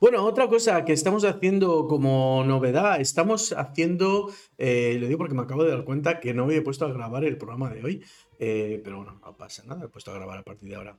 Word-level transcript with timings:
Bueno, 0.00 0.24
otra 0.24 0.46
cosa 0.46 0.84
que 0.84 0.92
estamos 0.92 1.24
haciendo 1.24 1.88
como 1.88 2.44
novedad, 2.44 3.00
estamos 3.00 3.52
haciendo, 3.52 4.32
eh, 4.56 4.96
lo 5.00 5.08
digo 5.08 5.18
porque 5.18 5.34
me 5.34 5.42
acabo 5.42 5.64
de 5.64 5.70
dar 5.70 5.84
cuenta 5.84 6.20
que 6.20 6.32
no 6.32 6.46
me 6.46 6.54
he 6.54 6.62
puesto 6.62 6.84
a 6.84 6.92
grabar 6.92 7.24
el 7.24 7.36
programa 7.36 7.70
de 7.70 7.82
hoy, 7.82 8.04
eh, 8.38 8.80
pero 8.84 8.98
bueno, 8.98 9.18
no 9.20 9.36
pasa 9.36 9.64
nada, 9.66 9.86
he 9.86 9.88
puesto 9.88 10.12
a 10.12 10.14
grabar 10.14 10.38
a 10.38 10.44
partir 10.44 10.68
de 10.68 10.76
ahora. 10.76 10.96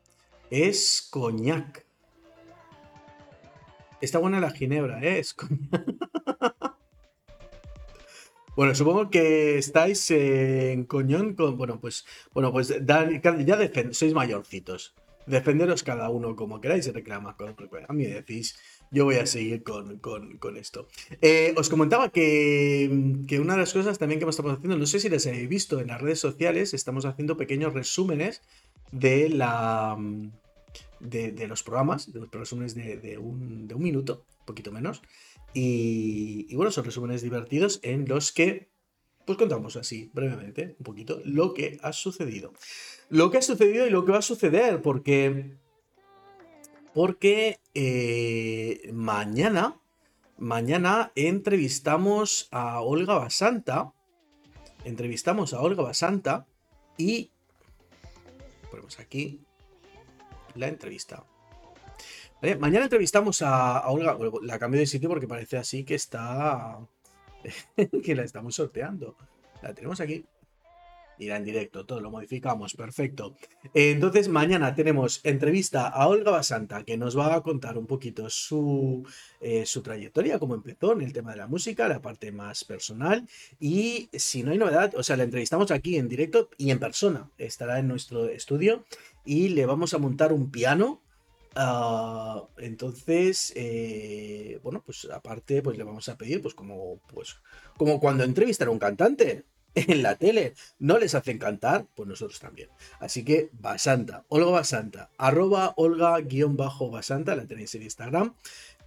Es 0.49 1.07
coñac. 1.09 1.85
Está 4.01 4.19
buena 4.19 4.41
la 4.41 4.51
ginebra, 4.51 5.01
¿eh? 5.01 5.19
Es 5.19 5.33
coñac. 5.33 5.59
Bueno, 8.55 8.75
supongo 8.75 9.09
que 9.09 9.57
estáis 9.57 10.11
en 10.11 10.83
coñón 10.83 11.33
con. 11.33 11.55
Bueno, 11.55 11.79
pues. 11.79 12.05
Bueno, 12.33 12.51
pues 12.51 12.73
ya 12.85 13.07
sois 13.93 14.13
mayorcitos. 14.13 14.95
Defenderos 15.27 15.83
cada 15.83 16.09
uno 16.09 16.35
como 16.35 16.59
queráis 16.59 16.85
y 16.87 16.91
reclamar 16.91 17.37
con 17.37 17.55
A 17.87 17.93
mí 17.93 18.03
decís, 18.03 18.59
yo 18.91 19.05
voy 19.05 19.15
a 19.15 19.25
seguir 19.25 19.63
con, 19.63 20.57
esto. 20.57 20.87
Eh, 21.21 21.53
os 21.57 21.69
comentaba 21.69 22.09
que, 22.09 22.89
una 23.39 23.53
de 23.53 23.59
las 23.59 23.73
cosas 23.73 23.99
también 23.99 24.19
que 24.19 24.27
estamos 24.27 24.53
haciendo, 24.53 24.77
no 24.77 24.85
sé 24.85 24.99
si 24.99 25.09
les 25.09 25.27
habéis 25.27 25.47
visto 25.47 25.79
en 25.79 25.87
las 25.87 26.01
redes 26.01 26.19
sociales, 26.19 26.73
estamos 26.73 27.05
haciendo 27.05 27.37
pequeños 27.37 27.73
resúmenes 27.73 28.41
de 28.91 29.29
la. 29.29 29.97
De, 30.99 31.47
los 31.47 31.63
programas, 31.63 32.11
de 32.11 32.19
los 32.19 32.31
resúmenes 32.31 32.75
de, 32.75 33.17
un, 33.17 33.67
de 33.67 33.73
un 33.75 33.81
minuto, 33.81 34.25
un 34.39 34.45
poquito 34.45 34.71
menos. 34.71 35.01
Y, 35.53 36.53
bueno, 36.55 36.71
son 36.71 36.85
resúmenes 36.85 37.21
divertidos 37.21 37.79
en 37.83 38.07
los 38.07 38.31
que, 38.31 38.69
pues 39.25 39.37
contamos 39.37 39.75
así, 39.75 40.09
brevemente, 40.13 40.75
un 40.77 40.83
poquito, 40.83 41.21
lo 41.25 41.53
que 41.53 41.79
ha 41.81 41.93
sucedido. 41.93 42.53
Lo 43.09 43.31
que 43.31 43.37
ha 43.37 43.41
sucedido 43.41 43.87
y 43.87 43.89
lo 43.89 44.05
que 44.05 44.11
va 44.11 44.19
a 44.19 44.23
suceder, 44.23 44.81
porque... 44.81 45.57
Porque 46.93 47.59
eh, 47.73 48.89
mañana, 48.93 49.79
mañana 50.37 51.11
entrevistamos 51.15 52.47
a 52.51 52.81
Olga 52.81 53.15
Basanta. 53.15 53.93
Entrevistamos 54.83 55.53
a 55.53 55.61
Olga 55.61 55.83
Basanta 55.83 56.47
y 56.97 57.31
ponemos 58.71 58.99
aquí 58.99 59.41
la 60.55 60.67
entrevista. 60.67 61.23
Mañana 62.59 62.85
entrevistamos 62.85 63.41
a, 63.41 63.87
Olga. 63.89 64.17
la 64.41 64.59
cambio 64.59 64.79
de 64.79 64.87
sitio 64.87 65.09
porque 65.09 65.27
parece 65.27 65.57
así 65.57 65.83
que 65.83 65.95
está. 65.95 66.79
que 68.03 68.15
la 68.15 68.23
estamos 68.23 68.55
sorteando. 68.55 69.15
La 69.61 69.73
tenemos 69.73 69.99
aquí. 69.99 70.25
Irá 71.19 71.37
en 71.37 71.43
directo, 71.43 71.85
todo 71.85 71.99
lo 71.99 72.09
modificamos, 72.09 72.73
perfecto. 72.73 73.35
Entonces, 73.73 74.29
mañana 74.29 74.73
tenemos 74.73 75.19
entrevista 75.23 75.87
a 75.87 76.07
Olga 76.07 76.31
Basanta, 76.31 76.83
que 76.83 76.97
nos 76.97 77.17
va 77.17 77.35
a 77.35 77.41
contar 77.41 77.77
un 77.77 77.85
poquito 77.85 78.29
su, 78.29 79.05
eh, 79.41 79.65
su 79.65 79.81
trayectoria, 79.81 80.39
cómo 80.39 80.55
empezó 80.55 80.93
en 80.93 81.01
el 81.01 81.13
tema 81.13 81.31
de 81.31 81.37
la 81.37 81.47
música, 81.47 81.87
la 81.87 82.01
parte 82.01 82.31
más 82.31 82.63
personal. 82.63 83.27
Y 83.59 84.09
si 84.13 84.43
no 84.43 84.51
hay 84.51 84.57
novedad, 84.57 84.93
o 84.95 85.03
sea, 85.03 85.17
la 85.17 85.23
entrevistamos 85.23 85.71
aquí 85.71 85.97
en 85.97 86.07
directo 86.07 86.49
y 86.57 86.71
en 86.71 86.79
persona. 86.79 87.29
Estará 87.37 87.79
en 87.79 87.87
nuestro 87.87 88.27
estudio 88.29 88.85
y 89.25 89.49
le 89.49 89.65
vamos 89.65 89.93
a 89.93 89.97
montar 89.97 90.33
un 90.33 90.49
piano 90.49 91.01
Ah, 91.55 92.43
entonces, 92.57 93.51
eh, 93.55 94.59
bueno, 94.63 94.83
pues 94.85 95.07
aparte, 95.11 95.61
pues 95.61 95.77
le 95.77 95.83
vamos 95.83 96.07
a 96.07 96.17
pedir, 96.17 96.41
pues 96.41 96.53
como, 96.53 96.99
pues, 97.13 97.37
como 97.77 97.99
cuando 97.99 98.23
entrevistan 98.23 98.67
a 98.67 98.71
un 98.71 98.79
cantante 98.79 99.45
en 99.87 100.03
la 100.03 100.15
tele, 100.15 100.53
no 100.79 100.97
les 100.97 101.15
hacen 101.15 101.37
cantar, 101.37 101.85
pues 101.95 102.07
nosotros 102.07 102.39
también. 102.39 102.69
Así 102.99 103.23
que 103.23 103.49
Basanta, 103.53 104.25
Olga 104.29 104.51
Basanta, 104.51 105.09
arroba 105.17 105.73
Olga-Basanta, 105.77 107.35
la 107.35 107.45
tenéis 107.45 107.75
en 107.75 107.83
Instagram, 107.83 108.35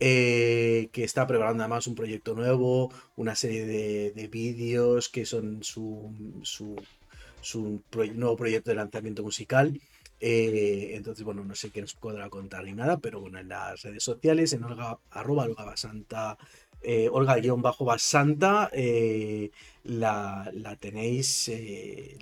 eh, 0.01 0.89
que 0.93 1.05
está 1.05 1.27
preparando 1.27 1.63
además 1.63 1.87
un 1.87 1.95
proyecto 1.95 2.35
nuevo, 2.35 2.93
una 3.17 3.35
serie 3.35 3.67
de, 3.67 4.29
vídeos 4.29 5.09
que 5.09 5.25
son 5.27 5.63
su, 5.63 6.11
nuevo 8.15 8.37
proyecto 8.37 8.71
de 8.71 8.77
lanzamiento 8.77 9.23
musical. 9.23 9.81
Eh, 10.25 10.93
entonces, 10.95 11.25
bueno, 11.25 11.45
no 11.45 11.55
sé 11.57 11.71
qué 11.71 11.81
nos 11.81 11.95
podrá 11.95 12.29
contar 12.31 12.65
ni 12.65 12.73
nada, 12.73 12.99
pero 12.99 13.21
bueno, 13.21 13.41
en 13.41 13.49
las 13.49 13.83
redes 13.83 14.05
sociales, 14.05 14.53
en 14.53 14.63
Olga, 14.63 14.99
arroba 15.11 15.45
Olga 15.45 15.65
Basanta, 15.65 16.39
eh, 16.83 17.09
Olga-Basanta, 17.11 18.71
eh, 18.73 19.51
la, 19.85 20.51
la, 20.53 20.77
tenéis, 20.77 21.51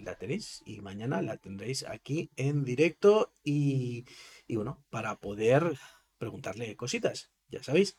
la 0.03 0.15
tenéis 0.17 0.63
y 0.65 0.81
mañana 0.81 1.23
la 1.23 1.37
tendréis 1.37 1.85
aquí 1.85 2.31
en 2.37 2.65
directo 2.65 3.33
y, 3.45 4.05
y 4.47 4.57
bueno, 4.57 4.83
para 4.91 5.17
poder 5.17 5.79
preguntarle 6.19 6.77
cositas, 6.77 7.31
ya 7.49 7.63
sabéis, 7.63 7.99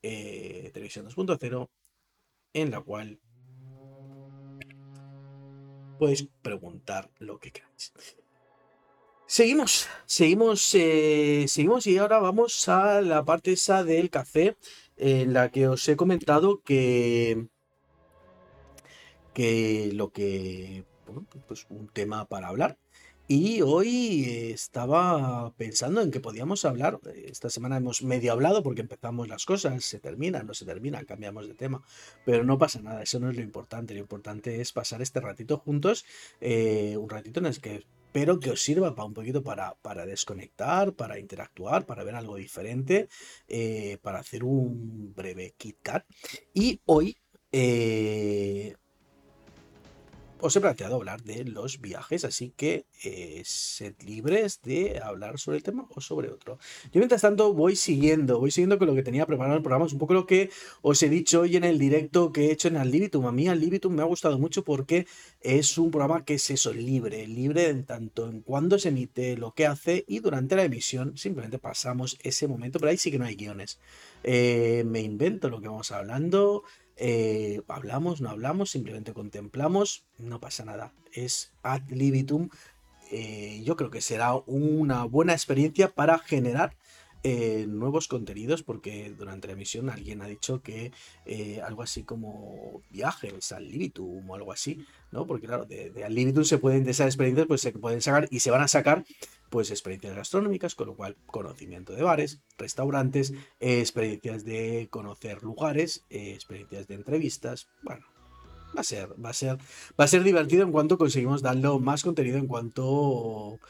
Televisión 0.00 1.08
2.0, 1.08 1.68
en 2.54 2.70
la 2.70 2.80
cual 2.80 3.20
podéis 5.98 6.26
preguntar 6.42 7.10
lo 7.20 7.38
que 7.38 7.52
queráis. 7.52 7.92
Seguimos, 9.32 9.88
seguimos, 10.04 10.74
eh, 10.74 11.46
seguimos 11.48 11.86
y 11.86 11.96
ahora 11.96 12.18
vamos 12.18 12.68
a 12.68 13.00
la 13.00 13.24
parte 13.24 13.52
esa 13.52 13.82
del 13.82 14.10
café 14.10 14.56
en 15.02 15.32
la 15.32 15.50
que 15.50 15.66
os 15.66 15.88
he 15.88 15.96
comentado 15.96 16.62
que, 16.62 17.48
que 19.34 19.90
lo 19.94 20.12
que, 20.12 20.84
pues 21.48 21.66
un 21.70 21.88
tema 21.88 22.24
para 22.26 22.48
hablar. 22.48 22.78
Y 23.26 23.62
hoy 23.62 24.24
estaba 24.52 25.52
pensando 25.56 26.02
en 26.02 26.10
que 26.10 26.20
podíamos 26.20 26.64
hablar, 26.64 27.00
esta 27.24 27.50
semana 27.50 27.78
hemos 27.78 28.02
medio 28.02 28.32
hablado 28.32 28.62
porque 28.62 28.82
empezamos 28.82 29.26
las 29.28 29.44
cosas, 29.44 29.84
se 29.84 29.98
terminan, 29.98 30.46
no 30.46 30.54
se 30.54 30.66
terminan, 30.66 31.04
cambiamos 31.04 31.48
de 31.48 31.54
tema, 31.54 31.82
pero 32.24 32.44
no 32.44 32.58
pasa 32.58 32.80
nada, 32.82 33.02
eso 33.02 33.18
no 33.20 33.30
es 33.30 33.36
lo 33.36 33.42
importante, 33.42 33.94
lo 33.94 34.00
importante 34.00 34.60
es 34.60 34.72
pasar 34.72 35.02
este 35.02 35.20
ratito 35.20 35.56
juntos, 35.58 36.04
eh, 36.40 36.96
un 36.96 37.08
ratito 37.08 37.40
en 37.40 37.46
el 37.46 37.60
que 37.60 37.86
pero 38.12 38.38
que 38.38 38.50
os 38.50 38.62
sirva 38.62 38.94
para 38.94 39.06
un 39.06 39.14
poquito 39.14 39.42
para, 39.42 39.74
para 39.82 40.06
desconectar, 40.06 40.92
para 40.92 41.18
interactuar, 41.18 41.86
para 41.86 42.04
ver 42.04 42.14
algo 42.14 42.36
diferente, 42.36 43.08
eh, 43.48 43.98
para 44.02 44.20
hacer 44.20 44.44
un 44.44 45.12
breve 45.14 45.54
KitKat. 45.56 46.04
Y 46.54 46.80
hoy 46.86 47.16
eh, 47.50 48.74
os 50.42 50.56
he 50.56 50.60
planteado 50.60 50.96
hablar 50.96 51.22
de 51.22 51.44
los 51.44 51.80
viajes, 51.80 52.24
así 52.24 52.52
que 52.56 52.86
eh, 53.04 53.42
sed 53.44 53.94
libres 54.04 54.60
de 54.62 55.00
hablar 55.02 55.38
sobre 55.38 55.58
el 55.58 55.62
tema 55.62 55.86
o 55.94 56.00
sobre 56.00 56.30
otro. 56.30 56.58
Yo 56.92 56.98
mientras 56.98 57.22
tanto 57.22 57.54
voy 57.54 57.76
siguiendo, 57.76 58.40
voy 58.40 58.50
siguiendo 58.50 58.78
con 58.78 58.88
lo 58.88 58.94
que 58.94 59.02
tenía 59.02 59.24
preparado 59.24 59.56
el 59.56 59.62
programa, 59.62 59.86
es 59.86 59.92
un 59.92 59.98
poco 59.98 60.14
lo 60.14 60.26
que 60.26 60.50
os 60.82 61.02
he 61.02 61.08
dicho 61.08 61.42
hoy 61.42 61.56
en 61.56 61.64
el 61.64 61.78
directo 61.78 62.32
que 62.32 62.46
he 62.46 62.52
hecho 62.52 62.68
en 62.68 62.76
Al. 62.76 62.92
A 62.92 63.32
mí 63.32 63.48
Al 63.48 63.80
me 63.90 64.02
ha 64.02 64.04
gustado 64.04 64.38
mucho 64.38 64.64
porque 64.64 65.06
es 65.40 65.78
un 65.78 65.90
programa 65.90 66.24
que 66.24 66.34
es 66.34 66.50
eso, 66.50 66.72
libre, 66.72 67.26
libre 67.26 67.68
en 67.68 67.84
tanto 67.84 68.28
en 68.28 68.42
cuando 68.42 68.78
se 68.78 68.88
emite, 68.88 69.36
lo 69.36 69.52
que 69.52 69.66
hace 69.66 70.04
y 70.06 70.18
durante 70.18 70.56
la 70.56 70.64
emisión 70.64 71.16
simplemente 71.16 71.58
pasamos 71.58 72.18
ese 72.22 72.48
momento, 72.48 72.78
pero 72.78 72.90
ahí 72.90 72.98
sí 72.98 73.10
que 73.10 73.18
no 73.18 73.24
hay 73.24 73.36
guiones. 73.36 73.78
Eh, 74.24 74.84
me 74.86 75.00
invento 75.00 75.48
lo 75.48 75.60
que 75.60 75.68
vamos 75.68 75.90
hablando, 75.90 76.64
eh, 76.96 77.62
hablamos, 77.68 78.20
no 78.20 78.30
hablamos, 78.30 78.70
simplemente 78.70 79.12
contemplamos, 79.12 80.04
no 80.18 80.40
pasa 80.40 80.64
nada. 80.64 80.92
Es 81.12 81.52
ad 81.62 81.82
libitum. 81.88 82.48
Eh, 83.10 83.62
yo 83.64 83.76
creo 83.76 83.90
que 83.90 84.00
será 84.00 84.34
una 84.46 85.04
buena 85.04 85.32
experiencia 85.32 85.88
para 85.88 86.18
generar 86.18 86.76
eh, 87.24 87.66
nuevos 87.68 88.08
contenidos 88.08 88.62
porque 88.62 89.14
durante 89.16 89.46
la 89.46 89.52
emisión 89.52 89.90
alguien 89.90 90.22
ha 90.22 90.26
dicho 90.26 90.60
que 90.60 90.92
algo 91.62 91.82
así 91.82 92.02
como 92.02 92.82
viajes 92.90 93.52
al 93.52 93.68
libitum 93.68 94.28
o 94.28 94.34
algo 94.34 94.52
así, 94.52 94.84
¿no? 95.12 95.26
Porque 95.26 95.46
claro, 95.46 95.64
de, 95.66 95.92
al 96.04 96.14
libitum 96.14 96.44
se 96.44 96.58
pueden, 96.58 96.84
de 96.84 96.90
esas 96.90 97.06
experiencias 97.06 97.46
pues 97.46 97.60
se 97.60 97.72
pueden 97.72 98.00
sacar 98.00 98.26
y 98.30 98.40
se 98.40 98.50
van 98.50 98.62
a 98.62 98.68
sacar 98.68 99.04
pues 99.52 99.70
experiencias 99.70 100.16
gastronómicas, 100.16 100.74
con 100.74 100.86
lo 100.86 100.96
cual 100.96 101.14
conocimiento 101.26 101.92
de 101.92 102.02
bares, 102.02 102.40
restaurantes, 102.56 103.34
experiencias 103.60 104.46
de 104.46 104.88
conocer 104.90 105.42
lugares, 105.42 106.06
experiencias 106.08 106.88
de 106.88 106.94
entrevistas, 106.94 107.68
bueno, 107.82 108.06
va 108.74 108.80
a 108.80 108.84
ser, 108.84 109.10
va 109.22 109.28
a 109.28 109.34
ser, 109.34 109.58
va 110.00 110.04
a 110.04 110.08
ser 110.08 110.22
divertido 110.22 110.62
en 110.62 110.72
cuanto 110.72 110.96
conseguimos 110.96 111.42
darle 111.42 111.68
más 111.80 112.02
contenido 112.02 112.38
en 112.38 112.46
cuanto 112.46 113.60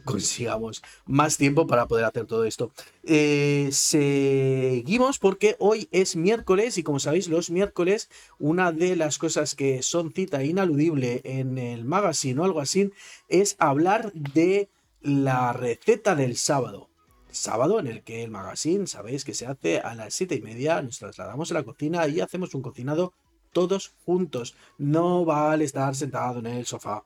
consigamos 0.04 0.82
más 1.06 1.36
tiempo 1.36 1.66
para 1.66 1.86
poder 1.86 2.04
hacer 2.04 2.26
todo 2.26 2.44
esto. 2.44 2.72
Eh, 3.04 3.68
seguimos 3.72 5.18
porque 5.18 5.56
hoy 5.58 5.88
es 5.92 6.16
miércoles 6.16 6.78
y 6.78 6.82
como 6.82 7.00
sabéis 7.00 7.28
los 7.28 7.50
miércoles 7.50 8.08
una 8.38 8.72
de 8.72 8.96
las 8.96 9.18
cosas 9.18 9.54
que 9.54 9.82
son 9.82 10.12
cita 10.12 10.44
inaludible 10.44 11.20
en 11.24 11.58
el 11.58 11.84
magazine 11.84 12.40
o 12.40 12.44
algo 12.44 12.60
así 12.60 12.90
es 13.28 13.56
hablar 13.58 14.12
de 14.12 14.68
la 15.00 15.52
receta 15.52 16.14
del 16.14 16.36
sábado. 16.36 16.88
Sábado 17.30 17.78
en 17.78 17.86
el 17.86 18.02
que 18.02 18.24
el 18.24 18.30
magazine, 18.30 18.86
sabéis 18.86 19.24
que 19.24 19.34
se 19.34 19.46
hace 19.46 19.78
a 19.78 19.94
las 19.94 20.14
siete 20.14 20.34
y 20.34 20.40
media, 20.40 20.82
nos 20.82 20.98
trasladamos 20.98 21.50
a 21.50 21.54
la 21.54 21.62
cocina 21.62 22.06
y 22.08 22.20
hacemos 22.20 22.54
un 22.54 22.62
cocinado 22.62 23.12
todos 23.52 23.94
juntos. 24.04 24.56
No 24.78 25.24
vale 25.24 25.64
estar 25.64 25.94
sentado 25.94 26.40
en 26.40 26.46
el 26.46 26.66
sofá 26.66 27.04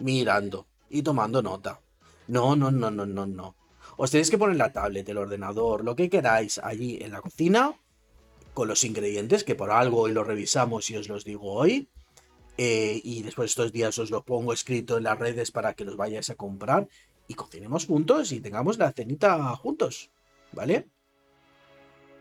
mirando 0.00 0.66
y 0.90 1.02
tomando 1.02 1.42
nota. 1.42 1.80
No, 2.28 2.56
no, 2.56 2.70
no, 2.70 2.90
no, 2.90 3.06
no, 3.06 3.26
no. 3.26 3.56
Os 3.96 4.10
tenéis 4.10 4.30
que 4.30 4.38
poner 4.38 4.56
la 4.56 4.72
tablet, 4.72 5.08
el 5.08 5.18
ordenador, 5.18 5.84
lo 5.84 5.94
que 5.94 6.08
queráis 6.08 6.58
allí 6.58 6.98
en 7.00 7.12
la 7.12 7.20
cocina, 7.20 7.74
con 8.54 8.68
los 8.68 8.84
ingredientes, 8.84 9.44
que 9.44 9.54
por 9.54 9.70
algo 9.70 10.00
hoy 10.00 10.12
lo 10.12 10.24
revisamos 10.24 10.88
y 10.90 10.96
os 10.96 11.08
los 11.08 11.24
digo 11.24 11.52
hoy. 11.52 11.88
Eh, 12.58 13.00
y 13.02 13.22
después 13.22 13.50
estos 13.50 13.72
días 13.72 13.98
os 13.98 14.10
lo 14.10 14.24
pongo 14.24 14.52
escrito 14.52 14.98
en 14.98 15.04
las 15.04 15.18
redes 15.18 15.50
para 15.50 15.74
que 15.74 15.84
los 15.84 15.96
vayáis 15.96 16.28
a 16.30 16.34
comprar 16.34 16.86
y 17.26 17.34
cocinemos 17.34 17.86
juntos 17.86 18.30
y 18.32 18.40
tengamos 18.40 18.76
la 18.78 18.92
cenita 18.92 19.56
juntos, 19.56 20.10
¿vale? 20.52 20.86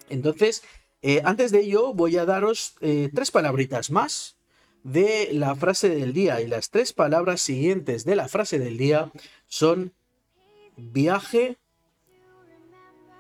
Entonces, 0.09 0.63
eh, 1.01 1.21
antes 1.25 1.51
de 1.51 1.62
ello 1.62 1.94
voy 1.94 2.18
a 2.18 2.25
daros 2.25 2.75
eh, 2.80 3.09
tres 3.13 3.31
palabritas 3.31 3.92
más 3.92 4.38
de 4.83 5.30
la 5.31 5.56
frase 5.56 5.89
del 5.89 6.13
día 6.13 6.42
y 6.42 6.48
las 6.48 6.69
tres 6.69 6.94
palabras 6.94 7.42
siguientes 7.42 8.04
de 8.06 8.16
la 8.16 8.28
frase 8.28 8.60
del 8.60 8.78
día 8.78 9.12
son 9.45 9.94
viaje, 10.75 11.57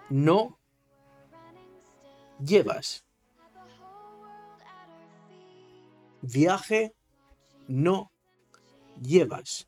no 0.09 0.57
llevas. 2.43 3.05
Viaje, 6.21 6.93
no 7.67 8.11
llevas. 9.01 9.67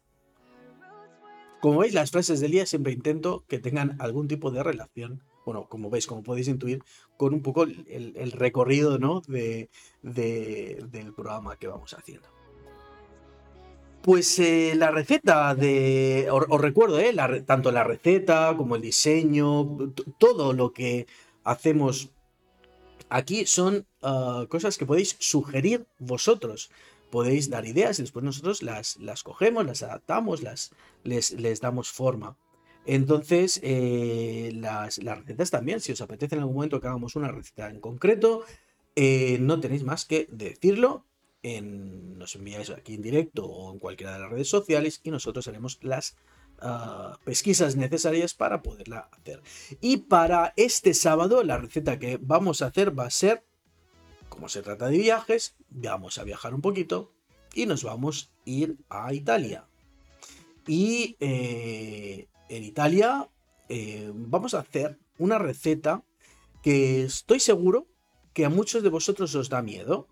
Como 1.62 1.80
veis, 1.80 1.94
las 1.94 2.12
frases 2.12 2.42
del 2.42 2.51
día 2.51 2.66
siempre 2.66 2.92
intento 2.92 3.45
que 3.48 3.57
tengan 3.57 3.95
algún 4.01 4.28
tipo 4.28 4.51
de 4.51 4.63
relación, 4.63 5.24
bueno, 5.45 5.68
como 5.68 5.90
veis, 5.90 6.07
como 6.07 6.24
podéis 6.24 6.48
intuir, 6.48 6.84
con 7.18 7.34
un 7.34 7.42
poco 7.42 7.63
el, 7.63 8.31
recorrido 8.31 8.98
¿no? 8.98 9.22
de, 9.28 9.69
del 10.01 11.13
programa 11.13 11.57
que 11.57 11.68
vamos 11.68 11.94
haciendo. 11.94 12.28
Pues 14.01 14.38
eh, 14.40 14.74
la 14.75 14.92
receta 14.92 15.56
de. 15.56 16.28
Os, 16.30 16.60
recuerdo, 16.60 17.00
¿eh? 17.00 17.16
tanto 17.45 17.72
la 17.72 17.86
receta 17.86 18.54
como 18.57 18.75
el 18.75 18.81
diseño, 18.81 19.78
todo 20.18 20.51
lo 20.51 20.74
que 20.74 21.07
hacemos 21.45 22.10
aquí 23.07 23.45
son 23.45 23.86
ah, 24.01 24.45
cosas 24.50 24.78
que 24.78 24.86
podéis 24.86 25.16
sugerir 25.19 25.86
vosotros 26.00 26.69
podéis 27.13 27.48
dar 27.48 27.68
ideas 27.68 28.00
y 28.00 28.01
después 28.01 28.25
nosotros 28.25 28.63
las, 28.63 28.98
las 28.98 29.22
cogemos, 29.22 29.63
las 29.68 29.84
adaptamos, 29.84 30.42
las, 30.42 30.72
les, 31.04 31.30
les 31.34 31.62
damos 31.62 31.92
forma. 31.92 32.36
Entonces, 32.85 33.59
eh, 33.63 34.51
las, 34.56 34.97
recetas 34.97 35.51
también, 35.51 35.80
si 35.80 35.91
os 35.91 36.01
apetece 36.01 36.35
en 36.35 36.41
algún 36.41 36.56
momento 36.56 36.81
que 36.81 36.88
hagamos 36.88 37.15
una 37.15 37.31
receta 37.31 37.69
en 37.69 37.80
concreto, 37.80 38.44
eh, 38.95 39.38
no 39.39 39.59
tenéis 39.59 39.83
más 39.83 40.06
que 40.06 40.27
decirlo. 40.31 41.06
Nos 41.44 42.35
enviáis 42.35 42.69
aquí 42.69 42.94
en 42.95 43.01
directo 43.01 43.45
o 43.45 43.74
en 43.74 43.80
cualquiera 43.80 44.13
de 44.13 44.19
las 44.19 44.30
redes 44.30 44.47
sociales 44.47 45.01
y 45.03 45.12
nosotros 45.12 45.45
haremos 45.50 45.77
las 45.81 46.15
ah, 46.59 47.18
pesquisas 47.25 47.75
necesarias 47.75 48.33
para 48.33 48.62
poderla 48.62 49.09
hacer. 49.12 49.41
Y 49.81 49.97
para 49.97 50.53
este 50.56 50.94
sábado, 50.94 51.44
la 51.44 51.57
receta 51.57 52.00
que 52.00 52.18
vamos 52.21 52.62
a 52.62 52.68
hacer 52.68 52.97
va 52.97 53.07
a 53.07 53.09
ser 53.09 53.44
como 54.33 54.50
se 54.50 54.63
trata 54.63 54.88
de 54.88 54.97
viajes, 54.97 55.56
vamos 55.69 56.18
a 56.18 56.24
viajar 56.24 56.56
un 56.56 56.62
poquito 56.62 57.12
y 57.53 57.68
nos 57.68 57.83
vamos 57.83 58.31
a 58.33 58.50
ir 58.50 58.77
a 58.89 59.13
Italia. 59.13 59.68
Y 60.65 61.15
eh, 61.19 62.27
en 62.58 62.64
Italia 62.64 63.30
eh, 63.70 64.12
vamos 64.14 64.54
a 64.54 64.60
hacer 64.60 65.00
una 65.18 65.38
receta 65.38 66.04
que 66.62 67.04
estoy 67.04 67.40
seguro 67.40 67.88
que 68.34 68.46
a 68.46 68.50
muchos 68.50 68.84
de 68.84 68.90
vosotros 68.90 69.36
os 69.36 69.50
da 69.50 69.62
miedo. 69.62 70.08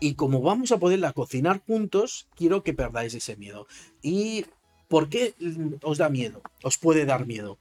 Y 0.00 0.14
como 0.14 0.42
vamos 0.42 0.72
a 0.72 0.78
poderla 0.78 1.12
cocinar 1.12 1.62
juntos, 1.66 2.28
quiero 2.34 2.62
que 2.62 2.74
perdáis 2.74 3.14
ese 3.14 3.36
miedo. 3.36 3.66
¿Y 4.02 4.44
por 4.88 5.08
qué 5.08 5.34
os 5.82 5.98
da 5.98 6.10
miedo? 6.10 6.42
Os 6.62 6.76
puede 6.76 7.06
dar 7.06 7.26
miedo. 7.26 7.58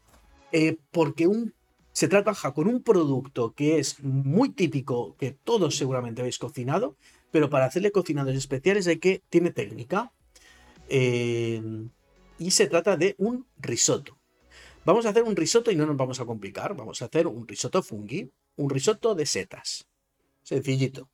Eh, 0.52 0.78
porque 0.92 1.28
un 1.28 1.54
se 1.94 2.10
trabaja 2.10 2.54
con 2.54 2.68
un 2.68 2.84
producto 2.84 3.54
que 3.54 3.80
es 3.80 4.04
muy 4.04 4.50
típico, 4.50 5.16
que 5.18 5.32
todos 5.32 5.78
seguramente 5.78 6.22
habéis 6.22 6.38
cocinado, 6.38 6.98
pero 7.32 7.50
para 7.50 7.66
hacerle 7.66 7.92
cocinados 7.92 8.36
especiales 8.36 8.86
hay 8.88 8.98
que, 8.98 9.22
tiene 9.30 9.52
técnica. 9.52 10.12
Eh, 10.90 11.88
y 12.38 12.52
se 12.52 12.68
trata 12.68 12.98
de 12.98 13.16
un 13.18 13.46
risotto. 13.58 14.18
Vamos 14.86 15.06
a 15.06 15.10
hacer 15.10 15.24
un 15.24 15.36
risotto 15.36 15.72
y 15.72 15.76
no 15.76 15.86
nos 15.86 15.98
vamos 15.98 16.20
a 16.20 16.26
complicar. 16.26 16.76
Vamos 16.76 17.02
a 17.02 17.06
hacer 17.06 17.26
un 17.28 17.48
risotto 17.48 17.82
fungi, 17.82 18.32
un 18.58 18.70
risotto 18.70 19.16
de 19.16 19.26
setas. 19.26 19.88
Sencillito. 20.44 21.10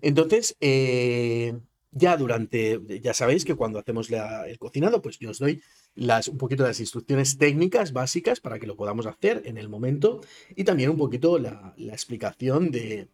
Entonces, 0.00 0.56
eh, 0.60 1.54
ya 1.92 2.16
durante, 2.16 2.80
ya 3.00 3.14
sabéis 3.14 3.44
que 3.44 3.54
cuando 3.54 3.78
hacemos 3.78 4.10
el 4.10 4.58
cocinado, 4.58 5.00
pues 5.00 5.18
yo 5.18 5.30
os 5.30 5.38
doy 5.38 5.62
las, 5.94 6.28
un 6.28 6.38
poquito 6.38 6.64
las 6.64 6.80
instrucciones 6.80 7.38
técnicas 7.38 7.92
básicas 7.92 8.40
para 8.40 8.58
que 8.58 8.66
lo 8.66 8.76
podamos 8.76 9.06
hacer 9.06 9.42
en 9.44 9.58
el 9.58 9.68
momento 9.68 10.20
y 10.56 10.64
también 10.64 10.90
un 10.90 10.96
poquito 10.96 11.38
la, 11.38 11.74
explicación 11.78 12.70
de, 12.70 13.08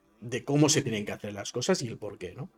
cómo 0.45 0.69
se 0.69 0.83
tienen 0.83 1.05
que 1.05 1.13
hacer 1.13 1.35
las 1.35 1.53
cosas 1.53 1.83
y 1.83 1.89
el 1.89 1.99
por 1.99 2.19
qué, 2.19 2.35
¿no? 2.35 2.51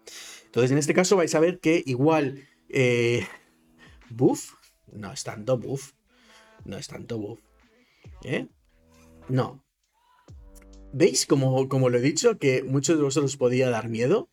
Entonces, 0.45 0.71
en 0.71 0.79
este 0.79 0.95
caso 0.95 1.17
vais 1.17 1.35
a 1.35 1.41
ver 1.41 1.59
que 1.59 1.83
igual 1.87 2.47
eh, 2.69 3.27
buff, 4.13 4.55
no 4.93 5.13
es 5.13 5.25
tanto 5.25 5.59
buff, 5.59 5.93
no 6.65 6.77
es 6.77 6.87
tanto 6.89 7.19
buff, 7.19 7.41
¿eh? 8.25 8.49
No. 9.29 9.65
¿Veis 10.93 11.27
como, 11.27 11.69
como 11.69 11.89
lo 11.89 11.99
he 11.99 12.03
dicho 12.03 12.39
que 12.39 12.63
muchos 12.63 12.97
de 12.97 13.05
vosotros 13.05 13.37
podía 13.37 13.71
dar 13.71 13.89
miedo? 13.89 14.29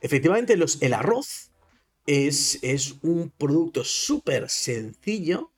Efectivamente, 0.00 0.56
los, 0.56 0.80
el 0.82 0.94
arroz 0.94 1.50
es, 2.06 2.98
un 3.02 3.30
producto 3.30 3.84
súper 3.84 4.48
sencillo, 4.48 5.52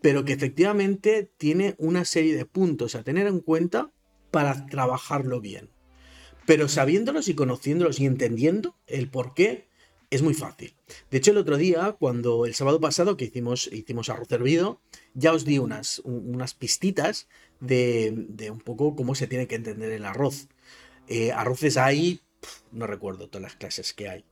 pero 0.00 0.24
que 0.24 0.32
efectivamente 0.32 1.30
tiene 1.36 1.74
una 1.78 2.04
serie 2.04 2.36
de 2.36 2.44
puntos 2.44 2.94
a 2.94 3.04
tener 3.04 3.26
en 3.26 3.40
cuenta 3.40 3.92
para 4.30 4.66
trabajarlo 4.66 5.40
bien. 5.40 5.70
Pero 6.46 6.68
sabiéndolos 6.68 7.28
y 7.28 7.34
conociéndolos 7.34 8.00
y 8.00 8.06
entendiendo 8.06 8.76
el 8.86 9.08
por 9.08 9.34
qué, 9.34 9.68
es 10.14 10.22
muy 10.22 10.34
fácil. 10.34 10.74
De 11.10 11.18
hecho, 11.18 11.32
el 11.32 11.38
otro 11.38 11.56
día, 11.56 11.96
cuando 11.98 12.46
el 12.46 12.54
sábado 12.54 12.80
pasado 12.80 13.16
que 13.16 13.24
hicimos, 13.24 13.68
arroz 14.08 14.30
hervido, 14.30 14.80
ya 15.14 15.32
os 15.32 15.44
di 15.44 15.58
unas, 15.58 16.00
unas 16.04 16.54
pistitas 16.54 17.28
de, 17.60 18.48
un 18.50 18.60
poco 18.60 18.94
cómo 18.94 19.14
se 19.14 19.26
tiene 19.26 19.46
que 19.46 19.54
entender 19.56 19.90
el 19.90 20.04
arroz. 20.04 20.48
Eh, 21.08 21.32
arroces 21.32 21.76
hay, 21.76 22.20
no 22.70 22.86
recuerdo 22.86 23.28
todas 23.28 23.42
las 23.42 23.56
clases 23.56 23.92
que 23.92 24.08
hay 24.08 24.24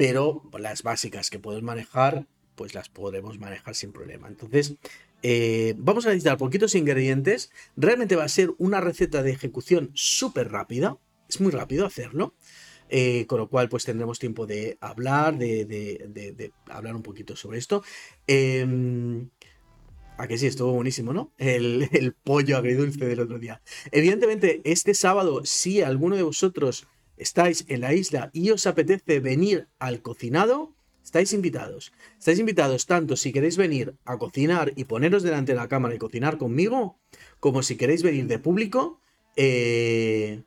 pero 0.00 0.42
las 0.58 0.82
básicas 0.82 1.28
que 1.28 1.38
podemos 1.38 1.62
manejar, 1.62 2.26
pues 2.54 2.74
las 2.74 2.88
podremos 2.88 3.38
manejar 3.38 3.74
sin 3.74 3.92
problema. 3.92 4.28
Entonces, 4.28 4.76
eh, 5.22 5.74
vamos 5.76 6.06
a 6.06 6.08
necesitar 6.08 6.38
poquitos 6.38 6.74
ingredientes. 6.74 7.50
Realmente 7.76 8.16
va 8.16 8.24
a 8.24 8.28
ser 8.28 8.48
una 8.56 8.80
receta 8.80 9.22
de 9.22 9.32
ejecución 9.32 9.90
súper 9.92 10.50
rápida. 10.50 10.96
Es 11.28 11.42
muy 11.42 11.52
rápido 11.52 11.84
hacerlo. 11.84 12.34
Eh, 12.92 13.24
con 13.28 13.38
lo 13.38 13.48
cual, 13.48 13.68
pues 13.68 13.84
tendremos 13.84 14.18
tiempo 14.18 14.46
de 14.46 14.76
hablar, 14.80 15.38
de, 15.38 16.52
hablar 16.68 16.96
un 16.96 17.02
poquito 17.02 17.36
sobre 17.36 17.58
esto. 17.58 17.84
Eh, 18.26 18.66
a 20.18 20.28
que 20.28 20.36
sí, 20.36 20.46
estuvo 20.46 20.72
buenísimo, 20.72 21.12
¿no? 21.12 21.32
El, 21.38 21.88
el 21.92 22.12
pollo 22.12 22.58
agridulce 22.58 23.06
del 23.06 23.20
otro 23.20 23.38
día. 23.38 23.62
Evidentemente, 23.90 24.60
este 24.64 24.94
sábado, 24.94 25.42
si 25.44 25.80
alguno 25.80 26.16
de 26.16 26.22
vosotros 26.22 26.86
estáis 27.16 27.64
en 27.68 27.80
la 27.80 27.94
isla 27.94 28.30
y 28.32 28.50
os 28.50 28.66
apetece 28.66 29.20
venir 29.20 29.68
al 29.78 30.02
cocinado, 30.02 30.74
estáis 31.02 31.32
invitados. 31.32 31.92
Estáis 32.18 32.38
invitados 32.38 32.86
tanto 32.86 33.16
si 33.16 33.32
queréis 33.32 33.56
venir 33.56 33.96
a 34.04 34.18
cocinar 34.18 34.72
y 34.76 34.84
poneros 34.84 35.22
delante 35.22 35.52
de 35.52 35.56
la 35.56 35.68
cámara 35.68 35.94
y 35.94 35.98
cocinar 35.98 36.38
conmigo, 36.38 36.98
como 37.38 37.62
si 37.62 37.76
queréis 37.76 38.02
venir 38.02 38.26
de 38.26 38.38
público, 38.38 39.00
eh, 39.36 40.42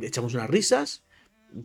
echamos 0.00 0.34
unas 0.34 0.50
risas, 0.50 1.04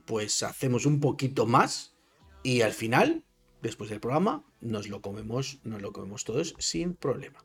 pues 0.05 0.43
hacemos 0.43 0.85
un 0.85 0.99
poquito 0.99 1.45
más 1.45 1.95
y 2.43 2.61
al 2.61 2.73
final, 2.73 3.23
después 3.61 3.89
del 3.89 3.99
programa, 3.99 4.45
nos 4.61 4.87
lo 4.87 5.01
comemos, 5.01 5.59
nos 5.63 5.81
lo 5.81 5.91
comemos 5.91 6.23
todos 6.23 6.55
sin 6.59 6.93
problema. 6.93 7.43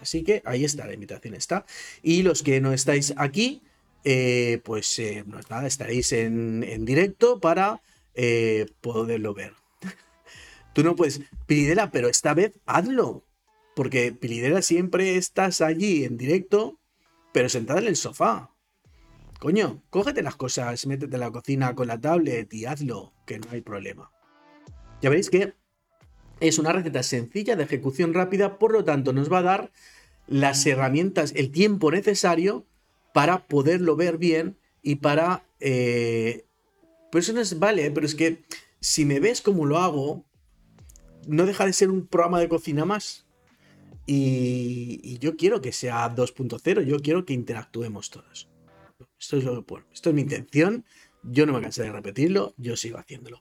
Así 0.00 0.22
que 0.22 0.42
ahí 0.44 0.64
está, 0.64 0.86
la 0.86 0.94
invitación 0.94 1.34
está. 1.34 1.66
Y 2.02 2.22
los 2.22 2.42
que 2.42 2.60
no 2.60 2.72
estáis 2.72 3.14
aquí, 3.16 3.62
eh, 4.04 4.60
pues 4.64 4.98
eh, 4.98 5.24
nada, 5.26 5.66
estaréis 5.66 6.12
en, 6.12 6.84
directo 6.84 7.40
para 7.40 7.82
eh, 8.14 8.66
poderlo 8.80 9.34
ver. 9.34 9.54
Tú 10.74 10.84
no 10.84 10.94
puedes, 10.94 11.22
Pilidera, 11.46 11.90
pero 11.90 12.08
esta 12.08 12.34
vez 12.34 12.60
hazlo. 12.66 13.24
Porque 13.74 14.12
Pilidera 14.12 14.62
siempre 14.62 15.16
estás 15.16 15.60
allí 15.60 16.04
en 16.04 16.16
directo, 16.16 16.78
pero 17.32 17.48
sentada 17.48 17.80
en 17.80 17.88
el 17.88 17.96
sofá. 17.96 18.55
Coño, 19.38 19.82
cógete 19.90 20.22
las 20.22 20.36
cosas, 20.36 20.86
métete 20.86 21.14
en 21.16 21.20
la 21.20 21.30
cocina 21.30 21.74
con 21.74 21.88
la 21.88 22.00
tablet 22.00 22.52
y 22.52 22.64
hazlo, 22.64 23.12
que 23.26 23.38
no 23.38 23.46
hay 23.50 23.60
problema. 23.60 24.10
Ya 25.02 25.10
veréis 25.10 25.30
que 25.30 25.54
es 26.40 26.58
una 26.58 26.72
receta 26.72 27.02
sencilla 27.02 27.56
de 27.56 27.64
ejecución 27.64 28.14
rápida, 28.14 28.58
por 28.58 28.72
lo 28.72 28.84
tanto 28.84 29.12
nos 29.12 29.30
va 29.30 29.38
a 29.38 29.42
dar 29.42 29.72
las 30.26 30.64
herramientas, 30.66 31.32
el 31.36 31.50
tiempo 31.50 31.90
necesario 31.90 32.66
para 33.12 33.46
poderlo 33.46 33.96
ver 33.96 34.18
bien 34.18 34.58
y 34.82 34.96
para... 34.96 35.46
Eh, 35.60 36.46
pues 37.10 37.24
eso 37.24 37.34
no 37.34 37.40
es, 37.40 37.58
vale, 37.58 37.90
pero 37.90 38.06
es 38.06 38.14
que 38.14 38.44
si 38.80 39.04
me 39.04 39.20
ves 39.20 39.40
como 39.40 39.64
lo 39.64 39.78
hago, 39.78 40.24
no 41.26 41.46
deja 41.46 41.66
de 41.66 41.72
ser 41.72 41.90
un 41.90 42.06
programa 42.06 42.40
de 42.40 42.48
cocina 42.48 42.84
más. 42.84 43.26
Y, 44.06 45.18
yo 45.18 45.36
quiero 45.36 45.60
que 45.60 45.72
sea 45.72 46.14
2.0, 46.14 46.82
yo 46.82 47.00
quiero 47.00 47.24
que 47.24 47.32
interactuemos 47.32 48.10
todos. 48.10 48.48
Esto 49.18 49.38
es, 49.38 49.44
lo, 49.44 49.64
esto 49.92 50.10
es 50.10 50.14
mi 50.14 50.22
intención, 50.22 50.84
yo 51.22 51.46
no 51.46 51.52
me 51.52 51.60
cansé 51.60 51.82
de 51.82 51.92
repetirlo, 51.92 52.54
yo 52.56 52.76
sigo 52.76 52.98
haciéndolo. 52.98 53.40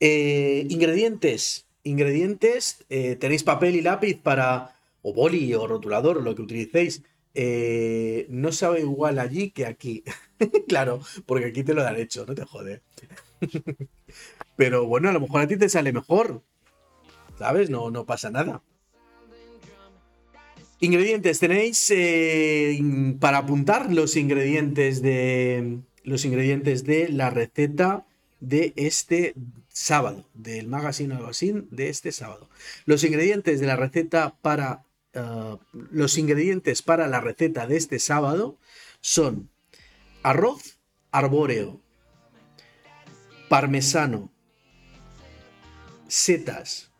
Eh, 0.00 0.66
ingredientes, 0.68 1.66
ingredientes, 1.82 2.84
eh, 2.88 3.16
tenéis 3.16 3.42
papel 3.42 3.76
y 3.76 3.82
lápiz 3.82 4.20
para, 4.20 4.76
o 5.02 5.12
boli 5.12 5.52
o 5.54 5.66
rotulador, 5.66 6.22
lo 6.22 6.34
que 6.34 6.42
utilicéis. 6.42 7.02
Eh, 7.34 8.26
no 8.28 8.52
sabe 8.52 8.80
igual 8.80 9.18
allí 9.18 9.50
que 9.50 9.66
aquí. 9.66 10.04
claro, 10.68 11.00
porque 11.26 11.46
aquí 11.46 11.64
te 11.64 11.74
lo 11.74 11.84
han 11.84 11.96
hecho, 11.96 12.24
no 12.26 12.34
te 12.34 12.44
jode. 12.44 12.82
Pero 14.56 14.86
bueno, 14.86 15.08
a 15.08 15.12
lo 15.12 15.20
mejor 15.20 15.40
a 15.40 15.48
ti 15.48 15.56
te 15.56 15.68
sale 15.68 15.92
mejor. 15.92 16.42
¿Sabes? 17.38 17.68
No, 17.70 17.90
no 17.90 18.06
pasa 18.06 18.30
nada. 18.30 18.62
Ingredientes, 20.84 21.38
tenéis 21.38 21.90
eh, 21.92 22.78
para 23.18 23.38
apuntar 23.38 23.90
los 23.90 24.16
ingredientes 24.16 25.00
de 25.00 25.78
los 26.02 26.26
ingredientes 26.26 26.84
de 26.84 27.08
la 27.08 27.30
receta 27.30 28.04
de 28.40 28.74
este 28.76 29.34
sábado, 29.68 30.28
del 30.34 30.68
magazine 30.68 31.14
magazine 31.14 31.62
de 31.70 31.88
este 31.88 32.12
sábado. 32.12 32.50
Los 32.84 33.02
ingredientes 33.02 33.60
de 33.60 33.66
la 33.66 33.76
receta 33.76 34.36
para 34.42 34.84
uh, 35.14 35.56
los 35.72 36.18
ingredientes 36.18 36.82
para 36.82 37.08
la 37.08 37.22
receta 37.22 37.66
de 37.66 37.78
este 37.78 37.98
sábado 37.98 38.58
son 39.00 39.48
arroz 40.22 40.78
arbóreo, 41.12 41.80
parmesano, 43.48 44.30
setas, 46.08 46.90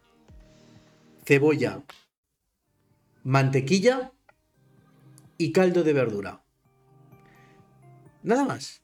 cebolla, 1.27 1.83
mantequilla 3.25 4.13
y 5.39 5.53
caldo 5.53 5.83
de 5.83 5.93
verdura. 5.93 6.45
Nada 8.23 8.45
más. 8.45 8.83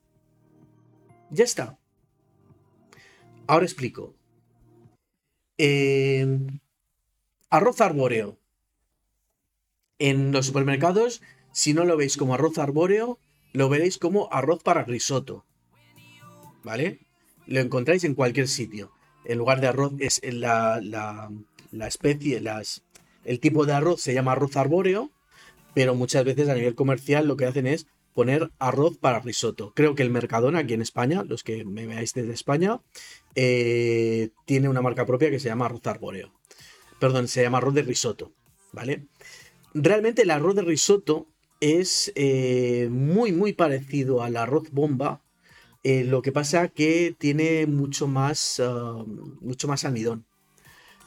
Ya 1.31 1.45
está. 1.45 1.79
Ahora 3.47 3.65
explico. 3.65 4.17
Eh, 5.59 6.27
arroz 7.51 7.81
arbóreo. 7.81 8.39
En 9.99 10.33
los 10.33 10.47
supermercados, 10.47 11.23
si 11.53 11.75
no 11.75 11.85
lo 11.85 11.97
veis 11.97 12.17
como 12.17 12.35
arroz 12.35 12.59
arbóreo, 12.59 13.19
lo 13.53 13.69
veréis 13.69 13.99
como 13.99 14.33
arroz 14.33 14.63
para 14.63 14.85
risotto. 14.85 15.45
¿Vale? 16.65 17.01
Lo 17.47 17.61
encontráis 17.61 18.05
en 18.05 18.15
cualquier 18.15 18.49
sitio. 18.49 18.93
En 19.25 19.39
lugar 19.39 19.61
de 19.61 19.67
arroz 19.67 19.93
es 19.99 20.21
la, 20.23 20.81
la, 20.83 21.31
la 21.71 21.87
especie, 21.87 22.41
las, 22.41 22.83
el 23.25 23.41
tipo 23.41 23.67
de 23.67 23.73
arroz 23.73 24.01
se 24.01 24.15
llama 24.15 24.33
arroz 24.33 24.57
arbóreo, 24.57 25.11
pero 25.75 25.95
muchas 25.95 26.25
veces 26.25 26.49
a 26.49 26.55
nivel 26.55 26.75
comercial 26.75 27.27
lo 27.27 27.37
que 27.37 27.47
hacen 27.47 27.67
es 27.67 27.87
poner 28.15 28.51
arroz 28.59 28.99
para 28.99 29.21
risotto. 29.21 29.73
Creo 29.75 29.95
que 29.95 30.03
el 30.03 30.11
Mercadona 30.11 30.61
aquí 30.61 30.75
en 30.75 30.83
España, 30.83 31.25
los 31.25 31.45
que 31.45 31.65
me 31.65 31.87
veáis 31.87 32.13
desde 32.13 32.33
España, 32.33 32.81
eh, 33.35 34.31
tiene 34.47 34.69
una 34.69 34.83
marca 34.83 35.07
propia 35.07 35.31
que 35.31 35.41
se 35.41 35.49
llama 35.49 35.67
arroz 35.67 35.87
arbóreo. 35.87 36.33
Perdón, 36.99 37.29
se 37.29 37.43
llama 37.43 37.59
arroz 37.59 37.75
de 37.75 37.83
risotto, 37.83 38.33
¿vale? 38.73 39.07
Realmente 39.73 40.23
el 40.23 40.31
arroz 40.31 40.57
de 40.57 40.63
risotto 40.63 41.29
es 41.61 42.13
eh, 42.17 42.89
muy, 42.91 43.33
muy 43.33 43.53
parecido 43.53 44.23
al 44.23 44.37
arroz 44.37 44.71
bomba. 44.73 45.23
Eh, 45.83 46.05
lo 46.05 46.21
que 46.21 46.33
pasa 46.33 46.69
que 46.69 47.15
tiene 47.17 47.67
mucho 47.67 48.07
más, 48.07 48.61
ah, 48.61 49.05
mucho 49.41 49.69
más 49.69 49.85
almidón. 49.85 50.27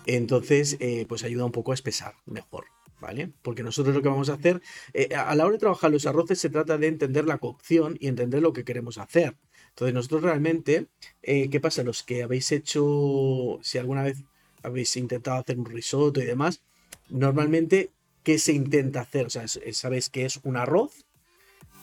Entonces, 0.05 0.77
eh, 0.79 1.05
pues 1.07 1.23
ayuda 1.23 1.45
un 1.45 1.51
poco 1.51 1.71
a 1.71 1.75
espesar 1.75 2.15
mejor, 2.25 2.65
¿vale? 2.99 3.31
Porque 3.41 3.63
nosotros 3.63 3.95
lo 3.95 4.01
que 4.01 4.09
vamos 4.09 4.29
a 4.29 4.33
hacer, 4.33 4.61
eh, 4.93 5.15
a 5.15 5.33
la 5.35 5.45
hora 5.45 5.53
de 5.53 5.59
trabajar 5.59 5.91
los 5.91 6.05
arroces 6.05 6.39
se 6.39 6.49
trata 6.49 6.77
de 6.77 6.87
entender 6.87 7.25
la 7.25 7.37
cocción 7.37 7.97
y 7.99 8.07
entender 8.07 8.41
lo 8.41 8.53
que 8.53 8.65
queremos 8.65 8.97
hacer. 8.97 9.37
Entonces, 9.69 9.93
nosotros 9.93 10.23
realmente, 10.23 10.87
eh, 11.21 11.49
¿qué 11.49 11.59
pasa? 11.59 11.83
Los 11.83 12.03
que 12.03 12.23
habéis 12.23 12.51
hecho, 12.51 13.59
si 13.61 13.77
alguna 13.77 14.03
vez 14.03 14.23
habéis 14.61 14.95
intentado 14.97 15.37
hacer 15.39 15.57
un 15.57 15.65
risotto 15.65 16.21
y 16.21 16.25
demás, 16.25 16.61
normalmente, 17.09 17.91
¿qué 18.23 18.39
se 18.39 18.53
intenta 18.53 19.01
hacer? 19.01 19.25
O 19.27 19.29
sea, 19.29 19.47
sabéis 19.47 20.09
que 20.09 20.25
es 20.25 20.39
un 20.43 20.57
arroz 20.57 21.05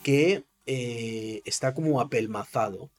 que 0.03 0.45
está 0.65 1.73
como 1.73 1.99
apelmazado, 1.99 2.89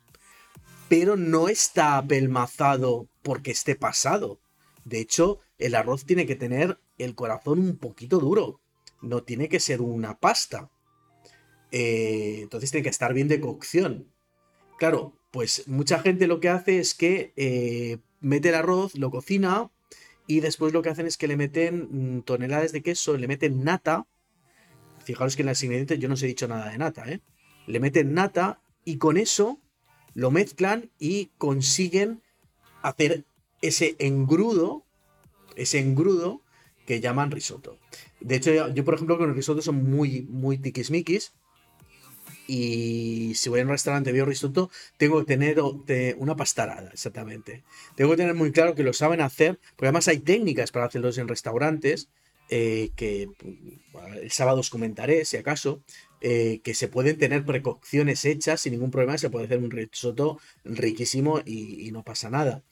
pero 0.88 1.16
no 1.16 1.48
está 1.48 1.96
apelmazado 1.96 3.08
porque 3.22 3.50
esté 3.50 3.76
pasado 3.76 4.40
de 4.84 5.00
hecho, 5.00 5.40
el 5.58 5.74
arroz 5.74 6.04
tiene 6.04 6.26
que 6.26 6.36
tener 6.36 6.78
el 6.98 7.14
corazón 7.14 7.60
un 7.60 7.76
poquito 7.76 8.18
duro. 8.18 8.60
No 9.00 9.22
tiene 9.22 9.48
que 9.48 9.60
ser 9.60 9.80
una 9.80 10.18
pasta. 10.18 10.70
Eh, 11.70 12.40
entonces 12.42 12.70
tiene 12.70 12.82
que 12.82 12.90
estar 12.90 13.14
bien 13.14 13.28
de 13.28 13.40
cocción. 13.40 14.08
Claro, 14.78 15.16
pues 15.30 15.66
mucha 15.68 16.00
gente 16.00 16.26
lo 16.26 16.40
que 16.40 16.48
hace 16.48 16.78
es 16.78 16.94
que 16.94 17.32
eh, 17.36 17.98
mete 18.20 18.50
el 18.50 18.54
arroz, 18.56 18.96
lo 18.96 19.10
cocina 19.10 19.70
y 20.26 20.40
después 20.40 20.72
lo 20.72 20.82
que 20.82 20.90
hacen 20.90 21.06
es 21.06 21.16
que 21.16 21.28
le 21.28 21.36
meten 21.36 22.16
mm, 22.18 22.22
toneladas 22.22 22.72
de 22.72 22.82
queso, 22.82 23.16
le 23.16 23.28
meten 23.28 23.64
nata. 23.64 24.06
Fijaros 25.04 25.34
que 25.34 25.42
en 25.42 25.46
las 25.46 25.62
ingredientes 25.62 25.98
yo 25.98 26.08
no 26.08 26.14
os 26.14 26.22
he 26.22 26.26
dicho 26.26 26.46
nada 26.46 26.70
de 26.70 26.78
nata, 26.78 27.10
¿eh? 27.10 27.20
Le 27.66 27.80
meten 27.80 28.14
nata 28.14 28.60
y 28.84 28.98
con 28.98 29.16
eso 29.16 29.60
lo 30.14 30.30
mezclan 30.30 30.90
y 30.98 31.30
consiguen 31.38 32.22
hacer 32.82 33.24
ese 33.62 33.96
engrudo, 33.98 34.84
ese 35.56 35.78
engrudo 35.78 36.42
que 36.86 37.00
llaman 37.00 37.30
risotto. 37.30 37.78
De 38.20 38.36
hecho, 38.36 38.68
yo, 38.68 38.84
por 38.84 38.94
ejemplo, 38.94 39.16
con 39.16 39.30
el 39.30 39.36
risotto 39.36 39.62
son 39.62 39.88
muy, 39.88 40.22
muy 40.22 40.58
tiquismiquis. 40.58 41.32
Y 42.48 43.34
si 43.36 43.48
voy 43.48 43.60
a 43.60 43.62
un 43.62 43.70
restaurante 43.70 44.10
y 44.10 44.12
veo 44.12 44.24
risotto, 44.24 44.68
tengo 44.96 45.20
que 45.20 45.26
tener 45.26 45.60
una 46.16 46.36
pastarada, 46.36 46.90
exactamente. 46.92 47.62
Tengo 47.94 48.10
que 48.10 48.16
tener 48.16 48.34
muy 48.34 48.50
claro 48.50 48.74
que 48.74 48.82
lo 48.82 48.92
saben 48.92 49.20
hacer, 49.20 49.58
porque 49.76 49.86
además 49.86 50.08
hay 50.08 50.18
técnicas 50.18 50.72
para 50.72 50.86
hacerlos 50.86 51.18
en 51.18 51.28
restaurantes, 51.28 52.08
eh, 52.48 52.90
que 52.96 53.28
el 54.20 54.30
sábado 54.30 54.60
os 54.60 54.70
comentaré, 54.70 55.24
si 55.24 55.36
acaso, 55.36 55.82
eh, 56.20 56.60
que 56.64 56.74
se 56.74 56.88
pueden 56.88 57.16
tener 57.16 57.44
precauciones 57.44 58.24
hechas 58.24 58.60
sin 58.60 58.72
ningún 58.72 58.90
problema, 58.90 59.16
se 59.16 59.30
puede 59.30 59.46
hacer 59.46 59.58
un 59.58 59.70
risotto 59.70 60.38
riquísimo 60.64 61.40
y 61.46 61.90
no 61.92 62.02
pasa 62.02 62.28
nada 62.28 62.62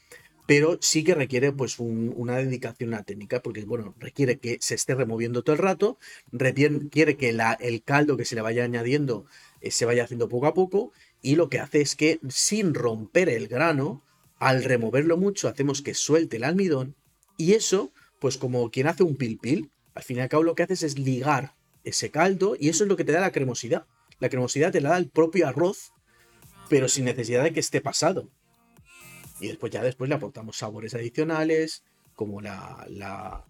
pero 0.51 0.79
sí 0.81 1.05
que 1.05 1.15
requiere 1.15 1.53
pues 1.53 1.79
una 1.79 2.39
dedicación 2.39 2.93
a 2.95 3.05
técnica, 3.05 3.41
porque 3.41 3.65
bueno, 3.65 3.95
requiere 4.01 4.41
que 4.41 4.59
se 4.61 4.75
esté 4.75 4.97
removiendo 4.97 5.45
todo 5.45 5.55
el 5.55 5.63
rato, 5.63 5.97
requiere 6.33 7.17
que 7.17 7.29
el 7.61 7.83
caldo 7.85 8.17
que 8.17 8.25
se 8.25 8.35
le 8.35 8.41
vaya 8.41 8.65
añadiendo 8.65 9.27
eh, 9.61 9.71
se 9.71 9.85
vaya 9.85 10.03
haciendo 10.03 10.29
poco 10.29 10.49
a 10.49 10.55
poco, 10.55 10.91
y 11.23 11.37
lo 11.37 11.51
que 11.51 11.61
hace 11.61 11.81
es 11.81 11.95
que 11.95 12.19
sin 12.29 12.75
romper 12.75 13.29
el 13.29 13.47
grano, 13.47 14.03
al 14.41 14.65
removerlo 14.65 15.17
mucho, 15.17 15.47
hacemos 15.47 15.83
que 15.83 15.95
suelte 15.95 16.39
el 16.39 16.43
almidón, 16.43 16.97
y 17.37 17.53
eso, 17.53 17.93
pues 18.19 18.37
como 18.37 18.73
quien 18.73 18.89
hace 18.89 19.05
un 19.05 19.15
pil 19.15 19.39
pil, 19.39 19.71
al 19.95 20.03
fin 20.03 20.17
y 20.17 20.21
al 20.23 20.29
cabo 20.29 20.43
lo 20.43 20.57
que 20.57 20.65
haces 20.65 20.83
es 20.83 20.99
ligar 20.99 21.55
ese 21.85 22.11
caldo, 22.11 22.57
y 22.59 22.71
eso 22.71 22.83
es 22.83 22.89
lo 22.89 22.97
que 22.97 23.05
te 23.05 23.13
da 23.13 23.21
la 23.21 23.31
cremosidad. 23.31 23.87
La 24.19 24.29
cremosidad 24.29 24.73
te 24.73 24.81
la 24.81 24.89
da 24.89 24.99
el 24.99 25.11
propio 25.11 25.47
arroz, 25.47 25.93
pero 26.69 26.89
sin 26.89 27.05
necesidad 27.05 27.45
de 27.45 27.53
que 27.53 27.61
esté 27.61 27.81
pasado. 27.81 28.33
Y 29.41 29.49
después 29.49 29.73
ya 29.73 29.83
después 29.83 30.09
le 30.09 30.17
aportamos 30.17 30.57
sabores 30.57 30.95
adicionales, 30.95 31.85
como 32.15 32.41
la, 32.41 32.87
la 32.89 33.45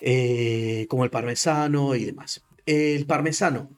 eh, 0.00 0.86
como 0.88 1.04
el 1.04 1.10
parmesano 1.10 1.94
y 1.94 2.04
demás. 2.04 2.42
El 2.66 3.06
parmesano, 3.06 3.70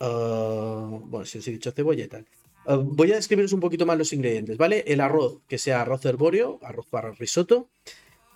ah, 0.00 0.88
bueno, 1.04 1.24
si 1.24 1.38
os 1.38 1.48
he 1.48 1.52
dicho 1.52 1.72
cebolla 1.72 2.04
y 2.04 2.08
tal. 2.08 2.26
Ah, 2.66 2.76
voy 2.76 3.12
a 3.12 3.16
describiros 3.16 3.52
un 3.52 3.60
poquito 3.60 3.86
más 3.86 3.96
los 3.96 4.12
ingredientes, 4.12 4.56
¿vale? 4.56 4.84
El 4.86 5.00
arroz, 5.00 5.40
que 5.48 5.58
sea 5.58 5.80
arroz 5.80 6.04
herbóreo, 6.04 6.58
arroz 6.62 6.86
para 6.88 7.12
risotto. 7.12 7.70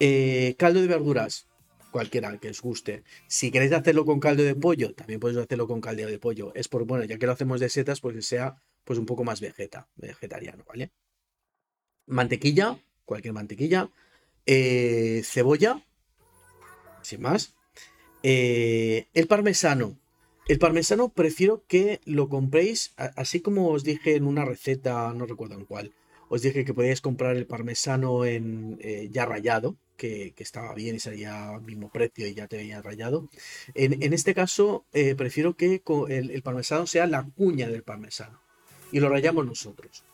Eh, 0.01 0.55
caldo 0.59 0.81
de 0.81 0.87
verduras, 0.87 1.47
cualquiera 1.91 2.37
que 2.39 2.51
os 2.51 2.61
guste. 2.63 3.05
Si 3.27 3.51
queréis 3.51 3.73
hacerlo 3.73 4.05
con 4.05 4.21
caldo 4.21 4.43
de 4.43 4.55
pollo, 4.55 4.95
también 4.95 5.21
podéis 5.21 5.41
hacerlo 5.41 5.67
con 5.67 5.81
caldo 5.81 6.07
de 6.07 6.19
pollo. 6.19 6.53
Es 6.55 6.69
por, 6.69 6.85
bueno, 6.85 7.05
ya 7.05 7.19
que 7.19 7.27
lo 7.27 7.33
hacemos 7.33 7.61
de 7.61 7.69
setas, 7.69 8.01
pues 8.01 8.17
que 8.17 8.23
sea 8.23 8.57
pues 8.85 8.99
un 8.99 9.07
poco 9.07 9.25
más 9.25 9.41
vegeta, 9.41 9.89
vegetariano, 9.97 10.65
¿vale? 10.67 10.93
Mantequilla, 12.07 12.79
cualquier 13.05 13.35
mantequilla, 13.35 13.91
eh, 14.47 15.23
cebolla, 15.25 15.83
sin 17.03 17.23
más, 17.23 17.55
eh, 18.23 19.07
el 19.15 19.27
parmesano. 19.27 19.99
El 20.49 20.59
parmesano 20.61 21.09
prefiero 21.09 21.65
que 21.67 22.01
lo 22.05 22.29
compréis, 22.29 22.93
así 22.97 23.41
como 23.41 23.71
os 23.71 23.83
dije 23.83 24.15
en 24.15 24.27
una 24.27 24.45
receta, 24.45 25.13
no 25.13 25.27
recuerdo 25.27 25.55
en 25.55 25.65
cuál, 25.65 25.93
os 26.29 26.43
dije 26.43 26.65
que 26.65 26.75
podíais 26.75 27.01
comprar 27.01 27.37
el 27.37 27.47
parmesano 27.47 28.25
en 28.25 28.79
eh, 28.81 29.09
ya 29.11 29.27
rayado, 29.27 29.77
que, 29.97 30.35
estaba 30.39 30.73
bien 30.75 30.97
y 30.97 31.01
salía 31.01 31.51
al 31.51 31.63
mismo 31.63 31.91
precio 31.91 32.29
y 32.29 32.35
ya 32.35 32.47
te 32.47 32.59
venía 32.59 32.83
rayado. 32.83 33.29
En, 33.75 34.13
este 34.13 34.35
caso, 34.35 34.85
prefiero 35.17 35.57
que 35.57 35.83
el, 36.09 36.31
el, 36.31 36.43
parmesano 36.43 36.87
sea 36.87 37.07
la 37.07 37.25
cuña 37.25 37.69
del 37.69 37.83
parmesano 37.83 38.41
y 38.93 39.01
lo 39.01 39.09
rayamos 39.09 39.47
nosotros. 39.47 40.05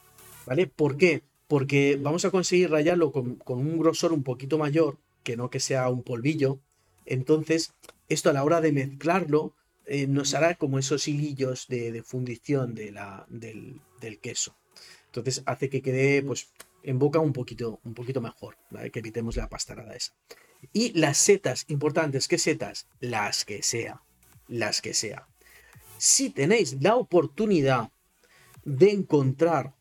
¿Vale? 0.47 0.67
¿Por 0.67 0.97
qué? 0.97 1.23
Porque 1.53 1.99
vamos 2.01 2.25
a 2.25 2.31
conseguir 2.31 2.71
rayarlo 2.71 3.13
con, 3.13 3.39
un 3.47 3.79
grosor 3.79 4.15
un 4.15 4.23
poquito 4.23 4.57
mayor, 4.57 4.97
que 5.23 5.37
no 5.37 5.51
que 5.51 5.61
sea 5.61 5.91
un 5.91 6.03
polvillo. 6.03 6.61
Entonces, 7.05 7.75
esto 8.09 8.31
a 8.31 8.33
la 8.33 8.43
hora 8.43 8.63
de 8.63 8.73
mezclarlo 8.73 9.55
eh, 9.85 10.07
nos 10.07 10.33
hará 10.33 10.55
como 10.55 10.79
esos 10.79 11.07
hilillos 11.09 11.69
de, 11.69 12.03
fundición 12.03 12.75
de 12.75 12.91
la, 12.93 13.27
del, 13.29 13.83
queso. 14.23 14.57
Entonces 15.09 15.43
hace 15.45 15.69
que 15.69 15.83
quede 15.83 16.23
pues 16.23 16.49
en 16.85 16.99
boca 16.99 17.19
un 17.19 17.35
poquito, 17.35 17.81
un 17.85 17.93
poquito 17.93 18.23
mejor, 18.23 18.57
que 18.91 19.01
evitemos 19.01 19.37
la 19.37 19.51
pastarada 19.51 19.95
esa. 19.95 20.15
Y 20.73 20.99
las 20.99 21.19
setas, 21.19 21.67
importantes, 21.69 22.29
¿qué 22.29 22.39
setas? 22.39 22.87
Las 22.99 23.45
que 23.45 23.63
sea, 23.63 24.01
las 24.49 24.81
que 24.81 24.95
sea. 24.95 25.29
Si 25.99 26.31
tenéis 26.31 26.79
la 26.81 26.97
oportunidad 26.97 27.91
de 28.65 28.91
encontrar 28.91 29.75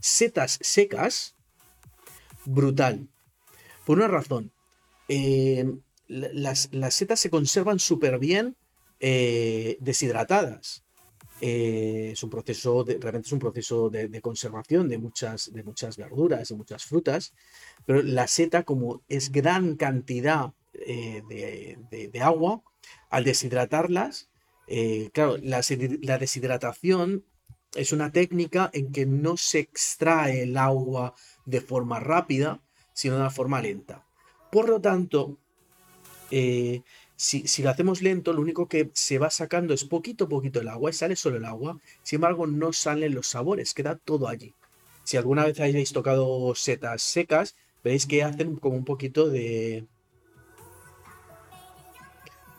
setas 0.00 0.58
secas, 0.62 1.34
brutal. 2.44 3.08
Por 3.84 3.98
una 3.98 4.08
razón, 4.08 4.52
eh, 5.08 5.64
las, 6.08 6.68
setas 6.90 7.20
se 7.20 7.30
conservan 7.30 7.78
súper 7.78 8.18
bien 8.18 8.56
eh, 9.00 9.76
deshidratadas. 9.80 10.84
Eh, 11.40 12.10
es 12.12 12.22
un 12.22 12.30
proceso, 12.30 12.82
de, 12.82 12.94
realmente 12.98 13.26
es 13.26 13.32
un 13.32 13.38
proceso 13.38 13.90
de, 13.90 14.20
conservación 14.22 14.88
de 14.88 14.98
muchas, 14.98 15.52
de 15.52 15.62
muchas 15.62 15.96
verduras, 15.96 16.48
de 16.48 16.54
muchas 16.54 16.84
frutas, 16.84 17.34
pero 17.84 18.02
la 18.02 18.26
seta, 18.26 18.62
como 18.62 19.02
es 19.08 19.30
gran 19.30 19.76
cantidad 19.76 20.52
de, 20.72 22.20
agua, 22.22 22.62
al 23.10 23.24
deshidratarlas, 23.24 24.30
claro, 25.12 25.36
la, 25.42 25.60
la 26.02 26.18
deshidratación 26.18 27.24
es 27.76 27.92
una 27.92 28.10
técnica 28.10 28.70
en 28.72 28.92
que 28.92 29.06
no 29.06 29.36
se 29.36 29.60
extrae 29.60 30.42
el 30.42 30.56
agua 30.56 31.14
de 31.44 31.60
forma 31.60 32.00
rápida, 32.00 32.60
sino 32.92 33.14
de 33.14 33.20
una 33.20 33.30
forma 33.30 33.60
lenta. 33.60 34.04
Por 34.50 34.68
lo 34.68 34.80
tanto, 34.80 35.38
eh, 36.30 36.82
si, 37.16 37.62
lo 37.62 37.70
hacemos 37.70 38.02
lento, 38.02 38.32
lo 38.32 38.40
único 38.40 38.68
que 38.68 38.90
se 38.92 39.18
va 39.18 39.30
sacando 39.30 39.74
es 39.74 39.84
poquito 39.84 40.24
a 40.24 40.28
poquito 40.28 40.60
el 40.60 40.68
agua 40.68 40.90
y 40.90 40.92
sale 40.92 41.16
solo 41.16 41.36
el 41.36 41.44
agua. 41.44 41.78
Sin 42.02 42.16
embargo, 42.16 42.46
no 42.46 42.72
salen 42.72 43.14
los 43.14 43.28
sabores, 43.28 43.74
queda 43.74 43.96
todo 43.96 44.28
allí. 44.28 44.54
Si 45.04 45.16
alguna 45.16 45.44
vez 45.44 45.60
hayáis 45.60 45.92
tocado 45.92 46.54
setas 46.54 47.02
secas, 47.02 47.54
veréis 47.82 48.06
que 48.06 48.22
hacen 48.22 48.56
como 48.56 48.76
un 48.76 48.84
poquito 48.84 49.28
de... 49.28 49.86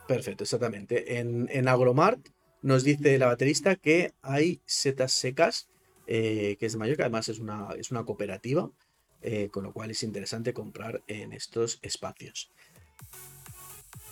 Perfecto, 0.08 0.46
exactamente. 0.46 1.20
En, 1.20 1.50
en 1.52 1.68
Agromart 1.68 2.20
nos 2.62 2.84
dice 2.84 3.18
la 3.18 3.28
baterista 3.28 3.76
que 3.76 4.14
hay 4.22 4.62
setas 4.66 5.12
secas, 5.12 5.68
eh, 6.08 6.56
que 6.60 6.66
es 6.66 6.74
de 6.74 6.80
Mallorca, 6.80 7.04
además 7.04 7.30
es 7.30 7.40
una, 7.40 7.70
es 7.78 7.92
una 7.92 8.04
cooperativa, 8.06 8.70
eh, 9.22 9.50
con 9.52 9.64
lo 9.64 9.74
cual 9.74 9.92
es 9.92 10.04
interesante 10.04 10.54
comprar 10.54 11.04
en 11.08 11.34
estos 11.34 11.80
espacios. 11.82 12.52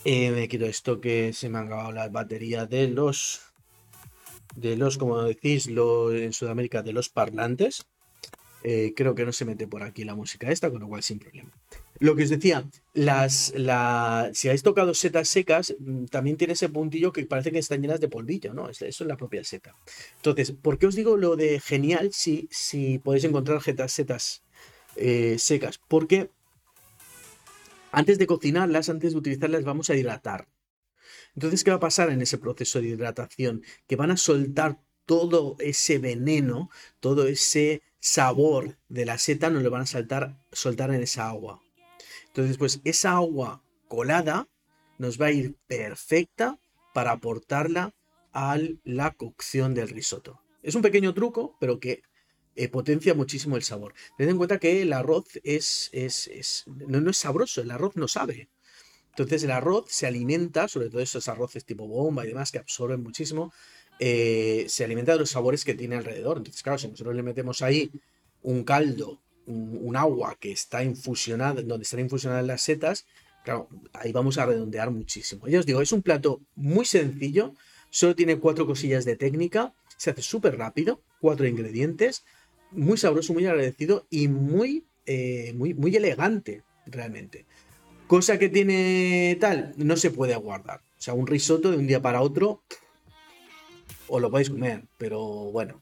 Eh, 0.04 0.32
me 0.32 0.48
quito 0.48 0.66
esto 0.66 1.02
que 1.02 1.34
se 1.34 1.50
me 1.50 1.58
han 1.58 1.68
acabado 1.68 1.92
las 1.92 2.12
baterías 2.12 2.70
de 2.70 2.88
los, 2.90 3.42
de 4.56 4.75
los, 4.75 4.98
como 4.98 5.24
decís, 5.24 5.68
en 5.68 6.34
Sudamérica, 6.34 6.84
de 6.84 6.94
los 6.94 7.10
parlantes. 7.10 7.86
creo 8.62 9.16
que 9.16 9.25
no 9.25 9.32
se 9.32 9.46
mete 9.46 9.68
por 9.68 9.84
aquí 9.84 10.04
la 10.04 10.16
música 10.16 10.52
esta, 10.52 10.70
con 10.70 10.82
lo 10.82 10.88
cual 10.88 11.04
sin 11.04 11.20
problema. 11.20 11.52
Lo 12.00 12.16
que 12.16 12.24
os 12.24 12.30
decía, 12.30 12.70
las, 12.94 13.54
si 14.34 14.48
habéis 14.48 14.64
tocado 14.64 14.94
setas 14.94 15.30
secas, 15.30 15.75
mm, 15.80 16.06
también 16.06 16.36
tiene 16.36 16.54
ese 16.54 16.70
puntillo 16.70 17.14
que 17.14 17.25
parece 17.25 17.52
que 17.52 17.60
están 17.60 17.82
llenas 17.82 18.02
de 18.02 18.10
polvillo, 18.10 18.54
¿no? 18.54 18.70
Eso 18.70 18.86
es 18.86 19.02
la 19.02 19.18
propia 19.18 19.44
seta. 19.44 19.75
Entonces, 20.18 20.52
¿por 20.52 20.78
qué 20.78 20.88
os 20.88 20.96
digo 20.96 21.16
lo 21.16 21.36
de 21.36 21.60
genial 21.60 22.12
si, 22.12 22.50
si 22.52 23.00
podéis 23.00 23.24
encontrar 23.24 23.62
setas, 23.90 24.44
eh, 24.98 25.38
secas? 25.40 25.80
Porque 25.88 26.30
antes 27.92 28.18
de 28.18 28.28
cocinarlas, 28.28 28.90
antes 28.90 29.14
de 29.14 29.18
utilizarlas, 29.18 29.64
vamos 29.64 29.90
a 29.90 29.96
hidratar. 29.96 30.50
Entonces, 31.34 31.64
¿qué 31.64 31.72
va 31.72 31.78
a 31.78 31.82
pasar 31.82 32.10
en 32.10 32.22
ese 32.22 32.38
proceso 32.38 32.81
de 32.81 32.88
hidratación? 32.88 33.64
Que 33.88 33.96
van 33.96 34.12
a 34.12 34.18
soltar 34.18 34.81
todo 35.05 35.55
ese 35.60 35.98
veneno, 35.98 36.70
todo 37.00 37.27
ese 37.27 37.84
sabor 38.00 38.77
de 38.90 39.05
la 39.05 39.18
seta, 39.18 39.50
no 39.50 39.62
lo 39.62 39.72
van 39.72 39.84
a 39.84 39.86
saltar, 39.86 40.38
soltar 40.51 40.94
en 40.94 41.03
esa 41.03 41.29
agua. 41.29 41.62
Entonces, 42.35 42.57
pues 42.57 42.81
esa 42.83 43.13
agua 43.13 43.63
colada 43.87 44.50
nos 44.98 45.21
va 45.21 45.27
a 45.27 45.31
ir 45.31 45.55
perfecta 45.67 46.59
para 46.93 47.11
aportarla 47.11 47.95
a 48.33 48.59
la 48.83 49.11
cocción 49.11 49.74
del 49.74 49.87
risotto. 49.87 50.41
Es 50.61 50.75
un 50.75 50.81
pequeño 50.81 51.13
truco, 51.13 51.55
pero 51.61 51.79
que 51.79 52.01
eh, 52.57 52.67
potencia 52.67 53.13
muchísimo 53.13 53.55
el 53.55 53.63
sabor. 53.63 53.93
Ten 54.17 54.27
en 54.27 54.35
cuenta 54.35 54.59
que 54.59 54.81
el 54.81 54.91
arroz 54.91 55.24
no, 55.45 57.09
es 57.09 57.17
sabroso, 57.17 57.61
el 57.61 57.71
arroz 57.71 57.95
no 57.95 58.09
sabe. 58.09 58.50
Entonces 59.11 59.41
el 59.45 59.51
arroz 59.51 59.85
se 59.87 60.05
alimenta, 60.05 60.67
sobre 60.67 60.89
todo 60.89 61.00
esos 61.00 61.29
arroces 61.29 61.63
tipo 61.63 61.87
bomba 61.87 62.25
y 62.25 62.27
demás 62.27 62.51
que 62.51 62.57
absorben 62.57 63.01
muchísimo, 63.01 63.53
eh, 64.01 64.65
se 64.67 64.83
alimenta 64.83 65.13
de 65.13 65.19
los 65.19 65.29
sabores 65.29 65.63
que 65.63 65.74
tiene 65.74 65.95
alrededor. 65.95 66.35
Entonces, 66.39 66.61
claro, 66.63 66.79
si 66.79 66.89
nosotros 66.89 67.15
le 67.15 67.24
metemos 67.24 67.61
ahí 67.61 67.89
un 68.41 68.65
caldo 68.65 69.21
un, 69.48 69.96
agua 69.96 70.38
que 70.40 70.51
está 70.51 70.84
infusionada, 70.84 71.62
donde 71.62 71.84
están 71.84 72.00
infusionadas 72.00 72.46
las 72.46 72.62
setas, 72.62 73.05
claro, 73.44 73.70
ahí 73.94 74.12
vamos 74.12 74.38
a 74.38 74.46
redondear 74.46 74.92
muchísimo. 74.92 75.48
Ya 75.48 75.60
os 75.60 75.66
digo, 75.66 75.81
es 75.81 75.92
un 75.92 76.01
plato 76.01 76.42
muy 76.55 76.86
sencillo, 76.86 77.53
solo 77.90 78.16
tiene 78.16 78.40
cuatro 78.40 78.66
cosillas 78.66 79.05
de 79.05 79.16
técnica, 79.16 79.74
se 79.98 80.12
hace 80.12 80.22
súper 80.22 80.58
rápido, 80.58 81.01
cuatro 81.22 81.48
ingredientes, 81.48 82.25
muy 82.72 82.98
sabroso, 82.98 83.34
muy 83.34 83.46
agradecido 83.46 84.05
y 84.10 84.27
muy, 84.27 84.86
eh, 85.05 85.53
muy, 85.55 85.74
muy 85.74 85.96
elegante, 85.96 86.64
realmente. 86.86 87.46
Cosa 88.08 88.38
que 88.38 88.50
tiene 88.50 89.38
tal, 89.40 89.74
no 89.77 89.98
se 89.98 90.12
puede 90.12 90.34
aguardar. 90.34 90.81
O 90.98 91.01
sea, 91.01 91.14
un 91.14 91.27
risotto 91.27 91.72
de 91.72 91.77
un 91.77 91.88
día 91.88 92.01
para 92.01 92.22
otro, 92.22 92.64
os 94.08 94.22
lo 94.22 94.29
podéis 94.29 94.50
comer, 94.50 94.84
pero 94.98 95.20
bueno, 95.51 95.81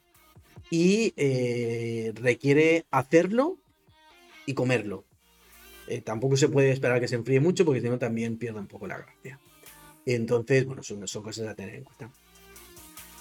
y 0.69 1.13
eh, 1.17 2.13
requiere 2.15 2.85
hacerlo 2.91 3.57
y 4.45 4.53
comerlo. 4.53 5.05
Eh, 5.87 6.01
tampoco 6.01 6.37
se 6.37 6.49
puede 6.49 6.71
esperar 6.71 6.99
que 6.99 7.07
se 7.07 7.15
enfríe 7.15 7.39
mucho 7.39 7.65
porque 7.65 7.81
si 7.81 7.89
no 7.89 7.99
también 7.99 8.37
pierde 8.37 8.59
un 8.59 8.67
poco 8.67 8.87
la 8.87 8.97
gracia. 8.97 9.39
Entonces, 10.05 10.65
bueno, 10.65 10.83
son, 10.83 11.07
son 11.07 11.23
cosas 11.23 11.47
a 11.47 11.55
tener 11.55 11.75
en 11.75 11.83
cuenta. 11.83 12.11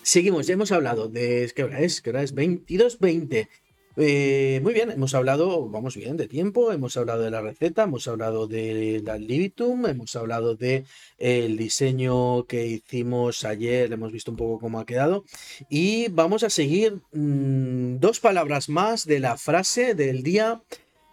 Seguimos, 0.03 0.47
ya 0.47 0.55
hemos 0.55 0.73
hablado 0.73 1.09
de. 1.09 1.51
¿Qué 1.55 1.63
hora 1.63 1.81
es? 1.81 2.01
¿Qué 2.03 2.11
hora 2.11 2.23
es? 2.23 2.35
22.20. 2.35 3.49
Eh, 3.97 4.61
muy 4.63 4.73
bien, 4.73 4.91
hemos 4.91 5.15
hablado, 5.15 5.69
vamos 5.69 5.97
bien, 5.97 6.17
de 6.17 6.27
tiempo, 6.27 6.73
hemos 6.73 6.97
hablado 6.97 7.23
de 7.23 7.31
la 7.31 7.43
receta, 7.43 7.83
hemos 7.83 8.09
hablado 8.09 8.47
de 8.47 9.03
la 9.05 9.19
Libitum, 9.19 9.85
hemos 9.87 10.17
hablado 10.17 10.55
de 10.55 10.85
el 11.19 11.59
diseño 11.59 12.47
que 12.47 12.67
hicimos 12.67 13.45
ayer, 13.45 13.93
hemos 13.93 14.11
visto 14.11 14.31
un 14.31 14.39
poco 14.39 14.61
cómo 14.61 14.81
ha 14.81 14.87
quedado. 14.87 15.25
Y 15.69 16.09
vamos 16.09 16.43
a 16.43 16.49
seguir 16.49 17.03
mm, 17.13 17.99
dos 17.99 18.19
palabras 18.19 18.71
más 18.71 19.05
de 19.05 19.21
la 19.21 19.37
frase 19.37 19.95
del 19.95 20.23
día, 20.23 20.63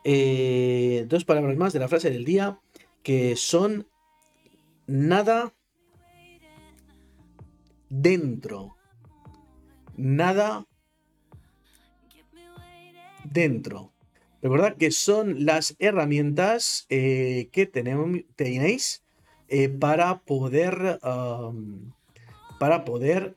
eh, 0.05 1.05
dos 1.09 1.25
palabras 1.25 1.57
más 1.57 1.73
de 1.73 1.79
la 1.79 1.89
frase 1.89 2.09
del 2.09 2.23
día 2.23 2.59
que 3.03 3.35
son 3.35 3.87
nada 4.87 5.53
dentro, 7.89 8.77
nada 9.97 10.68
dentro. 13.31 13.91
Recordad 14.41 14.77
que 14.77 14.91
son 14.91 15.45
las 15.45 15.75
herramientas 15.79 16.85
eh, 16.89 17.49
que 17.51 17.65
tenemos, 17.65 18.21
tenéis 18.35 19.03
eh, 19.47 19.69
para 19.69 20.19
poder. 20.19 20.99
para 22.59 22.85
poder. 22.85 23.35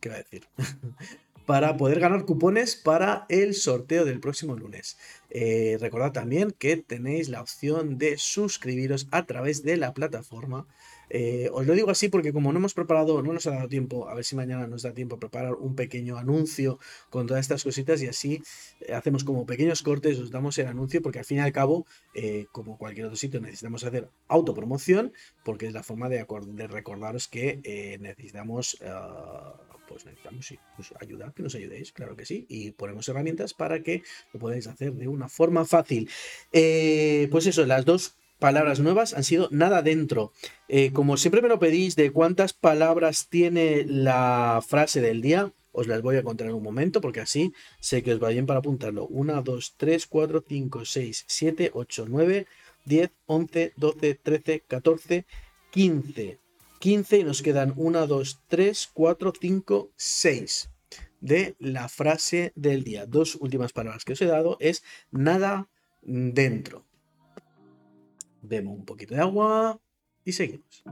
¿Qué 0.00 0.08
va 0.08 0.14
a 0.16 0.18
decir? 0.18 0.46
para 1.46 1.76
poder 1.76 2.00
ganar 2.00 2.24
cupones 2.24 2.76
para 2.76 3.26
el 3.28 3.54
sorteo 3.54 4.04
del 4.04 4.20
próximo 4.20 4.56
lunes. 4.56 4.96
Eh, 5.30 5.76
recordad 5.80 6.12
también 6.12 6.52
que 6.52 6.76
tenéis 6.76 7.28
la 7.28 7.40
opción 7.40 7.98
de 7.98 8.16
suscribiros 8.18 9.08
a 9.10 9.26
través 9.26 9.62
de 9.62 9.76
la 9.76 9.92
plataforma 9.92 10.66
eh, 11.14 11.50
os 11.52 11.66
lo 11.66 11.74
digo 11.74 11.90
así 11.90 12.08
porque 12.08 12.32
como 12.32 12.52
no 12.52 12.58
hemos 12.58 12.72
preparado, 12.72 13.22
no 13.22 13.34
nos 13.34 13.46
ha 13.46 13.50
dado 13.50 13.68
tiempo, 13.68 14.08
a 14.08 14.14
ver 14.14 14.24
si 14.24 14.34
mañana 14.34 14.66
nos 14.66 14.80
da 14.80 14.94
tiempo 14.94 15.16
a 15.16 15.20
preparar 15.20 15.52
un 15.52 15.76
pequeño 15.76 16.16
anuncio 16.16 16.78
con 17.10 17.26
todas 17.26 17.42
estas 17.42 17.62
cositas 17.62 18.00
y 18.00 18.06
así 18.06 18.42
eh, 18.80 18.94
hacemos 18.94 19.22
como 19.22 19.44
pequeños 19.44 19.82
cortes, 19.82 20.18
os 20.18 20.30
damos 20.30 20.56
el 20.56 20.68
anuncio 20.68 21.02
porque 21.02 21.18
al 21.18 21.26
fin 21.26 21.36
y 21.36 21.40
al 21.40 21.52
cabo, 21.52 21.84
eh, 22.14 22.46
como 22.50 22.78
cualquier 22.78 23.06
otro 23.06 23.16
sitio, 23.16 23.42
necesitamos 23.42 23.84
hacer 23.84 24.08
autopromoción 24.26 25.12
porque 25.44 25.66
es 25.66 25.74
la 25.74 25.82
forma 25.82 26.08
de, 26.08 26.24
recordaros 26.66 27.28
que 27.28 27.98
necesitamos... 28.00 28.78
Ah, 28.82 29.54
pues 29.88 30.06
necesitamos 30.06 30.54
pues 30.76 30.94
ayudar, 31.02 31.34
que 31.34 31.42
nos 31.42 31.54
ayudéis, 31.54 31.92
claro 31.92 32.16
que 32.16 32.24
sí, 32.24 32.46
y 32.48 32.70
ponemos 32.70 33.06
herramientas 33.08 33.52
para 33.52 33.82
que 33.82 34.02
lo 34.32 34.40
podáis 34.40 34.66
hacer 34.66 34.94
de 34.94 35.06
una 35.06 35.28
forma 35.28 35.66
fácil. 35.66 36.08
pues 36.50 37.46
eso, 37.46 37.66
las 37.66 37.84
dos 37.84 38.16
palabras 38.42 38.80
nuevas 38.80 39.14
han 39.14 39.22
sido 39.22 39.48
nada 39.52 39.82
dentro. 39.82 40.32
Eh, 40.66 40.92
como 40.92 41.16
siempre 41.16 41.42
me 41.42 41.48
lo 41.48 41.60
pedís 41.60 41.94
de 41.94 42.10
cuántas 42.10 42.52
palabras 42.52 43.28
tiene 43.28 43.84
la 43.86 44.60
frase 44.66 45.00
del 45.00 45.22
día, 45.22 45.52
os 45.70 45.86
las 45.86 46.02
voy 46.02 46.16
a 46.16 46.24
contar 46.24 46.48
en 46.48 46.54
un 46.54 46.62
momento 46.64 47.00
porque 47.00 47.20
así 47.20 47.52
sé 47.78 48.02
que 48.02 48.12
os 48.12 48.20
va 48.20 48.30
bien 48.30 48.46
para 48.46 48.58
apuntarlo. 48.58 49.06
1, 49.06 49.42
2, 49.42 49.74
3, 49.76 50.06
4, 50.08 50.44
5, 50.48 50.84
6, 50.84 51.24
7, 51.28 51.70
8, 51.72 52.06
9, 52.08 52.46
10, 52.84 53.10
11, 53.26 53.72
12, 53.76 54.14
13, 54.16 54.64
14, 54.66 55.26
15. 55.70 56.40
15 56.80 57.18
y 57.18 57.24
nos 57.24 57.42
quedan 57.42 57.74
1, 57.76 58.06
2, 58.08 58.40
3, 58.48 58.90
4, 58.92 59.32
5, 59.40 59.90
6 59.94 60.68
de 61.20 61.54
la 61.60 61.88
frase 61.88 62.52
del 62.56 62.82
día. 62.82 63.06
Dos 63.06 63.36
últimas 63.36 63.72
palabras 63.72 64.04
que 64.04 64.14
os 64.14 64.20
he 64.20 64.26
dado 64.26 64.56
es 64.58 64.82
nada 65.12 65.68
dentro. 66.02 66.84
Vemos 68.42 68.76
un 68.76 68.84
poquito 68.84 69.14
de 69.14 69.20
agua 69.20 69.80
y 70.24 70.32
seguimos. 70.32 70.84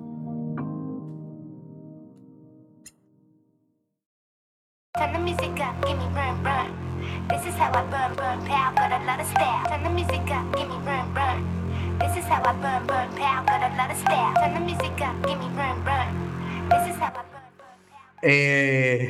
Eh, 18.23 19.09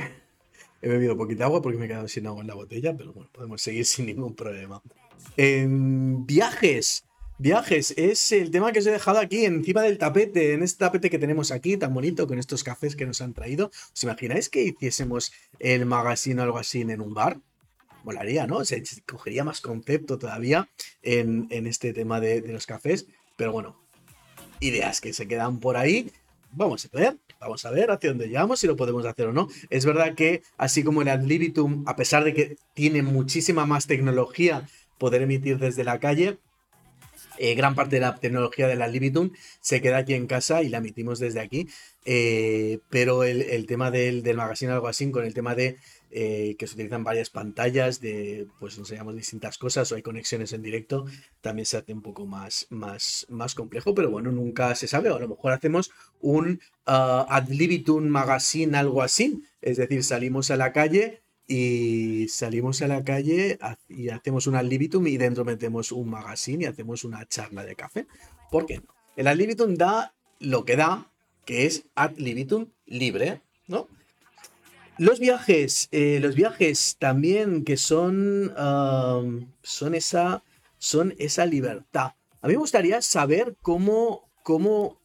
he 0.83 0.89
bebido 0.89 1.17
poquita 1.17 1.45
agua 1.45 1.61
porque 1.61 1.79
me 1.79 1.87
he 1.87 1.89
quedado 1.89 2.09
sin 2.09 2.27
agua 2.27 2.43
en 2.43 2.49
la 2.49 2.55
botella, 2.55 2.97
pero 2.97 3.13
bueno, 3.13 3.29
podemos 3.33 3.61
seguir 3.61 3.85
sin 3.85 4.07
ningún 4.07 4.35
problema. 4.35 4.83
En 5.37 6.27
viajes. 6.27 7.05
Viajes 7.41 7.95
es 7.97 8.33
el 8.33 8.51
tema 8.51 8.71
que 8.71 8.81
os 8.81 8.87
he 8.87 8.91
dejado 8.91 9.19
aquí 9.19 9.47
encima 9.47 9.81
del 9.81 9.97
tapete, 9.97 10.53
en 10.53 10.63
este 10.63 10.81
tapete 10.81 11.09
que 11.09 11.19
tenemos 11.19 11.53
aquí 11.53 11.79
tan 11.79 11.95
bonito 11.95 12.27
con 12.27 12.39
estos 12.39 12.63
cafés 12.63 12.95
que 12.95 13.07
nos 13.07 13.23
han 13.23 13.33
traído. 13.33 13.71
¿Os 13.95 14.03
imagináis 14.03 14.51
que 14.51 14.63
hiciésemos 14.63 15.33
el 15.59 15.87
magazine 15.87 16.39
o 16.43 16.45
algo 16.45 16.59
así 16.59 16.83
en 16.83 17.01
un 17.01 17.15
bar? 17.15 17.41
Molaría, 18.05 18.47
¿no? 18.47 18.63
Se 18.67 18.83
cogería 19.07 19.43
más 19.43 19.63
concepto 19.63 20.19
todavía 20.19 20.69
en, 21.01 21.49
este 21.67 21.95
tema 21.95 22.21
de, 22.21 22.43
los 22.43 22.67
cafés. 22.67 23.07
Pero 23.37 23.53
bueno, 23.53 23.81
ideas 24.61 25.01
que 25.01 25.15
se 25.15 25.27
quedan 25.27 25.61
por 25.61 25.79
ahí. 25.79 26.13
Vamos 26.53 26.91
a 26.93 26.99
ver, 26.99 27.17
vamos 27.41 27.65
a 27.65 27.71
ver 27.71 27.91
hacia 27.91 28.11
dónde 28.11 28.27
llegamos, 28.27 28.61
si 28.61 28.67
lo 28.67 28.77
podemos 28.77 29.07
hacer 29.07 29.29
o 29.29 29.33
no. 29.33 29.49
Es 29.71 29.87
verdad 29.87 30.15
que 30.15 30.43
así 30.59 30.85
como 30.85 31.01
el 31.01 31.09
Adlibitum, 31.09 31.85
a 31.87 31.97
pesar 31.97 32.23
de 32.23 32.35
que 32.35 32.59
tiene 32.75 33.03
muchísima 33.03 33.65
más 33.65 33.87
tecnología 33.87 34.69
poder 34.99 35.23
emitir 35.23 35.59
desde 35.59 35.85
la 35.85 36.01
calle, 36.01 36.39
eh, 37.43 37.55
gran 37.55 37.75
parte 37.75 37.97
de 37.97 38.01
la 38.03 38.17
tecnología 38.17 38.69
de 38.69 38.77
la 38.77 38.87
Libitum 38.87 39.31
se 39.63 39.81
queda 39.81 39.97
aquí 39.97 40.13
en 40.13 40.27
casa 40.27 40.63
y 40.63 40.69
la 40.69 40.79
emitimos 40.79 41.19
desde 41.19 41.41
aquí. 41.41 41.69
Eh, 42.05 42.81
pero 42.91 43.25
el, 43.25 43.67
tema 43.67 43.91
del, 43.91 44.23
del 44.23 44.37
magazine 44.37 44.73
algo 44.73 44.89
así, 44.89 45.11
con 45.11 45.25
el 45.25 45.33
tema 45.33 45.55
de 45.55 45.79
eh, 46.11 46.57
que 46.59 46.67
se 46.67 46.75
utilizan 46.75 47.03
varias 47.03 47.31
pantallas, 47.31 48.01
de 48.01 48.47
pues 48.59 48.77
enseñamos 48.77 49.17
distintas 49.17 49.57
cosas 49.57 49.91
o 49.91 49.95
hay 49.95 50.03
conexiones 50.03 50.53
en 50.53 50.61
directo, 50.61 51.07
también 51.41 51.65
se 51.65 51.79
hace 51.79 51.95
un 51.95 52.03
poco 52.03 52.27
más, 52.27 52.67
más, 52.69 53.27
más 53.31 53.55
complejo, 53.55 53.95
pero 53.95 54.11
bueno, 54.11 54.31
nunca 54.31 54.75
se 54.75 54.87
sabe. 54.87 55.09
A 55.09 55.19
lo 55.19 55.29
mejor 55.29 55.53
hacemos 55.53 55.91
un 56.21 56.61
uh, 56.87 57.25
Ad 57.27 57.49
Libitum 57.49 58.07
magazine, 58.07 58.77
algo 58.77 59.03
así. 59.03 59.43
Es 59.63 59.79
decir, 59.79 60.05
salimos 60.05 60.51
a 60.51 60.57
la 60.57 60.73
calle 60.75 61.23
y 61.51 62.29
salimos 62.29 62.81
a 62.81 62.87
la 62.87 63.03
calle 63.03 63.59
y 63.89 64.11
hacemos 64.11 64.47
un 64.47 64.55
ad 64.55 64.71
y 64.71 65.17
dentro 65.17 65.45
metemos 65.45 65.91
un 65.91 66.09
magazine 66.09 66.63
y 66.63 66.67
hacemos 66.69 67.03
una 67.03 67.27
charla 67.27 67.65
de 67.65 67.75
café. 67.75 68.07
¿Por 68.53 68.67
qué? 68.67 68.83
El 69.17 69.27
ad 69.27 69.37
da 69.71 70.15
lo 70.39 70.65
que 70.65 70.77
da, 70.77 71.11
que 71.45 71.67
es 71.67 71.87
ad 71.97 72.13
libitum 72.19 72.69
libre, 72.87 73.43
¿no? 73.67 73.89
Los 74.97 75.19
viajes, 75.19 75.89
eh, 75.91 76.21
los 76.23 76.37
viajes 76.37 76.97
también 77.01 77.65
que 77.65 77.77
son, 77.77 78.55
son, 79.65 79.95
esa, 79.97 80.45
son 80.79 81.17
esa 81.19 81.47
libertad. 81.47 82.13
A 82.43 82.47
mí 82.47 82.53
me 82.53 82.61
gustaría 82.61 83.03
saber 83.03 83.57
cómo, 83.61 84.31
cómo, 84.45 85.01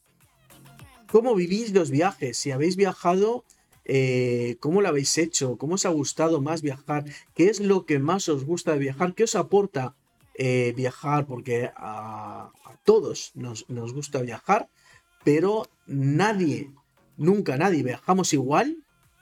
cómo 1.08 1.34
vivís 1.34 1.74
los 1.74 1.90
viajes, 1.90 2.38
si 2.38 2.52
habéis 2.52 2.76
viajado 2.76 3.46
eh, 3.86 4.58
cómo 4.60 4.82
lo 4.82 4.88
habéis 4.88 5.18
hecho, 5.18 5.58
cómo 5.58 5.76
os 5.76 5.86
ha 5.86 5.90
gustado 5.90 6.42
más 6.42 6.62
viajar, 6.62 7.06
qué 7.34 7.50
es 7.50 7.60
lo 7.60 7.86
que 7.86 8.00
más 8.00 8.28
os 8.30 8.44
gusta 8.44 8.74
de 8.74 8.80
viajar, 8.80 9.14
qué 9.14 9.24
os 9.24 9.36
aporta 9.36 9.96
eh, 10.34 10.74
viajar, 10.76 11.28
porque 11.28 11.72
a, 11.76 12.52
todos 12.84 13.32
nos, 13.36 13.66
gusta 13.68 14.22
viajar, 14.22 14.70
pero 15.24 15.68
nadie, 15.88 16.72
nunca 17.18 17.58
nadie 17.58 17.84
viajamos 17.84 18.34
igual 18.34 18.78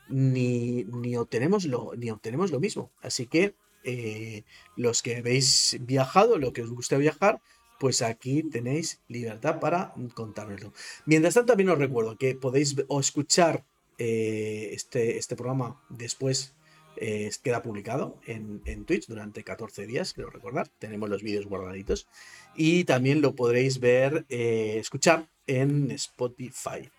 ni, 0.09 0.83
ni, 0.85 1.15
obtenemos, 1.15 1.65
lo, 1.65 1.91
ni 1.95 2.09
obtenemos 2.09 2.51
lo 2.51 2.59
mismo. 2.59 2.91
Así 3.01 3.25
que 3.27 3.55
eh, 3.83 4.43
los 4.75 5.01
que 5.01 5.17
habéis 5.17 5.77
viajado, 5.81 6.37
lo 6.37 6.53
que 6.53 6.61
os 6.61 6.71
gusta 6.71 6.97
viajar, 6.97 7.41
pues 7.79 8.01
aquí 8.01 8.43
tenéis 8.43 9.01
libertad 9.07 9.59
para 9.59 9.93
contármelo. 10.13 10.73
Mientras 11.05 11.33
tanto, 11.33 11.51
también 11.51 11.69
os 11.69 11.77
recuerdo 11.77 12.17
que 12.17 12.35
podéis 12.35 12.75
escuchar 12.99 13.65
eh, 14.05 14.73
este, 14.73 15.17
este 15.17 15.37
programa 15.37 15.81
después 15.87 16.53
eh, 16.97 17.31
queda 17.41 17.61
publicado 17.61 18.19
en, 18.25 18.83
Twitch 18.83 19.07
durante 19.07 19.45
14 19.45 19.87
días, 19.87 20.11
quiero 20.11 20.29
recordar. 20.29 20.67
Tenemos 20.77 21.09
los 21.09 21.23
vídeos 21.23 21.45
guardaditos. 21.45 22.05
Y 22.53 22.83
también 22.83 23.21
lo 23.21 23.33
podréis 23.33 23.79
ver, 23.79 24.25
eh, 24.27 24.75
escuchar 24.77 25.29
en 25.47 25.91
Spotify. 25.91 26.89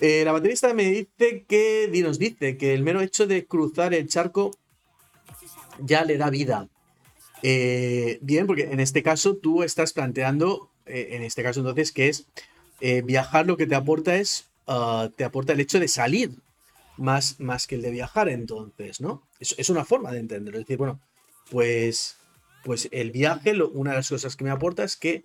la 0.00 0.32
baterista 0.32 0.72
me 0.72 0.84
dice 0.84 1.44
que, 1.46 1.90
nos 2.02 2.18
dice 2.18 2.56
que 2.56 2.72
el 2.72 2.82
mero 2.82 3.02
hecho 3.02 3.26
de 3.26 3.44
cruzar 3.44 3.92
el 3.92 4.08
charco 4.08 4.50
ya 5.78 6.06
le 6.06 6.16
da 6.16 6.30
vida. 6.30 6.70
bien, 7.42 8.46
porque 8.46 8.62
en 8.62 8.80
este 8.80 9.02
caso 9.02 9.36
tú 9.36 9.62
estás 9.62 9.92
planteando, 9.92 10.70
en 10.86 11.22
este 11.22 11.42
caso 11.42 11.60
entonces, 11.60 11.92
que 11.92 12.08
es 12.08 12.26
viajar 13.04 13.46
lo 13.46 13.58
que 13.58 13.66
te 13.66 13.74
aporta 13.74 14.16
es 14.16 14.49
Ah, 14.72 15.10
te 15.16 15.24
aporta 15.24 15.52
el 15.52 15.58
hecho 15.58 15.80
de 15.80 15.88
salir 15.88 16.30
más, 16.96 17.40
más 17.40 17.66
que 17.66 17.74
el 17.74 17.82
de 17.82 17.90
viajar, 17.90 18.28
entonces, 18.28 19.00
¿no? 19.00 19.26
Es, 19.40 19.68
una 19.68 19.84
forma 19.84 20.12
de 20.12 20.20
entenderlo. 20.20 20.60
Es 20.60 20.64
decir, 20.64 20.78
bueno, 20.78 21.00
pues, 21.50 22.18
pues 22.62 22.88
el 22.92 23.10
viaje, 23.10 23.60
una 23.60 23.90
de 23.90 23.96
las 23.96 24.08
cosas 24.08 24.36
que 24.36 24.44
me 24.44 24.50
aporta 24.50 24.84
es 24.84 24.96
que 24.96 25.24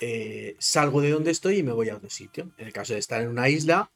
eh, 0.00 0.56
salgo 0.58 1.00
de 1.00 1.10
donde 1.10 1.30
estoy 1.30 1.58
y 1.58 1.62
me 1.62 1.70
voy 1.70 1.90
a 1.90 1.96
otro 1.96 2.10
sitio. 2.10 2.50
En 2.58 2.66
el 2.66 2.72
caso 2.72 2.94
de 2.94 2.98
estar 2.98 3.22
en 3.22 3.28
una 3.28 3.48
isla, 3.48 3.92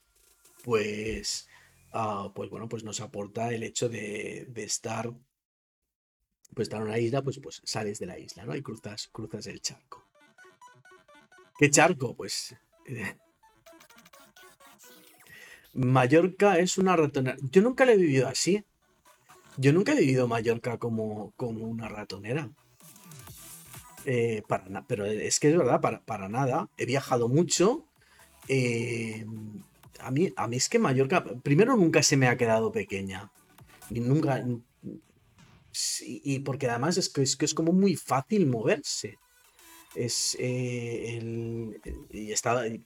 pues, 0.62 1.48
ah, 1.92 2.30
pues 2.32 2.48
bueno, 2.48 2.68
pues 2.68 2.84
nos 2.84 3.00
aporta 3.00 3.52
el 3.52 3.64
hecho 3.64 3.88
de, 3.88 4.48
estar, 4.54 5.12
pues 6.54 6.66
estar 6.66 6.80
en 6.80 6.86
una 6.86 6.98
isla, 7.00 7.22
pues, 7.22 7.40
pues 7.42 7.60
sales 7.64 7.98
de 7.98 8.06
la 8.06 8.20
isla, 8.20 8.44
¿no? 8.44 8.54
Y 8.54 8.62
cruzas, 8.62 9.08
cruzas 9.08 9.48
el 9.48 9.60
charco. 9.60 10.06
¿Qué 11.58 11.70
charco? 11.70 12.14
Pues 12.14 12.54
eh, 12.86 13.16
Mallorca 15.76 16.58
es 16.58 16.78
una 16.78 16.96
ratonera. 16.96 17.36
Yo 17.50 17.62
nunca 17.62 17.84
la 17.84 17.92
he 17.92 17.96
vivido 17.96 18.28
así. 18.28 18.64
Yo 19.58 19.72
nunca 19.72 19.92
he 19.92 20.00
vivido 20.00 20.26
Mallorca 20.26 20.78
como, 20.78 21.32
como 21.36 21.66
una 21.66 21.88
ratonera. 21.88 22.50
Eh, 24.04 24.42
para 24.46 24.86
pero 24.86 25.04
es 25.04 25.40
que 25.40 25.50
es 25.50 25.56
verdad, 25.56 25.80
para, 25.80 26.28
nada. 26.28 26.70
He 26.78 26.86
viajado 26.86 27.28
mucho. 27.28 27.84
Eh, 28.48 29.26
a, 30.00 30.10
mí, 30.10 30.32
a 30.36 30.48
mí 30.48 30.56
es 30.56 30.68
que 30.68 30.78
Mallorca, 30.78 31.24
primero 31.42 31.76
nunca 31.76 32.02
se 32.02 32.16
me 32.16 32.28
ha 32.28 32.36
quedado 32.36 32.72
pequeña. 32.72 33.30
Y 33.90 34.00
nunca. 34.00 34.44
y 36.02 36.38
porque 36.40 36.68
además 36.68 36.96
es 36.96 37.08
que, 37.10 37.22
es 37.22 37.36
que 37.36 37.44
es 37.44 37.54
como 37.54 37.72
muy 37.72 37.96
fácil 37.96 38.46
moverse. 38.46 39.18
Es. 39.94 40.36
Eh, 40.40 41.20
y, 42.10 42.32
he 42.32 42.82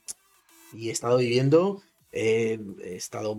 y 0.73 0.87
he 0.87 0.91
estado 0.91 1.17
viviendo 1.17 1.81
he 2.11 2.59
estado 2.83 3.35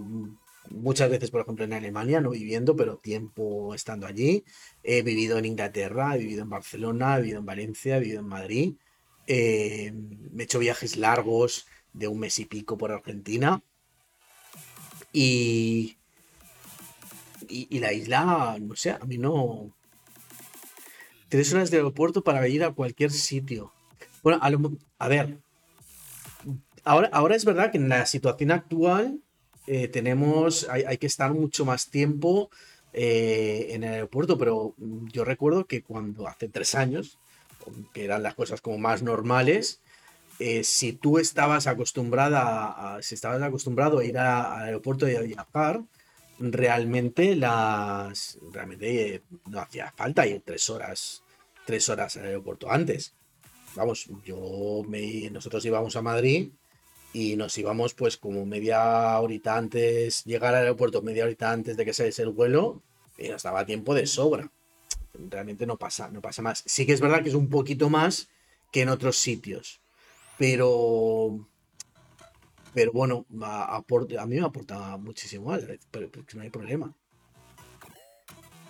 muchas 0.70 1.10
veces, 1.10 1.30
por 1.30 1.42
ejemplo, 1.42 1.64
en 1.64 1.72
Alemania, 1.72 2.20
no 2.20 2.30
viviendo, 2.30 2.76
pero 2.76 2.98
tiempo 2.98 3.74
estando 3.74 4.06
allí. 4.06 4.44
He 4.82 5.02
vivido 5.02 5.38
en 5.38 5.44
Inglaterra, 5.44 6.14
he 6.14 6.18
vivido 6.18 6.42
en 6.42 6.50
Barcelona, 6.50 7.16
he 7.16 7.20
vivido 7.22 7.40
en 7.40 7.46
Valencia, 7.46 7.96
he 7.96 8.00
vivido 8.00 8.20
en 8.20 8.28
Madrid. 8.28 8.74
Eh, 9.26 9.92
me 9.92 10.42
he 10.42 10.44
hecho 10.44 10.58
viajes 10.58 10.96
largos 10.96 11.66
de 11.92 12.08
un 12.08 12.20
mes 12.20 12.38
y 12.38 12.44
pico 12.46 12.78
por 12.78 12.92
Argentina. 12.92 13.62
Y, 15.12 15.98
y, 17.48 17.78
la 17.80 17.92
isla, 17.92 18.56
no 18.60 18.74
sé, 18.76 18.90
a 18.90 19.00
mí 19.00 19.18
no... 19.18 19.74
Tres 21.28 21.52
horas 21.52 21.70
de 21.70 21.78
aeropuerto 21.78 22.22
para 22.22 22.46
ir 22.48 22.62
a 22.62 22.72
cualquier 22.72 23.10
sitio. 23.10 23.72
Bueno, 24.22 24.40
a 24.98 25.08
ver, 25.08 25.41
ahora, 26.84 27.36
es 27.36 27.44
verdad 27.44 27.70
que 27.70 27.78
en 27.78 27.88
la 27.88 28.06
situación 28.06 28.50
actual 28.50 29.20
eh, 29.66 29.88
tenemos, 29.88 30.68
hay, 30.68 30.98
que 30.98 31.06
estar 31.06 31.32
mucho 31.32 31.64
más 31.64 31.88
tiempo 31.88 32.50
eh, 32.92 33.68
en 33.70 33.84
el 33.84 33.94
aeropuerto, 33.94 34.38
pero 34.38 34.74
yo 34.78 35.24
recuerdo 35.24 35.66
que 35.66 35.82
cuando 35.82 36.26
hace 36.26 36.48
tres 36.48 36.74
años, 36.74 37.18
que 37.92 38.04
eran 38.04 38.22
las 38.22 38.34
cosas 38.34 38.60
como 38.60 38.78
más 38.78 39.02
normales, 39.02 39.80
eh, 40.38 40.64
si 40.64 40.92
tú 40.92 41.18
estabas 41.18 41.66
acostumbrada 41.66 42.96
a, 42.96 43.02
si 43.02 43.14
estabas 43.14 43.40
acostumbrado 43.42 43.98
a 43.98 44.04
ir 44.04 44.18
al 44.18 44.62
aeropuerto 44.62 45.08
y 45.08 45.14
a 45.14 45.20
viajar, 45.20 45.82
realmente 46.40 47.36
las 47.36 48.38
realmente 48.52 49.22
no 49.48 49.60
hacía 49.60 49.92
falta 49.96 50.26
ir 50.26 50.42
tres 50.44 50.68
horas 50.70 51.22
tres 51.64 51.88
horas 51.88 52.16
al 52.16 52.26
aeropuerto 52.26 52.70
antes. 52.70 53.14
Vamos, 53.76 54.08
yo 54.24 54.82
me, 54.88 55.30
nosotros 55.30 55.64
íbamos 55.64 55.94
a 55.96 56.02
Madrid 56.02 56.50
y 57.12 57.36
nos 57.36 57.56
íbamos 57.58 57.94
pues 57.94 58.16
como 58.16 58.46
media 58.46 59.18
horita 59.20 59.56
antes, 59.56 60.24
llegar 60.24 60.54
al 60.54 60.62
aeropuerto 60.62 61.02
media 61.02 61.24
horita 61.24 61.52
antes 61.52 61.76
de 61.76 61.84
que 61.84 61.92
saliese 61.92 62.22
el 62.22 62.30
vuelo 62.30 62.82
y 63.18 63.28
nos 63.28 63.42
daba 63.42 63.66
tiempo 63.66 63.94
de 63.94 64.06
sobra. 64.06 64.50
Realmente 65.14 65.66
no 65.66 65.78
pasa, 65.78 66.08
no 66.08 66.22
pasa 66.22 66.40
más. 66.42 66.62
Sí 66.66 66.86
que 66.86 66.92
es 66.92 67.00
verdad 67.00 67.22
que 67.22 67.28
es 67.28 67.34
un 67.34 67.48
poquito 67.48 67.90
más 67.90 68.28
que 68.70 68.82
en 68.82 68.88
otros 68.88 69.18
sitios, 69.18 69.80
pero 70.38 71.46
pero 72.74 72.92
bueno, 72.92 73.26
a, 73.42 73.76
a 73.76 74.26
mí 74.26 74.36
me 74.36 74.46
aporta 74.46 74.96
muchísimo 74.96 75.46
más, 75.50 75.62
pero, 75.90 76.10
no 76.34 76.42
hay 76.42 76.50
problema. 76.50 76.94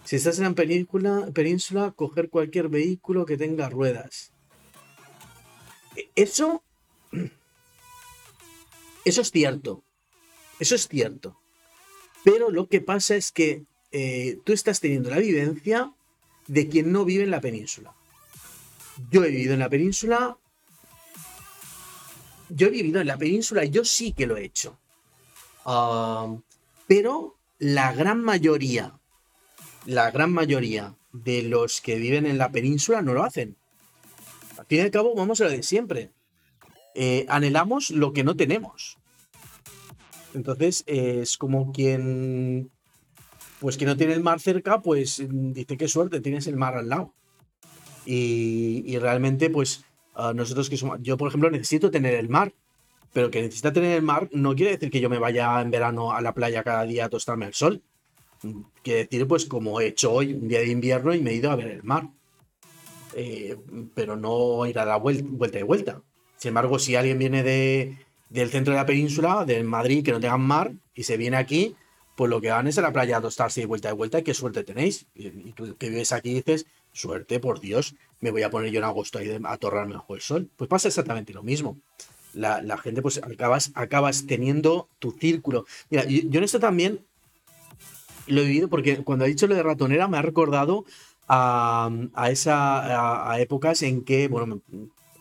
Si 0.04 0.16
estás 0.16 0.38
en 0.38 0.44
la 0.44 0.54
península, 0.54 1.28
península, 1.32 1.92
coger 1.92 2.28
cualquier 2.28 2.68
vehículo 2.68 3.24
que 3.24 3.36
tenga 3.36 3.68
ruedas. 3.68 4.32
E, 5.96 6.10
eso. 6.16 6.64
Eso 9.04 9.20
es 9.20 9.30
cierto. 9.30 9.82
Eso 10.58 10.74
es 10.74 10.88
cierto. 10.88 11.38
Pero 12.24 12.50
lo 12.50 12.68
que 12.68 12.80
pasa 12.80 13.16
es 13.16 13.32
que 13.32 13.64
eh, 13.90 14.38
tú 14.44 14.52
estás 14.52 14.80
teniendo 14.80 15.10
la 15.10 15.18
vivencia 15.18 15.92
de 16.46 16.68
quien 16.68 16.92
no 16.92 17.04
vive 17.04 17.24
en 17.24 17.30
la 17.30 17.40
península. 17.40 17.94
Yo 19.10 19.24
he 19.24 19.30
vivido 19.30 19.54
en 19.54 19.60
la 19.60 19.68
península. 19.68 20.36
Yo 22.48 22.66
he 22.66 22.70
vivido 22.70 23.00
en 23.00 23.06
la 23.06 23.16
península, 23.16 23.64
yo 23.64 23.84
sí 23.84 24.12
que 24.12 24.26
lo 24.26 24.36
he 24.36 24.44
hecho. 24.44 24.78
Ah, 25.64 26.36
pero 26.86 27.36
la 27.58 27.92
gran 27.92 28.22
mayoría 28.22 29.00
la 29.86 30.10
gran 30.10 30.32
mayoría 30.32 30.94
de 31.12 31.42
los 31.42 31.80
que 31.80 31.96
viven 31.96 32.26
en 32.26 32.38
la 32.38 32.50
península 32.50 33.02
no 33.02 33.14
lo 33.14 33.24
hacen. 33.24 33.56
Al 34.58 34.66
fin 34.66 34.78
y 34.78 34.82
al 34.82 34.90
cabo, 34.90 35.14
vamos 35.14 35.40
a 35.40 35.44
lo 35.44 35.50
de 35.50 35.62
siempre. 35.62 36.10
Eh, 36.94 37.26
anhelamos 37.28 37.90
lo 37.90 38.12
que 38.12 38.24
no 38.24 38.36
tenemos. 38.36 38.98
Entonces, 40.34 40.84
es 40.86 41.36
como 41.36 41.72
quien. 41.72 42.70
Pues 43.60 43.76
que 43.76 43.86
no 43.86 43.96
tiene 43.96 44.14
el 44.14 44.22
mar 44.22 44.40
cerca, 44.40 44.82
pues 44.82 45.22
dice 45.28 45.76
qué 45.76 45.86
suerte, 45.86 46.20
tienes 46.20 46.46
el 46.46 46.56
mar 46.56 46.76
al 46.76 46.88
lado. 46.88 47.14
Y, 48.04 48.98
realmente, 48.98 49.50
pues, 49.50 49.84
nosotros 50.34 50.68
que 50.68 50.76
somos. 50.76 50.98
Yo, 51.00 51.16
por 51.16 51.28
ejemplo, 51.28 51.50
necesito 51.50 51.90
tener 51.90 52.14
el 52.14 52.28
mar. 52.28 52.52
Pero 53.12 53.30
que 53.30 53.42
necesita 53.42 53.72
tener 53.72 53.96
el 53.96 54.02
mar 54.02 54.30
no 54.32 54.54
quiere 54.54 54.72
decir 54.72 54.90
que 54.90 55.00
yo 55.00 55.10
me 55.10 55.18
vaya 55.18 55.60
en 55.60 55.70
verano 55.70 56.12
a 56.12 56.22
la 56.22 56.32
playa 56.32 56.62
cada 56.62 56.84
día 56.84 57.04
a 57.04 57.08
tostarme 57.10 57.44
al 57.44 57.52
sol. 57.52 57.82
Quiere 58.82 59.04
decir, 59.04 59.26
pues 59.28 59.44
como 59.44 59.80
he 59.80 59.88
hecho 59.88 60.12
hoy, 60.12 60.32
un 60.32 60.48
día 60.48 60.60
de 60.60 60.70
invierno 60.70 61.14
y 61.14 61.20
me 61.20 61.30
he 61.30 61.34
ido 61.34 61.50
a 61.50 61.56
ver 61.56 61.68
el 61.68 61.82
mar. 61.82 62.08
Eh, 63.14 63.56
pero 63.94 64.16
no 64.16 64.64
ir 64.66 64.78
a 64.78 64.86
la 64.86 64.96
vuelta, 64.96 65.24
vuelta 65.28 65.58
y 65.58 65.62
vuelta. 65.62 66.02
Sin 66.42 66.48
embargo, 66.48 66.80
si 66.80 66.96
alguien 66.96 67.20
viene 67.20 67.44
de, 67.44 67.98
del 68.28 68.50
centro 68.50 68.74
de 68.74 68.80
la 68.80 68.84
península, 68.84 69.44
de 69.44 69.62
Madrid, 69.62 70.04
que 70.04 70.10
no 70.10 70.18
tengan 70.18 70.40
mar, 70.40 70.72
y 70.92 71.04
se 71.04 71.16
viene 71.16 71.36
aquí, 71.36 71.76
pues 72.16 72.28
lo 72.28 72.40
que 72.40 72.50
van 72.50 72.66
es 72.66 72.76
a 72.78 72.82
la 72.82 72.92
playa 72.92 73.18
a 73.18 73.20
tostarse 73.20 73.60
de 73.60 73.66
vuelta 73.68 73.90
y 73.90 73.92
vuelta, 73.92 74.18
y 74.18 74.22
qué 74.24 74.34
suerte 74.34 74.64
tenéis. 74.64 75.06
Y, 75.14 75.52
tú 75.52 75.76
que 75.76 75.88
vives 75.88 76.10
aquí 76.10 76.34
dices, 76.34 76.66
suerte, 76.92 77.38
por 77.38 77.60
Dios, 77.60 77.94
me 78.18 78.32
voy 78.32 78.42
a 78.42 78.50
poner 78.50 78.72
yo 78.72 78.78
en 78.78 78.84
agosto 78.86 79.20
ahí 79.20 79.38
a 79.40 79.56
torrarme 79.56 79.94
bajo 79.94 80.16
el 80.16 80.20
sol. 80.20 80.50
Pues 80.56 80.66
pasa 80.66 80.88
exactamente 80.88 81.32
lo 81.32 81.44
mismo. 81.44 81.78
La, 82.34 82.76
gente, 82.78 83.02
pues 83.02 83.18
acabas, 83.18 83.70
acabas 83.76 84.26
teniendo 84.26 84.88
tu 84.98 85.12
círculo. 85.12 85.64
Mira, 85.90 86.06
yo 86.08 86.38
en 86.38 86.42
esto 86.42 86.58
también 86.58 86.98
lo 88.26 88.40
he 88.40 88.46
vivido 88.46 88.66
porque 88.66 89.04
cuando 89.04 89.26
ha 89.26 89.28
dicho 89.28 89.46
lo 89.46 89.54
de 89.54 89.62
ratonera 89.62 90.08
me 90.08 90.18
ha 90.18 90.22
recordado 90.22 90.86
a, 91.28 91.88
esa, 92.28 93.30
a, 93.30 93.40
épocas 93.40 93.82
en 93.82 94.02
que, 94.02 94.26
bueno, 94.26 94.60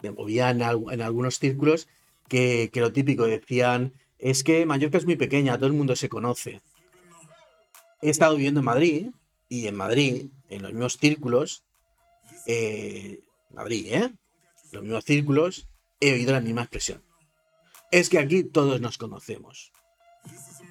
me, 0.02 0.10
en, 0.10 1.02
algunos 1.02 1.40
círculos 1.40 1.88
que, 2.28 2.70
lo 2.76 2.92
típico 2.92 3.26
decían, 3.26 3.94
es 4.20 4.44
que 4.44 4.66
Mallorca 4.66 4.98
es 4.98 5.06
muy 5.06 5.16
pequeña, 5.16 5.58
todo 5.58 5.68
el 5.68 5.74
mundo 5.74 5.96
se 5.96 6.10
conoce. 6.10 6.62
He 8.02 8.10
estado 8.10 8.36
viviendo 8.36 8.62
en 8.62 8.66
Madrid 8.66 9.08
y 9.50 9.68
en 9.68 9.76
Madrid, 9.76 10.28
en 10.50 10.64
los 10.64 10.72
mismos 10.72 10.98
círculos, 10.98 11.64
eh, 12.48 13.20
Madrid, 13.54 13.88
¿eh? 13.90 14.12
Los 14.72 14.84
mismos 14.84 15.04
círculos, 15.04 15.68
he 16.00 16.14
oído 16.14 16.32
la 16.32 16.42
misma 16.42 16.62
expresión. 16.62 17.02
Es 17.92 18.10
que 18.10 18.20
aquí 18.20 18.44
todos 18.44 18.80
nos 18.80 18.98
conocemos. 18.98 19.72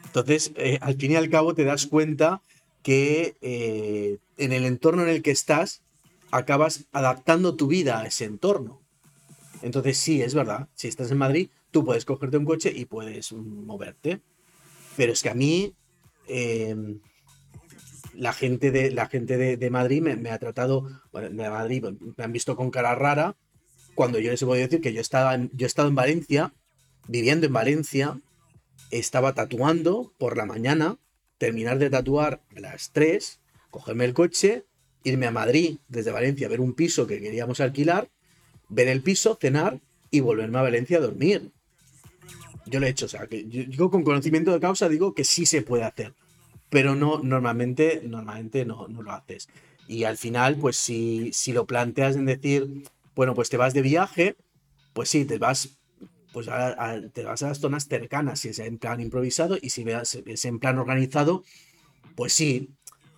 Entonces, 0.06 0.52
eh, 0.56 0.78
al 0.80 0.96
fin 0.96 1.12
y 1.12 1.16
al 1.16 1.30
cabo 1.30 1.54
te 1.54 1.64
das 1.64 1.86
cuenta 1.86 2.42
que 2.82 3.36
eh, 3.42 4.18
en 4.38 4.52
el 4.52 4.64
entorno 4.64 5.02
en 5.02 5.10
el 5.10 5.22
que 5.22 5.30
estás, 5.30 5.82
acabas 6.30 6.86
adaptando 6.92 7.56
tu 7.56 7.66
vida 7.66 8.00
a 8.00 8.06
ese 8.06 8.24
entorno. 8.24 8.79
Entonces, 9.62 9.98
sí, 9.98 10.22
es 10.22 10.34
verdad, 10.34 10.68
si 10.74 10.88
estás 10.88 11.10
en 11.10 11.18
Madrid, 11.18 11.50
tú 11.70 11.84
puedes 11.84 12.04
cogerte 12.04 12.36
un 12.36 12.44
coche 12.44 12.72
y 12.74 12.86
puedes 12.86 13.32
moverte. 13.32 14.20
Pero 14.96 15.12
es 15.12 15.22
que 15.22 15.30
a 15.30 15.34
mí, 15.34 15.74
em, 16.28 17.00
la 18.14 18.32
gente 18.32 18.70
de, 18.70 18.90
la 18.90 19.06
gente 19.06 19.36
de, 19.56 19.70
Madrid 19.70 20.02
me, 20.02 20.30
ha 20.30 20.38
tratado, 20.38 20.88
bueno, 21.12 21.30
de 21.30 21.50
Madrid 21.50 21.84
me 22.16 22.24
han 22.24 22.32
visto 22.32 22.56
con 22.56 22.70
cara 22.70 22.94
rara, 22.94 23.36
cuando 23.94 24.18
yo 24.18 24.30
les 24.30 24.42
voy 24.42 24.58
a 24.58 24.62
decir 24.62 24.80
que 24.80 24.92
yo, 24.92 25.00
estaba 25.00 25.36
yo 25.36 25.48
he 25.60 25.66
estado 25.66 25.88
en 25.88 25.94
Valencia, 25.94 26.54
viviendo 27.06 27.46
en 27.46 27.52
Valencia, 27.52 28.20
estaba 28.90 29.34
tatuando 29.34 30.12
por 30.18 30.36
la 30.36 30.46
mañana, 30.46 30.98
terminar 31.38 31.78
de 31.78 31.90
tatuar 31.90 32.42
a 32.56 32.60
las 32.60 32.92
3, 32.92 33.40
cogerme 33.70 34.04
el 34.04 34.14
coche, 34.14 34.64
irme 35.04 35.26
a 35.26 35.30
Madrid 35.30 35.78
desde 35.88 36.10
Valencia 36.10 36.46
a 36.46 36.50
ver 36.50 36.60
un 36.60 36.74
piso 36.74 37.06
que 37.06 37.20
queríamos 37.20 37.60
alquilar, 37.60 38.10
ver 38.70 38.88
el 38.88 39.02
piso, 39.02 39.38
cenar 39.40 39.80
y 40.10 40.20
volverme 40.20 40.58
a 40.58 40.62
Valencia 40.62 40.98
a 40.98 41.00
dormir. 41.00 41.50
Yo 42.66 42.80
lo 42.80 42.86
he 42.86 42.90
hecho, 42.90 43.06
o 43.06 43.08
sea, 43.08 43.26
que 43.26 43.46
yo 43.48 43.90
con 43.90 44.04
conocimiento 44.04 44.52
de 44.52 44.60
causa, 44.60 44.88
digo 44.88 45.14
que 45.14 45.24
sí 45.24 45.44
se 45.44 45.62
puede 45.62 45.84
hacer, 45.84 46.14
pero 46.68 46.94
no, 46.94 47.20
normalmente, 47.22 48.02
normalmente 48.04 48.64
no, 48.64 48.86
no 48.88 49.02
lo 49.02 49.12
haces. 49.12 49.48
Y 49.88 50.04
al 50.04 50.16
final, 50.16 50.56
pues 50.56 50.76
si, 50.76 51.32
si 51.32 51.52
lo 51.52 51.66
planteas 51.66 52.14
en 52.16 52.26
decir, 52.26 52.84
bueno, 53.16 53.34
pues 53.34 53.50
te 53.50 53.56
vas 53.56 53.74
de 53.74 53.82
viaje, 53.82 54.36
pues 54.92 55.08
sí, 55.08 55.24
te 55.24 55.38
vas 55.38 55.80
pues 56.32 56.46
te 57.12 57.24
vas 57.24 57.42
a 57.42 57.48
las 57.48 57.58
zonas 57.58 57.88
cercanas, 57.88 58.40
si 58.40 58.50
es 58.50 58.58
en 58.60 58.78
plan 58.78 59.00
improvisado 59.00 59.58
y 59.60 59.70
si 59.70 59.84
es 60.26 60.44
en 60.44 60.58
plan 60.58 60.78
organizado, 60.78 61.42
pues 62.14 62.32
sí, 62.32 62.70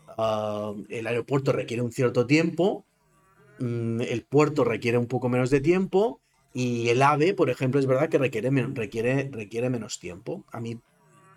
ah, 0.08 0.72
el 0.88 1.06
aeropuerto 1.06 1.52
requiere 1.52 1.82
un 1.82 1.92
cierto 1.92 2.26
tiempo, 2.26 2.86
el 3.62 4.24
puerto 4.28 4.64
requiere 4.64 4.98
un 4.98 5.06
poco 5.06 5.28
menos 5.28 5.50
de 5.50 5.60
tiempo 5.60 6.20
y 6.52 6.88
el 6.88 7.02
AVE, 7.02 7.34
por 7.34 7.48
ejemplo, 7.48 7.80
es 7.80 7.86
verdad 7.86 8.08
que 8.08 8.18
requiere, 8.18 8.50
requiere, 8.50 9.30
requiere 9.32 9.70
menos 9.70 9.98
tiempo. 9.98 10.44
A 10.52 10.60
mí, 10.60 10.78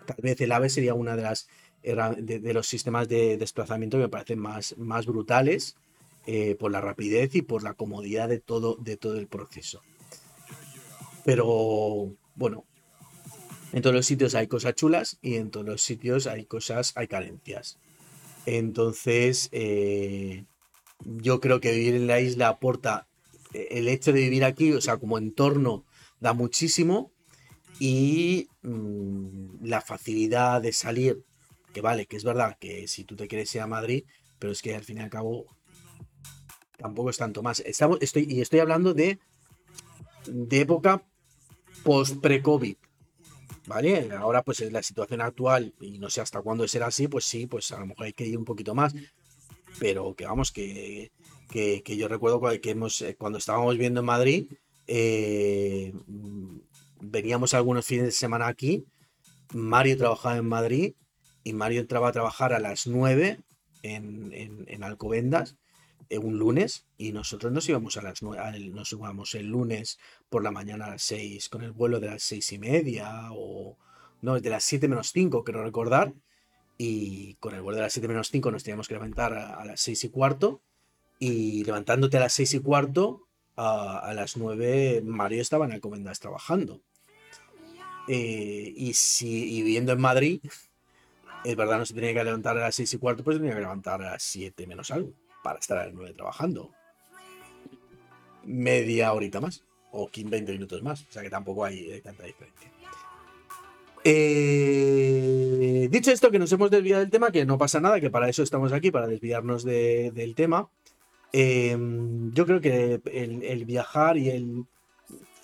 tal 0.04 0.18
vez 0.22 0.40
el 0.40 0.52
AVE 0.52 0.68
sería 0.68 0.94
una 0.94 1.16
de 1.16 1.22
las 1.22 1.48
de, 1.82 2.52
los 2.52 2.66
sistemas 2.66 3.08
de 3.08 3.36
desplazamiento 3.36 3.96
que 3.96 4.04
me 4.04 4.08
parecen 4.08 4.38
más, 4.38 4.76
más 4.76 5.06
brutales 5.06 5.76
eh, 6.26 6.56
por 6.58 6.72
la 6.72 6.80
rapidez 6.80 7.34
y 7.34 7.42
por 7.42 7.62
la 7.62 7.74
comodidad 7.74 8.28
de 8.28 8.40
todo, 8.40 8.76
de 8.76 8.96
todo 8.96 9.18
el 9.18 9.28
proceso. 9.28 9.82
Pero 11.24 12.12
bueno, 12.34 12.64
en 13.72 13.82
todos 13.82 13.94
los 13.94 14.06
sitios 14.06 14.34
hay 14.34 14.48
cosas 14.48 14.74
chulas 14.74 15.18
y 15.22 15.36
en 15.36 15.50
todos 15.50 15.66
los 15.66 15.82
sitios 15.82 16.26
hay 16.26 16.44
cosas, 16.44 16.92
hay 16.96 17.06
carencias. 17.06 17.78
Entonces, 18.46 19.48
eh, 19.52 20.44
yo 21.04 21.40
creo 21.40 21.60
que 21.60 21.72
vivir 21.72 21.94
en 21.94 22.06
la 22.06 22.20
isla 22.20 22.48
aporta 22.48 23.06
eh, 23.52 23.68
el 23.72 23.88
hecho 23.88 24.12
de 24.12 24.20
vivir 24.20 24.44
aquí, 24.44 24.72
o 24.72 24.80
sea, 24.80 24.96
como 24.98 25.18
entorno, 25.18 25.84
da 26.20 26.32
muchísimo. 26.32 27.12
Y 27.78 28.48
mm, 28.62 29.64
la 29.66 29.80
facilidad 29.80 30.62
de 30.62 30.72
salir, 30.72 31.24
que 31.74 31.82
vale, 31.82 32.06
que 32.06 32.16
es 32.16 32.24
verdad 32.24 32.56
que 32.58 32.88
si 32.88 33.04
tú 33.04 33.16
te 33.16 33.28
quieres 33.28 33.54
ir 33.54 33.60
a 33.60 33.66
Madrid, 33.66 34.04
pero 34.38 34.52
es 34.52 34.62
que 34.62 34.74
al 34.74 34.84
fin 34.84 34.98
y 34.98 35.00
al 35.00 35.10
cabo 35.10 35.46
tampoco 36.78 37.10
es 37.10 37.16
tanto 37.16 37.42
más. 37.42 37.60
Estamos, 37.60 37.98
estoy, 38.00 38.26
y 38.28 38.40
estoy 38.40 38.60
hablando 38.60 38.94
de, 38.94 39.18
de 40.26 40.60
época 40.60 41.02
post-pre-COVID. 41.84 42.76
¿Vale? 43.66 44.10
Ahora, 44.16 44.42
pues 44.44 44.60
es 44.60 44.70
la 44.70 44.80
situación 44.80 45.20
actual, 45.20 45.74
y 45.80 45.98
no 45.98 46.08
sé 46.08 46.20
hasta 46.20 46.40
cuándo 46.40 46.68
será 46.68 46.86
así, 46.86 47.08
pues 47.08 47.24
sí, 47.24 47.48
pues 47.48 47.72
a 47.72 47.80
lo 47.80 47.86
mejor 47.86 48.06
hay 48.06 48.12
que 48.12 48.24
ir 48.24 48.38
un 48.38 48.44
poquito 48.44 48.76
más. 48.76 48.94
Pero 49.78 50.14
que 50.14 50.26
vamos, 50.26 50.52
que, 50.52 51.10
que, 51.50 51.96
yo 51.96 52.08
recuerdo 52.08 52.40
que 52.60 52.70
hemos, 52.70 53.00
eh, 53.02 53.16
cuando 53.16 53.38
estábamos 53.38 53.76
viendo 53.76 54.00
en 54.00 54.06
Madrid, 54.06 54.52
eh, 54.86 55.92
veníamos 57.00 57.54
algunos 57.54 57.84
fines 57.84 58.06
de 58.06 58.12
semana 58.12 58.46
aquí. 58.46 58.84
Mario 59.52 59.96
trabajaba 59.96 60.36
en 60.36 60.46
Madrid 60.46 60.94
y 61.44 61.52
Mario 61.52 61.80
entraba 61.80 62.08
a 62.08 62.12
trabajar 62.12 62.52
a 62.52 62.58
las 62.58 62.86
9 62.86 63.38
en, 63.82 64.32
en, 64.32 64.64
en 64.66 64.82
Alcobendas 64.82 65.56
eh, 66.08 66.18
un 66.18 66.38
lunes 66.38 66.86
y 66.98 67.12
nosotros 67.12 67.52
nos 67.52 67.68
íbamos 67.68 67.96
a 67.96 68.02
las 68.02 68.22
nos 68.22 68.92
íbamos 68.92 69.34
el 69.34 69.46
lunes 69.46 69.98
por 70.28 70.44
la 70.44 70.52
mañana 70.52 70.86
a 70.86 70.90
las 70.90 71.02
6 71.02 71.48
con 71.48 71.62
el 71.62 71.72
vuelo 71.72 71.98
de 71.98 72.06
las 72.06 72.22
seis 72.22 72.52
y 72.52 72.58
media 72.58 73.28
o 73.32 73.76
no, 74.22 74.40
de 74.40 74.50
las 74.50 74.64
7 74.64 74.88
menos 74.88 75.10
5, 75.12 75.44
quiero 75.44 75.62
recordar. 75.62 76.14
Y 76.78 77.34
con 77.34 77.54
el 77.54 77.62
vuelo 77.62 77.76
de 77.76 77.82
las 77.82 77.92
7 77.92 78.08
menos 78.08 78.30
5 78.30 78.50
nos 78.50 78.62
teníamos 78.62 78.88
que 78.88 78.94
levantar 78.94 79.32
a, 79.34 79.64
las 79.64 79.80
6 79.80 80.04
y 80.04 80.08
cuarto. 80.10 80.60
Y 81.18 81.64
levantándote 81.64 82.18
a 82.18 82.20
las 82.20 82.32
6 82.34 82.54
y 82.54 82.58
cuarto, 82.60 83.26
a, 83.56 84.12
las 84.14 84.36
9 84.36 85.02
Mario 85.04 85.40
estaba 85.40 85.64
en 85.64 85.72
Alcobendas 85.72 86.20
trabajando. 86.20 86.82
Eh, 88.08 88.72
y 88.76 88.92
si 88.92 89.62
viviendo 89.62 89.92
en 89.92 90.00
Madrid, 90.00 90.40
es 91.44 91.56
verdad, 91.56 91.78
no 91.78 91.86
se 91.86 91.94
tenía 91.94 92.12
que 92.12 92.24
levantar 92.24 92.56
a 92.58 92.60
las 92.60 92.74
6 92.74 92.94
y 92.94 92.98
cuarto, 92.98 93.24
pues 93.24 93.38
tenía 93.38 93.54
que 93.54 93.60
levantar 93.60 94.02
a 94.02 94.12
las 94.12 94.22
7 94.22 94.66
menos 94.66 94.90
algo 94.90 95.12
para 95.42 95.58
estar 95.58 95.78
a 95.78 95.86
las 95.86 95.94
9 95.94 96.12
trabajando. 96.14 96.72
Media 98.44 99.12
horita 99.12 99.40
más, 99.40 99.64
o 99.92 100.08
15, 100.08 100.30
20 100.30 100.52
minutos 100.52 100.82
más, 100.82 101.02
o 101.08 101.12
sea 101.12 101.22
que 101.22 101.30
tampoco 101.30 101.64
hay 101.64 101.90
eh, 101.90 102.00
tanta 102.00 102.24
diferencia. 102.24 102.70
Eh, 104.08 105.88
dicho 105.90 106.12
esto, 106.12 106.30
que 106.30 106.38
nos 106.38 106.52
hemos 106.52 106.70
desviado 106.70 107.00
del 107.00 107.10
tema, 107.10 107.32
que 107.32 107.44
no 107.44 107.58
pasa 107.58 107.80
nada, 107.80 108.00
que 108.00 108.08
para 108.08 108.28
eso 108.28 108.44
estamos 108.44 108.72
aquí, 108.72 108.92
para 108.92 109.08
desviarnos 109.08 109.64
del 109.64 110.34
tema. 110.36 110.68
Em, 111.32 112.32
yo 112.32 112.46
creo 112.46 112.60
que 112.60 113.00
el, 113.12 113.64
viajar 113.64 114.16
y 114.16 114.64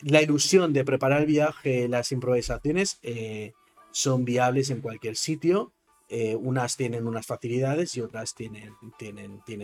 la 0.02 0.22
ilusión 0.22 0.72
de 0.72 0.84
preparar 0.84 1.22
el 1.22 1.26
viaje, 1.26 1.88
las 1.88 2.12
improvisaciones, 2.12 3.00
eh, 3.02 3.52
son 3.90 4.24
viables 4.24 4.70
en 4.70 4.80
cualquier 4.80 5.16
sitio. 5.16 5.72
Eh, 6.08 6.36
unas 6.36 6.76
tienen 6.76 7.08
unas 7.08 7.26
facilidades 7.26 7.96
y 7.96 8.00
otras 8.00 8.36
tienen, 8.36 8.76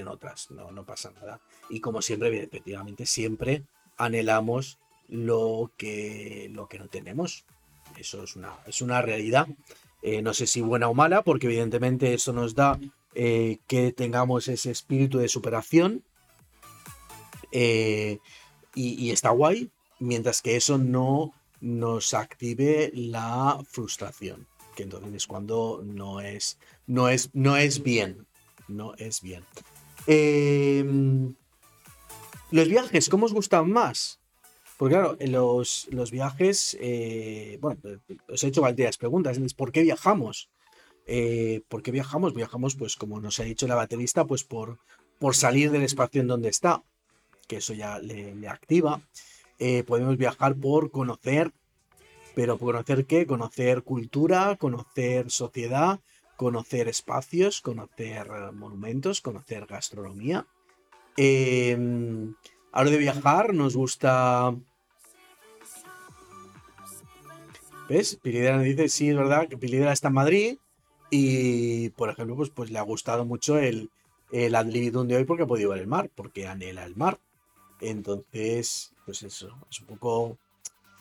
otras. 0.09 0.51
No, 0.51 0.85
pasa 0.85 1.13
nada. 1.13 1.41
Y 1.71 1.79
como 1.79 2.03
siempre, 2.03 2.43
efectivamente, 2.43 3.07
siempre 3.07 3.63
anhelamos 3.97 4.81
lo 5.07 5.71
que 5.79 6.51
no 6.51 6.89
tenemos. 6.89 7.45
Eso 7.99 8.23
es 8.23 8.37
una, 8.37 8.57
es 8.67 8.81
una 8.81 9.03
realidad. 9.03 9.49
Eh, 10.03 10.23
no 10.23 10.33
sé 10.33 10.47
si 10.47 10.61
buena 10.61 10.89
o 10.89 10.95
mala, 10.95 11.23
porque 11.23 11.47
evidentemente 11.47 12.15
eso 12.15 12.33
nos 12.33 12.55
da 12.55 12.79
eh, 13.15 13.59
que 13.67 13.93
tengamos 13.93 14.49
ese 14.49 14.71
espíritu 14.71 15.19
de 15.19 15.29
superación. 15.29 16.05
Eh, 17.51 18.19
y, 18.75 19.11
está 19.11 19.31
guay, 19.31 19.71
mientras 19.99 20.41
que 20.41 20.55
eso 20.55 20.79
no 20.79 21.33
nos 21.61 22.15
active 22.15 22.93
la 22.95 23.59
frustración, 23.69 24.47
que 24.77 24.85
entonces 24.85 25.13
es 25.15 25.27
cuando 25.27 25.83
no 25.85 26.21
es, 26.21 26.59
no 26.87 27.09
es, 27.09 27.31
no 27.33 27.57
es 27.57 27.83
bien. 27.83 28.27
No 28.69 28.95
es 28.97 29.23
bien. 29.23 29.45
los 32.51 32.69
viajes, 32.69 33.09
¿cómo 33.09 33.27
os 33.27 33.33
gustan 33.33 33.73
más? 33.73 34.21
Porque 34.79 34.95
claro, 34.95 35.17
los, 35.21 35.89
los 35.91 36.13
viajes, 36.13 36.79
eh, 36.81 37.59
bueno, 37.61 37.81
os 38.29 38.45
he 38.45 38.47
hecho 38.47 38.63
varias 38.63 38.97
preguntas. 38.97 39.37
¿Por 39.55 39.73
qué 39.73 39.83
viajamos? 39.83 40.51
Eh, 41.05 41.63
¿Por 41.69 41.83
qué 41.83 41.91
viajamos? 41.91 42.33
Viajamos, 42.33 42.77
pues 42.77 42.95
como 42.95 43.21
nos 43.21 43.41
ha 43.41 43.43
dicho 43.43 43.67
la 43.67 43.75
baterista, 43.75 44.25
pues 44.25 44.45
por, 44.45 44.79
por 45.19 45.35
salir 45.35 45.73
del 45.73 45.83
espacio 45.83 46.21
en 46.21 46.29
donde 46.29 46.49
está, 46.49 46.85
que 47.49 47.57
eso 47.57 47.75
ya 47.75 47.99
le, 47.99 48.47
activa. 48.47 49.01
Eh, 49.59 49.83
podemos 49.83 50.17
viajar 50.17 50.55
por 50.55 50.93
conocer, 50.93 51.51
pero 52.37 52.57
conocer 52.57 53.05
qué? 53.05 53.27
Conocer 53.27 53.83
cultura, 53.83 54.55
conocer 54.61 55.29
sociedad, 55.33 55.99
conocer 56.37 56.87
espacios, 56.87 57.61
conocer 57.63 58.29
monumentos, 58.53 59.21
conocer 59.23 59.67
gastronomía. 59.67 60.47
Ahora 62.73 62.91
de 62.91 62.99
viajar, 62.99 63.55
nos 63.55 63.77
gusta. 63.77 64.55
¿Ves? 67.89 68.17
Pilidera 68.23 68.61
dice, 68.61 68.89
sí, 68.89 69.09
es 69.09 69.17
verdad 69.17 69.49
que 69.49 69.57
Pilidera 69.57 69.93
está 69.93 70.09
en 70.09 70.15
Madrid. 70.15 70.59
Y, 71.11 71.89
por 71.91 72.11
ejemplo, 72.11 72.37
pues, 72.37 72.51
pues 72.51 72.71
le 72.71 72.79
ha 72.79 72.83
gustado 72.83 73.25
mucho 73.25 73.59
el, 73.59 73.91
el 74.31 74.53
de 74.53 75.17
hoy 75.17 75.25
porque 75.25 75.45
ha 75.45 75.47
podido 75.47 75.71
ver 75.71 75.81
el 75.81 75.87
mar, 75.87 76.11
porque 76.15 76.47
anhela 76.47 76.85
el 76.85 76.97
mar. 76.97 77.19
Entonces, 77.81 78.93
pues 79.07 79.23
eso, 79.23 79.57
es 79.71 79.81
un 79.81 79.87
poco 79.87 80.37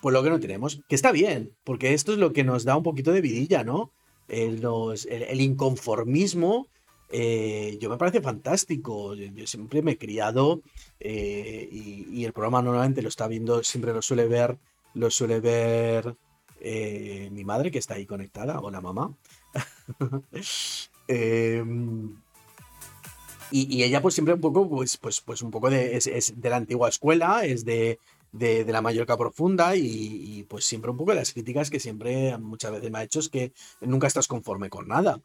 pues 0.00 0.12
lo 0.12 0.22
que 0.22 0.30
no 0.30 0.40
tenemos. 0.40 0.80
Que 0.88 0.94
está 0.94 1.12
bien, 1.12 1.52
porque 1.64 1.92
esto 1.92 2.12
es 2.12 2.18
lo 2.18 2.32
que 2.32 2.44
nos 2.44 2.64
da 2.64 2.76
un 2.76 2.82
poquito 2.82 3.12
de 3.12 3.20
vidilla, 3.20 3.64
¿no? 3.64 3.90
el, 4.28 4.62
el 5.08 5.40
inconformismo 5.40 6.68
eh, 7.10 7.78
yo 7.80 7.88
me 7.88 7.96
parece 7.96 8.20
fantástico. 8.20 9.14
Yo, 9.14 9.46
siempre 9.46 9.82
me 9.82 9.92
he 9.92 9.98
criado 9.98 10.62
eh, 11.00 11.68
y, 11.70 12.24
el 12.24 12.32
programa 12.32 12.62
normalmente 12.62 13.02
lo 13.02 13.08
está 13.08 13.28
viendo, 13.28 13.62
siempre 13.62 13.92
lo 13.92 14.02
suele 14.02 14.26
ver, 14.26 14.58
lo 14.94 15.10
suele 15.10 15.40
ver 15.40 16.16
eh, 16.60 17.28
mi 17.32 17.44
madre 17.44 17.70
que 17.70 17.78
está 17.78 17.94
ahí 17.94 18.06
conectada, 18.06 18.60
o 18.60 18.70
la 18.70 18.80
mamá. 18.80 19.14
Em, 21.10 22.20
y, 23.50 23.82
ella 23.82 24.02
pues 24.02 24.12
siempre 24.14 24.34
un 24.34 24.42
poco, 24.42 24.68
pues, 24.68 24.98
pues, 24.98 25.22
pues 25.22 25.40
un 25.40 25.50
poco 25.50 25.70
de, 25.70 25.96
es, 25.96 26.34
de 26.36 26.50
la 26.50 26.56
antigua 26.56 26.90
escuela, 26.90 27.46
es 27.46 27.64
de, 27.64 27.98
de, 28.32 28.64
la 28.66 28.82
Mallorca 28.82 29.16
profunda 29.16 29.74
y, 29.74 29.86
y, 29.86 30.42
pues 30.44 30.66
siempre 30.66 30.90
un 30.90 30.98
poco 30.98 31.12
de 31.12 31.16
las 31.16 31.32
críticas 31.32 31.70
que 31.70 31.80
siempre 31.80 32.36
muchas 32.36 32.72
veces 32.72 32.90
me 32.90 32.98
ha 32.98 33.04
hecho 33.04 33.20
es 33.20 33.30
que 33.30 33.52
nunca 33.80 34.06
estás 34.06 34.28
conforme 34.28 34.68
con 34.68 34.88
nada. 34.88 35.18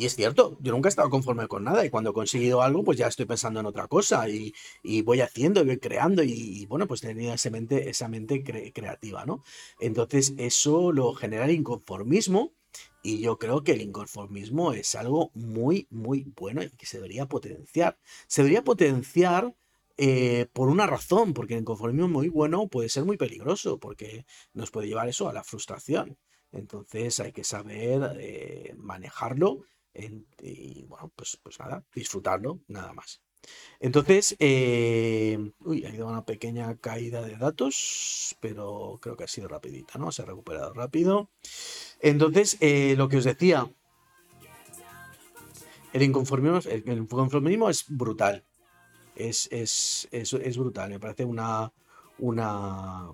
Y 0.00 0.06
es 0.06 0.16
cierto, 0.16 0.56
yo 0.62 0.72
nunca 0.72 0.88
he 0.88 0.94
estado 0.94 1.10
conforme 1.10 1.46
con 1.46 1.62
nada 1.62 1.84
y 1.84 1.90
cuando 1.90 2.08
he 2.08 2.12
conseguido 2.14 2.62
algo, 2.62 2.82
pues 2.82 2.96
ya 2.96 3.06
estoy 3.06 3.26
pensando 3.26 3.60
en 3.60 3.66
otra 3.66 3.86
cosa 3.86 4.26
y, 4.30 4.54
voy 5.02 5.20
haciendo 5.20 5.60
y 5.60 5.66
voy 5.66 5.78
creando 5.78 6.22
y, 6.22 6.64
bueno, 6.64 6.86
pues 6.86 7.02
tenía 7.02 7.34
esa 7.34 7.50
mente, 7.50 7.90
esa 7.90 8.08
mente 8.08 8.42
creativa, 8.72 9.26
¿no? 9.26 9.44
Entonces 9.78 10.32
eso 10.38 10.90
lo 10.90 11.12
genera 11.12 11.44
el 11.44 11.50
inconformismo 11.50 12.54
y 13.02 13.20
yo 13.20 13.38
creo 13.38 13.62
que 13.62 13.72
el 13.72 13.82
inconformismo 13.82 14.72
es 14.72 14.94
algo 14.94 15.32
muy, 15.34 15.86
muy 15.90 16.32
bueno 16.34 16.62
y 16.62 16.70
que 16.70 16.86
se 16.86 16.96
debería 16.96 17.26
potenciar. 17.26 17.98
Se 18.26 18.40
debería 18.40 18.64
potenciar 18.64 19.54
eh, 19.98 20.46
por 20.54 20.70
una 20.70 20.86
razón, 20.86 21.34
porque 21.34 21.52
el 21.52 21.60
inconformismo 21.60 22.08
muy 22.08 22.30
bueno 22.30 22.68
puede 22.68 22.88
ser 22.88 23.04
muy 23.04 23.18
peligroso 23.18 23.78
porque 23.78 24.24
nos 24.54 24.70
puede 24.70 24.88
llevar 24.88 25.10
eso 25.10 25.28
a 25.28 25.34
la 25.34 25.44
frustración. 25.44 26.16
Entonces 26.52 27.20
hay 27.20 27.32
que 27.32 27.44
saber 27.44 28.16
eh, 28.18 28.72
manejarlo 28.78 29.60
y 29.94 30.84
bueno, 30.86 31.12
pues, 31.14 31.38
pues 31.42 31.58
nada, 31.58 31.84
disfrutarlo, 31.94 32.60
nada 32.68 32.92
más. 32.92 33.20
Entonces, 33.78 34.36
eh, 34.38 35.52
uy, 35.60 35.84
ha 35.86 35.94
ido 35.94 36.06
una 36.06 36.24
pequeña 36.24 36.76
caída 36.76 37.22
de 37.22 37.36
datos, 37.36 38.36
pero 38.40 38.98
creo 39.00 39.16
que 39.16 39.24
ha 39.24 39.28
sido 39.28 39.48
rapidita, 39.48 39.98
¿no? 39.98 40.12
Se 40.12 40.22
ha 40.22 40.26
recuperado 40.26 40.74
rápido. 40.74 41.30
Entonces, 42.00 42.58
eh, 42.60 42.94
lo 42.96 43.08
que 43.08 43.16
os 43.16 43.24
decía, 43.24 43.70
el 45.92 46.02
inconformismo, 46.02 46.60
el 46.70 46.98
inconformismo 46.98 47.70
es 47.70 47.86
brutal. 47.88 48.44
Es, 49.16 49.48
es, 49.50 50.08
es, 50.12 50.32
es, 50.32 50.58
brutal, 50.58 50.90
me 50.90 51.00
parece 51.00 51.24
una, 51.24 51.72
una... 52.18 53.10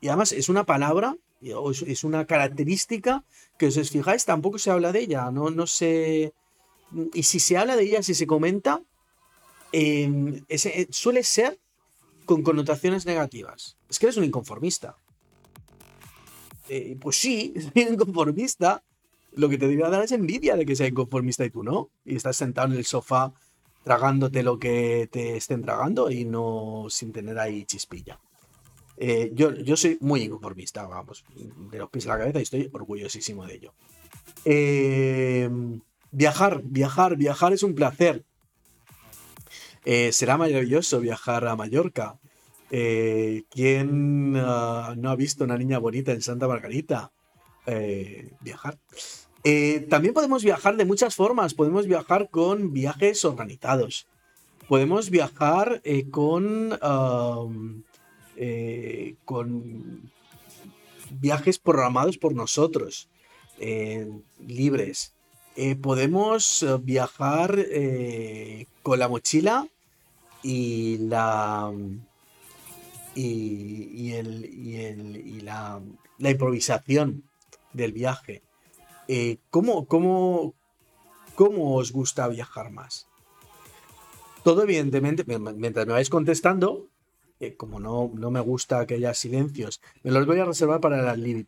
Y 0.00 0.08
además 0.08 0.32
es 0.32 0.48
una 0.48 0.64
palabra 0.64 1.16
es 1.40 2.04
una 2.04 2.26
característica 2.26 3.24
que, 3.58 3.66
os 3.66 3.90
fijáis, 3.90 4.24
tampoco 4.24 4.58
se 4.58 4.70
habla 4.70 4.92
de 4.92 5.00
ella, 5.00 5.30
no, 5.30 5.50
no 5.50 5.66
sé... 5.66 6.32
Y 7.12 7.22
si 7.24 7.38
se 7.38 7.58
habla 7.58 7.76
de 7.76 7.84
ella, 7.84 8.02
si 8.02 8.14
se 8.14 8.26
comenta, 8.26 8.82
em, 9.72 10.42
ese, 10.48 10.80
eh, 10.80 10.88
suele 10.90 11.22
ser 11.22 11.58
con 12.24 12.42
connotaciones 12.42 13.04
negativas. 13.04 13.76
Es 13.90 13.98
que 13.98 14.06
eres 14.06 14.16
un 14.16 14.24
inconformista. 14.24 14.96
Eh, 16.68 16.96
pues 17.00 17.16
sí, 17.16 17.54
soy 17.74 17.82
inconformista. 17.82 18.82
Lo 19.32 19.48
que 19.48 19.58
te 19.58 19.66
debería 19.66 19.90
dar 19.90 20.02
es 20.02 20.12
envidia 20.12 20.56
de 20.56 20.64
que 20.64 20.76
sea 20.76 20.88
inconformista 20.88 21.44
y 21.44 21.50
tú 21.50 21.62
no. 21.62 21.90
Y 22.04 22.16
estás 22.16 22.36
sentado 22.36 22.72
en 22.72 22.78
el 22.78 22.84
sofá 22.86 23.32
tragándote 23.84 24.42
lo 24.42 24.58
que 24.58 25.08
te 25.10 25.36
estén 25.36 25.62
tragando 25.62 26.10
y 26.10 26.24
no 26.24 26.86
sin 26.88 27.12
tener 27.12 27.38
ahí 27.38 27.64
chispilla. 27.64 28.18
Eh, 29.00 29.30
yo, 29.32 29.54
yo 29.54 29.76
soy 29.76 29.96
muy 30.00 30.22
inconformista, 30.22 30.86
vamos, 30.86 31.24
de 31.70 31.78
los 31.78 31.88
pies 31.88 32.06
a 32.06 32.10
la 32.10 32.18
cabeza 32.18 32.40
y 32.40 32.42
estoy 32.42 32.70
orgullosísimo 32.72 33.46
de 33.46 33.54
ello. 33.54 33.74
Eh, 34.44 35.48
viajar, 36.10 36.62
viajar, 36.64 37.16
viajar 37.16 37.52
es 37.52 37.62
un 37.62 37.74
placer. 37.74 38.24
Eh, 39.84 40.10
será 40.12 40.36
maravilloso 40.36 41.00
viajar 41.00 41.46
a 41.46 41.54
Mallorca. 41.54 42.18
¿Quién 42.70 44.34
ah, 44.36 44.94
no 44.98 45.10
ha 45.10 45.16
visto 45.16 45.44
una 45.44 45.56
niña 45.56 45.78
bonita 45.78 46.12
en 46.12 46.20
Santa 46.20 46.48
Margarita? 46.48 47.12
viajar. 48.40 48.78
también 49.90 50.14
podemos 50.14 50.42
viajar 50.42 50.76
de 50.76 50.86
muchas 50.86 51.14
formas. 51.14 51.52
Podemos 51.52 51.86
viajar 51.86 52.30
con 52.30 52.72
viajes 52.72 53.24
organizados. 53.26 54.06
Podemos 54.68 55.10
viajar 55.10 55.82
con 56.10 56.78
eh, 58.40 59.16
con 59.24 60.10
viajes 61.10 61.58
programados 61.58 62.18
por 62.18 62.34
nosotros, 62.34 63.08
eh, 63.58 64.08
libres. 64.46 65.12
Eh, 65.56 65.74
podemos 65.74 66.64
viajar 66.82 67.66
con 68.84 68.98
la 69.00 69.08
mochila 69.08 69.66
y 70.44 70.98
la 70.98 71.72
y, 73.16 74.12
el, 74.12 74.44
y, 74.44 75.40
la, 75.40 75.80
improvisación 76.20 77.24
del 77.72 77.90
viaje. 77.90 78.42
¿cómo, 79.50 79.86
cómo, 79.86 80.54
¿Cómo 81.34 81.74
os 81.76 81.92
gusta 81.92 82.28
viajar 82.28 82.70
más? 82.70 83.08
Todo 84.44 84.62
evidentemente, 84.62 85.24
mientras 85.24 85.86
me 85.86 85.92
vais 85.92 86.10
contestando, 86.10 86.88
eh, 87.40 87.54
como 87.54 87.80
no, 87.80 88.10
no 88.14 88.30
me 88.30 88.40
gusta 88.40 88.86
que 88.86 88.94
haya 88.94 89.14
silencios, 89.14 89.80
me 90.02 90.10
los 90.10 90.26
voy 90.26 90.38
a 90.40 90.44
reservar 90.44 90.80
para 90.80 91.00
el 91.00 91.08
ad. 91.08 91.44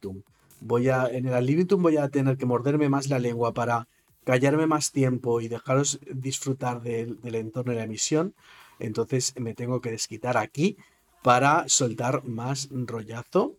Voy 0.60 0.88
a, 0.88 1.06
en 1.06 1.26
el 1.26 1.34
ad 1.34 1.76
voy 1.78 1.96
a 1.96 2.08
tener 2.08 2.36
que 2.36 2.46
morderme 2.46 2.88
más 2.88 3.08
la 3.08 3.18
lengua 3.18 3.54
para 3.54 3.88
callarme 4.24 4.66
más 4.66 4.92
tiempo 4.92 5.40
y 5.40 5.48
dejaros 5.48 6.00
disfrutar 6.12 6.82
del, 6.82 7.18
entorno 7.22 7.72
de 7.72 7.78
la 7.78 7.84
emisión. 7.84 8.34
Entonces 8.78 9.34
me 9.38 9.54
tengo 9.54 9.80
que 9.80 9.90
desquitar 9.90 10.36
aquí 10.36 10.76
para 11.22 11.68
soltar 11.68 12.24
más 12.24 12.68
rollazo. 12.70 13.56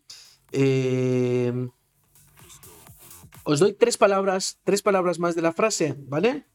Eh, 0.52 1.70
os 3.44 3.60
doy 3.60 3.74
tres 3.74 3.98
palabras, 3.98 4.60
tres 4.64 4.82
palabras 4.82 5.20
más 5.20 5.36
de 5.36 5.42
la 5.42 5.54
frase, 5.54 5.96
¿vale? 5.98 6.46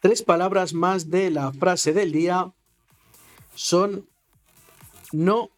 Tres 0.00 0.22
palabras 0.22 0.72
más 0.72 1.10
de 1.10 1.30
la 1.30 1.52
frase 1.52 1.92
del 1.92 2.12
día 2.12 2.52
son 3.54 4.08
no 5.12 5.50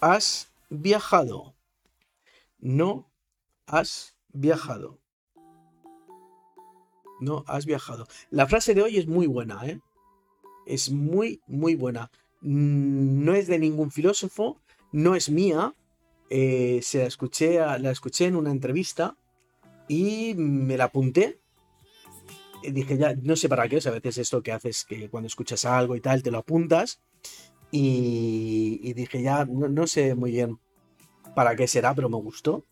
has 0.00 0.52
viajado. 0.70 1.54
No 2.58 3.10
has 3.66 4.14
viajado. 4.28 5.00
No 7.20 7.44
has 7.46 7.66
viajado. 7.66 8.06
La 8.30 8.46
frase 8.46 8.74
de 8.74 8.82
hoy 8.82 8.98
es 8.98 9.06
muy 9.06 9.26
buena, 9.26 9.66
¿eh? 9.66 9.80
Es 10.66 10.90
muy, 10.90 11.40
muy 11.46 11.74
buena. 11.74 12.10
No 12.40 13.34
es 13.34 13.46
de 13.46 13.58
ningún 13.58 13.90
filósofo, 13.90 14.60
no 14.92 15.14
es 15.14 15.30
mía. 15.30 15.74
Eh, 16.28 16.80
se 16.82 16.98
la 16.98 17.06
escuché, 17.06 17.58
la 17.58 17.90
escuché 17.90 18.26
en 18.26 18.36
una 18.36 18.50
entrevista 18.50 19.16
y 19.88 20.34
me 20.34 20.76
la 20.76 20.84
apunté. 20.84 21.40
Dije, 22.62 22.98
ya, 22.98 23.14
no 23.14 23.36
sé 23.36 23.48
para 23.48 23.68
qué, 23.68 23.80
a 23.84 23.90
veces 23.90 24.18
esto 24.18 24.42
que 24.42 24.52
haces 24.52 24.84
que 24.84 25.08
cuando 25.08 25.28
escuchas 25.28 25.64
algo 25.64 25.94
y 25.94 26.00
tal, 26.00 26.22
te 26.22 26.30
lo 26.30 26.38
apuntas. 26.38 27.00
Y, 27.70 28.92
dije, 28.94 29.22
ya, 29.22 29.44
no, 29.44 29.86
sé 29.86 30.14
muy 30.14 30.30
bien 30.30 30.58
para 31.34 31.56
qué 31.56 31.66
será, 31.66 31.94
pero 31.94 32.08
me 32.08 32.16
gustó. 32.16 32.64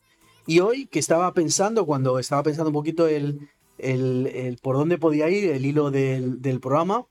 Y 0.47 0.61
hoy 0.61 0.87
que 0.87 0.99
estaba 0.99 1.33
pensando, 1.35 1.87
cuando 1.87 2.19
estaba 2.19 2.43
pensando 2.43 2.71
un 2.71 2.75
poquito 2.75 3.07
el, 3.07 3.49
el, 3.79 4.59
por 4.63 4.77
dónde 4.77 4.99
podía 4.99 5.29
ir, 5.29 5.51
el 5.51 5.67
hilo 5.67 5.91
del, 5.91 6.61
programa, 6.61 7.07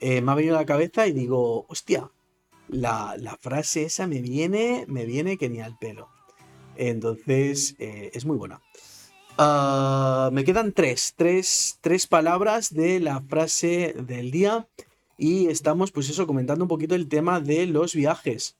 eh, 0.00 0.20
me 0.20 0.32
ha 0.32 0.34
venido 0.34 0.56
a 0.56 0.60
la 0.60 0.66
cabeza 0.66 1.06
y 1.06 1.12
digo, 1.12 1.66
hostia, 1.68 2.10
la, 2.68 3.38
frase 3.40 3.84
esa 3.84 4.06
me 4.06 4.20
viene, 4.20 4.84
me 4.88 5.04
viene 5.04 5.38
que 5.38 5.48
ni 5.48 5.60
al 5.60 5.78
pelo. 5.78 6.08
Entonces, 6.76 7.76
eh, 7.78 8.10
es 8.14 8.24
muy 8.24 8.36
buena. 8.36 8.60
Ah, 9.38 10.30
me 10.32 10.44
quedan 10.44 10.72
tres, 10.72 11.14
tres, 11.16 11.78
tres 11.80 12.06
palabras 12.06 12.74
de 12.74 13.00
la 13.00 13.20
frase 13.22 13.94
del 14.06 14.30
día 14.30 14.68
y 15.18 15.46
estamos, 15.46 15.92
pues 15.92 16.08
eso, 16.08 16.26
comentando 16.26 16.64
un 16.64 16.68
poquito 16.68 16.94
el 16.94 17.08
tema 17.08 17.40
de 17.40 17.66
los 17.66 17.94
viajes. 17.94 18.56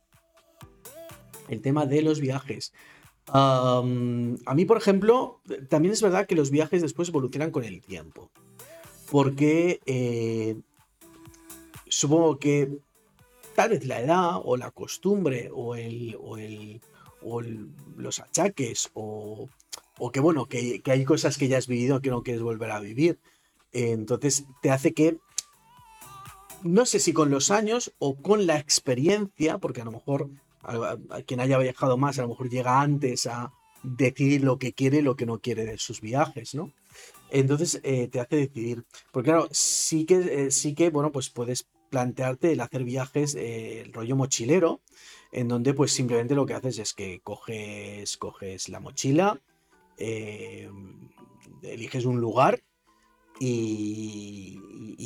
El 1.49 1.61
tema 1.61 1.87
de 1.87 2.03
los 2.03 2.21
viajes. 2.21 2.73
a 3.27 3.83
mí, 3.85 4.65
por 4.65 4.77
ejemplo, 4.77 5.41
también 5.69 5.93
es 5.93 6.03
verdad 6.03 6.27
que 6.27 6.35
los 6.35 6.51
viajes 6.51 6.83
después 6.83 7.09
evolucionan 7.09 7.51
con 7.51 7.65
el 7.65 7.81
tiempo. 7.81 8.31
Porque 9.11 9.81
eh, 9.87 10.57
supongo 11.89 12.39
que 12.39 12.79
tal 13.55 13.71
vez 13.71 13.85
la 13.85 14.01
edad 14.01 14.41
o 14.43 14.57
la 14.57 14.71
costumbre 14.71 15.51
o, 15.53 15.75
el, 15.75 16.17
o, 16.21 16.39
el, 16.39 16.81
o 17.23 17.43
los 17.97 18.21
achaques 18.21 18.91
o 18.95 19.49
o 19.99 20.11
que 20.11 20.19
bueno, 20.19 20.47
que, 20.47 20.83
hay 20.85 21.05
cosas 21.05 21.39
que 21.39 21.49
ya 21.49 21.59
has 21.59 21.69
vivido 21.69 22.01
que 22.01 22.11
no 22.11 22.23
quieres 22.23 22.43
volver 22.43 22.71
a 22.71 22.81
vivir. 22.81 23.19
entonces 23.73 24.47
te 24.61 24.71
hace 24.71 24.93
que, 24.93 25.19
no 26.65 26.87
sé 26.87 26.99
si 26.99 27.13
con 27.13 27.31
los 27.31 27.51
años 27.51 27.93
o 27.99 28.17
con 28.17 28.47
la 28.47 28.59
experiencia, 28.59 29.59
porque 29.59 29.83
a 29.83 29.85
lo 29.85 29.93
mejor 29.93 30.31
quien 31.27 31.41
haya 31.41 31.59
viajado 31.59 31.97
más, 31.97 32.19
a 32.19 32.23
lo 32.23 32.29
mejor 32.29 32.49
llega 32.49 32.81
antes 32.81 33.27
a 33.27 33.53
decidir 33.83 34.45
lo 34.45 34.59
que 34.59 34.73
quiere 34.73 34.99
y 34.99 35.03
lo 35.03 35.17
que 35.17 35.27
no 35.27 35.41
quiere 35.41 35.65
de 35.65 35.79
sus 35.79 36.01
viajes, 36.01 36.55
¿no? 36.55 36.73
Entonces 37.31 37.81
eh, 37.83 38.09
te 38.09 38.21
hace 38.21 38.37
decidir. 38.37 38.85
Porque 39.11 39.31
claro, 39.31 39.49
sí 39.51 40.05
que, 40.05 40.47
eh, 40.47 40.51
sí 40.51 40.75
que, 40.75 40.91
bueno, 40.91 41.11
pues 41.11 41.31
puedes 41.31 41.67
plantearte 41.91 42.53
el 42.53 42.61
hacer 42.61 42.85
viajes, 42.85 43.35
eh, 43.35 43.83
el 43.83 43.93
rollo 43.93 44.17
mochilero, 44.17 44.81
en 45.31 45.49
donde 45.49 45.75
pues 45.75 45.93
simplemente 45.93 46.35
lo 46.35 46.47
que 46.47 46.55
haces 46.55 46.79
es 46.79 46.95
que 46.95 47.21
coges, 47.21 48.17
coges 48.17 48.69
la 48.69 48.81
mochila, 48.81 49.41
eh, 49.99 50.71
eliges 51.63 52.05
un 52.05 52.21
lugar 52.21 52.63
y, 53.39 54.59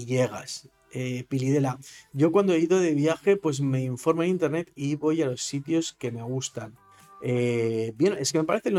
llegas. 0.07 0.68
Eh, 0.93 1.24
Pilidela, 1.28 1.78
yo 2.12 2.32
cuando 2.32 2.53
he 2.53 2.59
ido 2.59 2.78
de 2.80 2.95
viaje, 2.95 3.37
pues 3.37 3.61
me 3.61 3.82
informo 3.82 4.22
en 4.22 4.30
internet 4.30 4.72
y 4.74 4.95
voy 4.95 5.20
a 5.22 5.26
los 5.26 5.43
sitios 5.43 5.95
que 5.99 6.11
me 6.11 6.22
gustan. 6.22 6.76
Eh, 7.22 7.93
bien, 7.97 8.14
es 8.18 8.32
que 8.32 8.39
me 8.39 8.45
parece, 8.45 8.72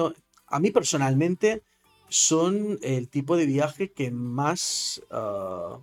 a 0.48 0.60
mí 0.60 0.72
personalmente, 0.72 1.64
son 2.10 2.80
el 2.82 3.10
tipo 3.10 3.36
de 3.36 3.46
viaje 3.46 3.92
que 3.92 4.12
más, 4.12 5.02
ah, 5.12 5.80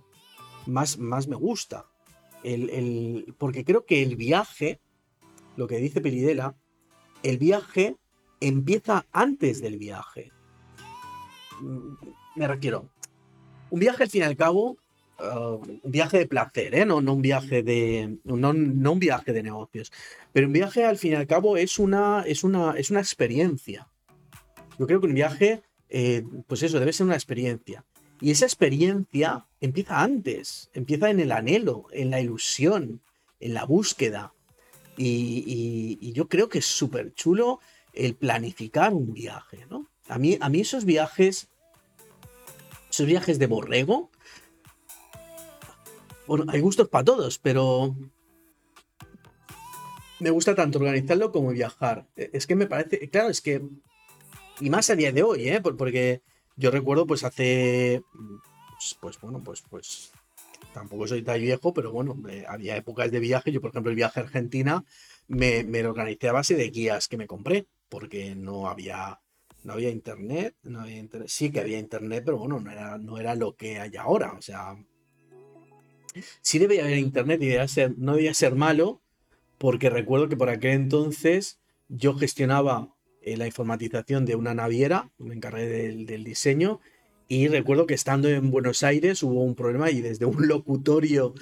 más, 0.65 0.97
más 0.97 1.27
me 1.27 1.35
gusta. 1.35 1.85
El, 2.43 3.33
porque 3.37 3.65
creo 3.65 3.85
que 3.85 4.03
el 4.03 4.15
viaje, 4.15 4.79
lo 5.55 5.67
que 5.67 5.77
dice 5.77 6.01
Pilidela, 6.01 6.55
el 7.23 7.37
viaje 7.37 7.95
empieza 8.39 9.05
antes 9.11 9.61
del 9.61 9.77
viaje. 9.77 10.31
Mm, 11.59 11.95
me 12.35 12.47
refiero, 12.47 12.89
un 13.69 13.79
viaje 13.79 14.03
al 14.03 14.09
fin 14.09 14.21
y 14.21 14.25
al 14.25 14.37
cabo, 14.37 14.77
un 15.19 15.81
viaje 15.83 16.19
de 16.19 16.27
placer, 16.27 16.75
¿eh? 16.75 16.85
no, 16.85 17.01
no, 17.01 17.13
un 17.13 17.21
viaje 17.21 17.63
de, 17.63 18.17
no, 18.23 18.49
un 18.49 18.99
viaje 18.99 19.33
de 19.33 19.43
negocios, 19.43 19.91
pero 20.33 20.47
un 20.47 20.53
viaje 20.53 20.83
al 20.83 20.97
fin 20.97 21.13
y 21.13 21.15
al 21.15 21.27
cabo 21.27 21.57
es 21.57 21.79
una, 21.79 22.23
es 22.27 22.43
una, 22.43 22.73
es 22.77 22.91
una 22.91 22.99
experiencia. 22.99 23.87
Yo 24.77 24.87
creo 24.87 24.99
que 24.99 25.07
un 25.07 25.13
viaje, 25.13 25.61
eh, 25.89 26.23
pues 26.47 26.63
eso, 26.63 26.79
debe 26.79 26.91
ser 26.91 27.05
una 27.05 27.15
experiencia. 27.15 27.85
Y 28.19 28.31
esa 28.31 28.45
experiencia 28.45 29.45
empieza 29.61 30.01
antes, 30.01 30.69
empieza 30.73 31.09
en 31.09 31.19
el 31.19 31.31
anhelo, 31.31 31.85
en 31.91 32.09
la 32.09 32.19
ilusión, 32.19 33.01
en 33.39 33.53
la 33.53 33.65
búsqueda. 33.65 34.33
y 34.97 36.11
yo 36.13 36.27
creo 36.29 36.47
que 36.47 36.59
es 36.59 36.65
súper 36.65 37.13
chulo 37.13 37.59
el 37.93 38.15
planificar 38.15 38.93
un 38.93 39.13
viaje, 39.13 39.65
¿no? 39.69 39.87
A 40.07 40.19
mí, 40.19 40.37
a 40.39 40.49
mí 40.49 40.61
esos 40.61 40.85
viajes, 40.85 41.47
esos 42.89 43.07
viajes 43.07 43.39
de 43.39 43.47
borrego, 43.47 44.11
bueno, 46.27 46.45
hay 46.47 46.59
gustos 46.61 46.89
para 46.89 47.05
todos, 47.05 47.39
pero 47.39 47.95
me 50.19 50.29
gusta 50.29 50.55
tanto 50.55 50.79
organizarlo 50.79 51.31
como 51.31 51.49
viajar. 51.49 52.07
E, 52.15 52.29
es 52.33 52.47
que 52.47 52.55
me 52.55 52.67
parece, 52.67 53.09
claro, 53.09 53.29
es 53.29 53.41
que, 53.41 53.61
y 54.59 54.69
más 54.69 54.89
a 54.89 54.95
día 54.95 55.11
de 55.11 55.23
hoy, 55.23 55.49
¿eh? 55.49 55.61
Porque 55.61 56.21
yo 56.55 56.71
recuerdo, 56.71 57.05
pues 57.05 57.23
hace, 57.23 58.01
pues, 58.71 58.97
pues 58.99 59.21
bueno, 59.21 59.43
pues, 59.43 59.63
pues, 59.69 60.11
tampoco 60.73 61.07
soy 61.07 61.21
tan 61.21 61.39
viejo, 61.41 61.73
pero 61.73 61.91
bueno, 61.91 62.17
había 62.47 62.77
épocas 62.77 63.11
de 63.11 63.19
viaje. 63.19 63.51
Yo, 63.51 63.61
por 63.61 63.71
ejemplo, 63.71 63.89
el 63.89 63.95
viaje 63.95 64.19
a 64.19 64.23
Argentina 64.23 64.83
me, 65.27 65.63
me 65.63 65.83
lo 65.83 65.89
organicé 65.89 66.29
a 66.29 66.33
base 66.33 66.55
de 66.55 66.69
guías 66.69 67.07
que 67.07 67.17
me 67.17 67.27
compré 67.27 67.67
porque 67.89 68.35
no 68.35 68.67
había, 68.67 69.21
no 69.63 69.73
había 69.73 69.89
internet, 69.89 70.55
no 70.63 70.81
había 70.81 70.97
internet, 70.97 71.29
sí 71.29 71.51
que 71.51 71.59
había 71.59 71.79
internet, 71.79 72.23
pero 72.25 72.37
bueno, 72.37 72.59
no 72.59 72.71
era, 72.71 72.97
no 72.97 73.17
era 73.17 73.35
lo 73.35 73.55
que 73.55 73.79
hay 73.79 73.95
ahora, 73.95 74.33
o 74.33 74.41
sea, 74.41 74.75
sí 76.41 76.59
debía 76.59 76.83
haber 76.83 76.97
internet 76.97 77.41
y 77.41 77.55
no 77.97 78.15
debía 78.15 78.33
ser 78.33 78.55
malo, 78.55 79.01
porque 79.57 79.89
recuerdo 79.89 80.29
que 80.29 80.37
por 80.37 80.49
aquel 80.49 80.71
entonces 80.71 81.59
yo 81.87 82.15
gestionaba 82.15 82.93
eh, 83.21 83.37
la 83.37 83.47
informatización 83.47 84.25
de 84.25 84.35
una 84.35 84.53
naviera, 84.53 85.11
me 85.17 85.35
encargué 85.35 85.67
del, 85.67 86.05
del 86.05 86.23
diseño, 86.23 86.79
y 87.27 87.47
recuerdo 87.47 87.87
que 87.87 87.95
estando 87.95 88.29
en 88.29 88.51
Buenos 88.51 88.83
Aires 88.83 89.23
hubo 89.23 89.43
un 89.43 89.55
problema 89.55 89.89
y 89.89 90.01
desde 90.01 90.25
un 90.25 90.47
locutorio 90.47 91.33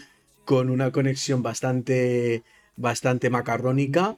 con 0.46 0.70
una 0.70 0.92
conexión 0.92 1.44
bastante, 1.44 2.44
bastante 2.76 3.30
macarrónica, 3.30 4.18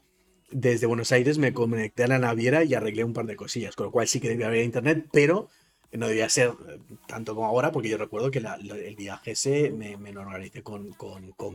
desde 0.52 0.86
Buenos 0.86 1.12
Aires 1.12 1.38
me 1.38 1.54
conecté 1.54 2.04
a 2.04 2.08
la 2.08 2.20
naviera 2.20 2.64
y 2.64 2.74
arreglé 2.74 3.04
un 3.04 3.14
par 3.14 3.26
de 3.26 3.36
cosillas, 3.36 3.76
con 3.76 3.88
lo 3.88 3.92
cual 3.92 4.08
sí 4.08 4.20
que 4.20 4.30
debía 4.30 4.48
haber 4.48 4.64
internet, 4.64 5.08
pero 5.12 5.50
no 5.98 6.08
debía 6.08 6.30
ser 6.30 6.50
eh, 6.68 6.80
tanto 7.08 7.36
como 7.36 7.48
ahora, 7.48 7.72
porque 7.72 7.90
yo 7.90 7.98
recuerdo 7.98 8.32
que 8.32 8.40
el 8.40 8.96
viaje 8.96 9.32
ese 9.32 9.72
me, 9.72 9.98
lo 10.12 10.22
organicé 10.22 10.62
con, 10.64 10.96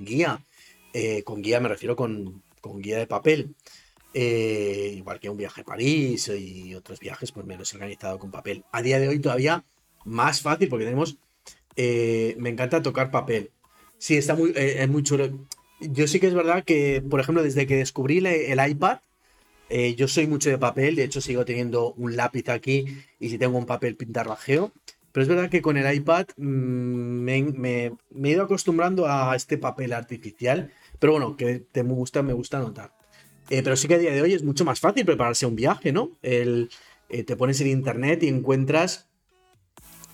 guía. 0.04 0.44
Eh, 0.92 1.22
con 1.22 1.42
guía 1.42 1.60
me 1.60 1.68
refiero 1.68 1.96
con, 1.96 2.42
guía 2.76 2.98
de 2.98 3.06
papel. 3.06 3.54
Eh, 4.12 4.92
igual 4.96 5.20
que 5.20 5.30
un 5.30 5.36
viaje 5.36 5.60
a 5.60 5.64
París 5.64 6.28
y 6.28 6.74
otros 6.74 6.98
viajes, 6.98 7.32
pues 7.32 7.46
me 7.46 7.56
los 7.56 7.72
he 7.72 7.76
organizado 7.76 8.18
con 8.18 8.30
papel. 8.30 8.64
A 8.72 8.82
día 8.82 8.98
de 8.98 9.08
hoy 9.08 9.20
todavía 9.20 9.64
más 10.04 10.40
fácil 10.42 10.68
porque 10.68 10.84
tenemos... 10.84 11.18
me 11.76 12.48
encanta 12.48 12.82
tocar 12.82 13.10
papel. 13.10 13.50
Sí, 13.98 14.16
está 14.16 14.34
muy, 14.34 14.52
es 14.56 14.88
muy 14.88 15.02
chulo 15.02 15.30
yo 15.80 16.06
sí 16.06 16.20
que 16.20 16.26
es 16.26 16.34
verdad 16.34 16.64
que, 16.64 17.02
por 17.08 17.20
ejemplo, 17.20 17.42
desde 17.42 17.66
que 17.66 17.76
descubrí 17.76 18.18
el 18.18 18.70
iPad, 18.70 18.98
eh, 19.70 19.94
yo 19.94 20.08
soy 20.08 20.26
mucho 20.26 20.50
de 20.50 20.58
papel, 20.58 20.96
de 20.96 21.04
hecho 21.04 21.20
sigo 21.20 21.44
teniendo 21.44 21.92
un 21.92 22.16
lápiz 22.16 22.48
aquí 22.48 22.84
y 23.20 23.30
si 23.30 23.38
tengo 23.38 23.56
un 23.56 23.66
papel 23.66 23.96
pintarrajeo. 23.96 24.72
Pero 25.12 25.22
es 25.22 25.28
verdad 25.28 25.48
que 25.48 25.62
con 25.62 25.76
el 25.76 25.94
iPad 25.94 26.26
mm, 26.36 26.42
me, 26.42 27.36
he 27.36 28.28
ido 28.28 28.42
acostumbrando 28.42 29.06
a 29.06 29.34
este 29.36 29.58
papel 29.58 29.92
artificial. 29.92 30.72
Pero 30.98 31.12
bueno, 31.12 31.36
que 31.36 31.60
te 31.60 31.84
me 31.84 31.92
gusta, 31.92 32.22
me 32.22 32.32
gusta 32.32 32.58
notar. 32.58 32.92
Eh, 33.48 33.62
pero 33.62 33.76
sí 33.76 33.86
que 33.86 33.94
a 33.94 33.98
día 33.98 34.12
de 34.12 34.22
hoy 34.22 34.34
es 34.34 34.42
mucho 34.42 34.64
más 34.64 34.80
fácil 34.80 35.06
prepararse 35.06 35.46
un 35.46 35.56
viaje, 35.56 35.92
¿no? 35.92 36.18
El, 36.22 36.68
eh, 37.08 37.22
te 37.22 37.36
pones 37.36 37.60
en 37.60 37.68
internet 37.68 38.22
y 38.24 38.28
encuentras 38.28 39.06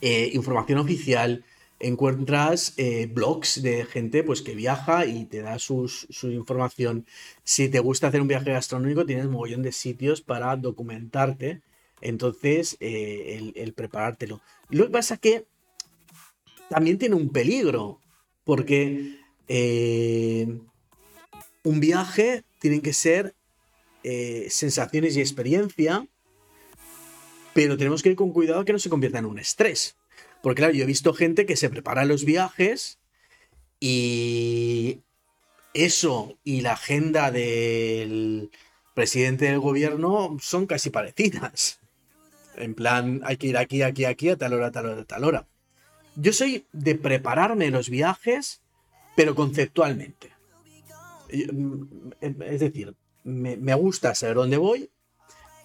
información 0.02 0.78
oficial, 0.78 1.44
encuentras 1.78 2.74
blogs 3.10 3.62
de 3.62 3.84
gente 3.84 4.22
pues, 4.22 4.42
que 4.42 4.54
viaja 4.54 5.06
y 5.06 5.26
te 5.26 5.42
da 5.42 5.58
su 5.58 5.88
información. 6.22 7.06
Si 7.44 7.68
te 7.68 7.80
gusta 7.80 8.08
hacer 8.08 8.20
un 8.20 8.28
viaje 8.28 8.52
gastronómico, 8.52 9.04
tienes 9.04 9.26
mogollón 9.26 9.62
de 9.62 9.72
sitios 9.72 10.20
para 10.20 10.56
documentarte. 10.56 11.62
Entonces, 12.00 12.76
el, 12.80 13.52
el, 13.56 13.72
preparártelo. 13.72 14.40
Lo 14.70 14.86
que 14.86 14.92
pasa 14.92 15.14
es 15.14 15.20
que 15.20 15.46
también 16.68 16.98
tiene 16.98 17.14
un 17.14 17.30
peligro, 17.30 18.00
porque 18.44 19.18
un 21.66 21.80
viaje 21.80 22.44
tiene 22.60 22.80
que 22.80 22.92
ser 22.92 23.34
eh, 24.04 24.46
sensaciones 24.50 25.16
y 25.16 25.20
experiencia, 25.20 26.06
pero 27.54 27.76
tenemos 27.76 28.04
que 28.04 28.10
ir 28.10 28.16
con 28.16 28.32
cuidado 28.32 28.64
que 28.64 28.72
no 28.72 28.78
se 28.78 28.88
convierta 28.88 29.18
en 29.18 29.26
un 29.26 29.40
estrés. 29.40 29.95
Porque 30.46 30.60
claro, 30.60 30.74
yo 30.74 30.84
he 30.84 30.86
visto 30.86 31.12
gente 31.12 31.44
que 31.44 31.56
se 31.56 31.68
prepara 31.68 32.04
los 32.04 32.24
viajes 32.24 33.00
y 33.80 35.00
eso 35.74 36.38
y 36.44 36.60
la 36.60 36.74
agenda 36.74 37.32
del 37.32 38.52
presidente 38.94 39.46
del 39.46 39.58
gobierno 39.58 40.36
son 40.40 40.66
casi 40.66 40.90
parecidas. 40.90 41.80
En 42.54 42.74
plan, 42.74 43.22
hay 43.24 43.38
que 43.38 43.48
ir 43.48 43.56
aquí, 43.56 43.82
aquí, 43.82 44.04
aquí, 44.04 44.28
a 44.28 44.36
tal 44.36 44.52
hora, 44.52 44.68
a 44.68 44.70
tal 44.70 44.86
hora, 44.86 45.00
a 45.00 45.04
tal 45.04 45.24
hora. 45.24 45.48
Yo 46.14 46.32
soy 46.32 46.64
de 46.70 46.94
prepararme 46.94 47.72
los 47.72 47.90
viajes, 47.90 48.62
pero 49.16 49.34
conceptualmente. 49.34 50.30
Mm, 51.32 52.12
es 52.20 52.60
decir, 52.60 52.94
me, 53.24 53.74
gusta 53.74 54.14
saber 54.14 54.36
dónde 54.36 54.58
voy, 54.58 54.90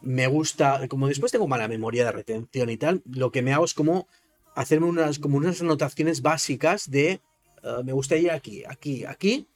me 0.01 0.25
gusta, 0.25 0.87
como 0.87 1.07
después 1.07 1.31
tengo 1.31 1.47
mala 1.47 1.67
memoria 1.67 2.03
de 2.03 2.13
retención 2.13 2.71
y 2.71 2.77
tal, 2.77 3.03
lo 3.05 3.31
que 3.31 3.43
me 3.43 3.53
hago 3.53 3.65
es 3.65 3.75
como 3.75 4.07
hacerme 4.55 4.87
unas, 4.87 5.19
como 5.19 5.37
unas 5.37 5.61
anotaciones 5.61 6.21
básicas 6.21 6.89
de 6.89 7.21
eh, 7.63 7.83
me 7.83 7.93
gusta 7.93 8.15
ir 8.17 8.31
aquí, 8.31 8.63
aquí, 8.67 9.05
aquí, 9.05 9.47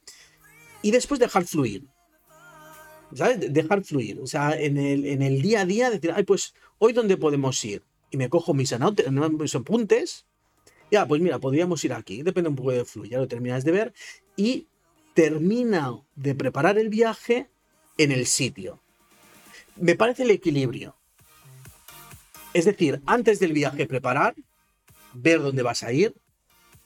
y 0.82 0.90
después 0.90 1.20
dejar 1.20 1.44
fluir. 1.44 1.84
¿Sabes? 3.14 3.52
Dejar 3.52 3.84
fluir. 3.84 4.20
O 4.20 4.26
sea, 4.26 4.58
en 4.58 4.76
el, 4.76 5.06
en 5.06 5.22
el 5.22 5.40
día 5.40 5.60
a 5.60 5.64
día 5.64 5.90
decir, 5.90 6.12
ay, 6.14 6.24
pues 6.24 6.54
hoy 6.78 6.92
dónde 6.92 7.16
podemos 7.16 7.64
ir. 7.64 7.82
Y 8.10 8.16
me 8.16 8.28
cojo 8.28 8.52
mis, 8.52 8.74
mis 9.38 9.54
apuntes. 9.54 10.26
Ya, 10.90 11.06
pues 11.06 11.20
mira, 11.20 11.38
podríamos 11.38 11.84
ir 11.84 11.92
aquí. 11.92 12.22
Depende 12.22 12.50
un 12.50 12.56
poco 12.56 12.72
de 12.72 12.84
fluir. 12.84 13.12
Ya 13.12 13.18
lo 13.18 13.28
terminas 13.28 13.64
de 13.64 13.72
ver. 13.72 13.94
Y 14.36 14.66
termina 15.14 15.92
de 16.14 16.34
preparar 16.34 16.78
el 16.78 16.88
viaje 16.88 17.48
en 17.96 18.12
el 18.12 18.26
sitio. 18.26 18.80
Me 19.76 19.94
parece 19.94 20.24
el 20.24 20.30
equilibrio. 20.30 20.96
Es 22.54 22.64
decir, 22.64 23.02
antes 23.06 23.38
del 23.38 23.52
viaje 23.52 23.86
preparar, 23.86 24.34
ver 25.16 25.40
dónde 25.40 25.62
vas 25.62 25.82
a 25.82 25.92
ir, 25.92 26.14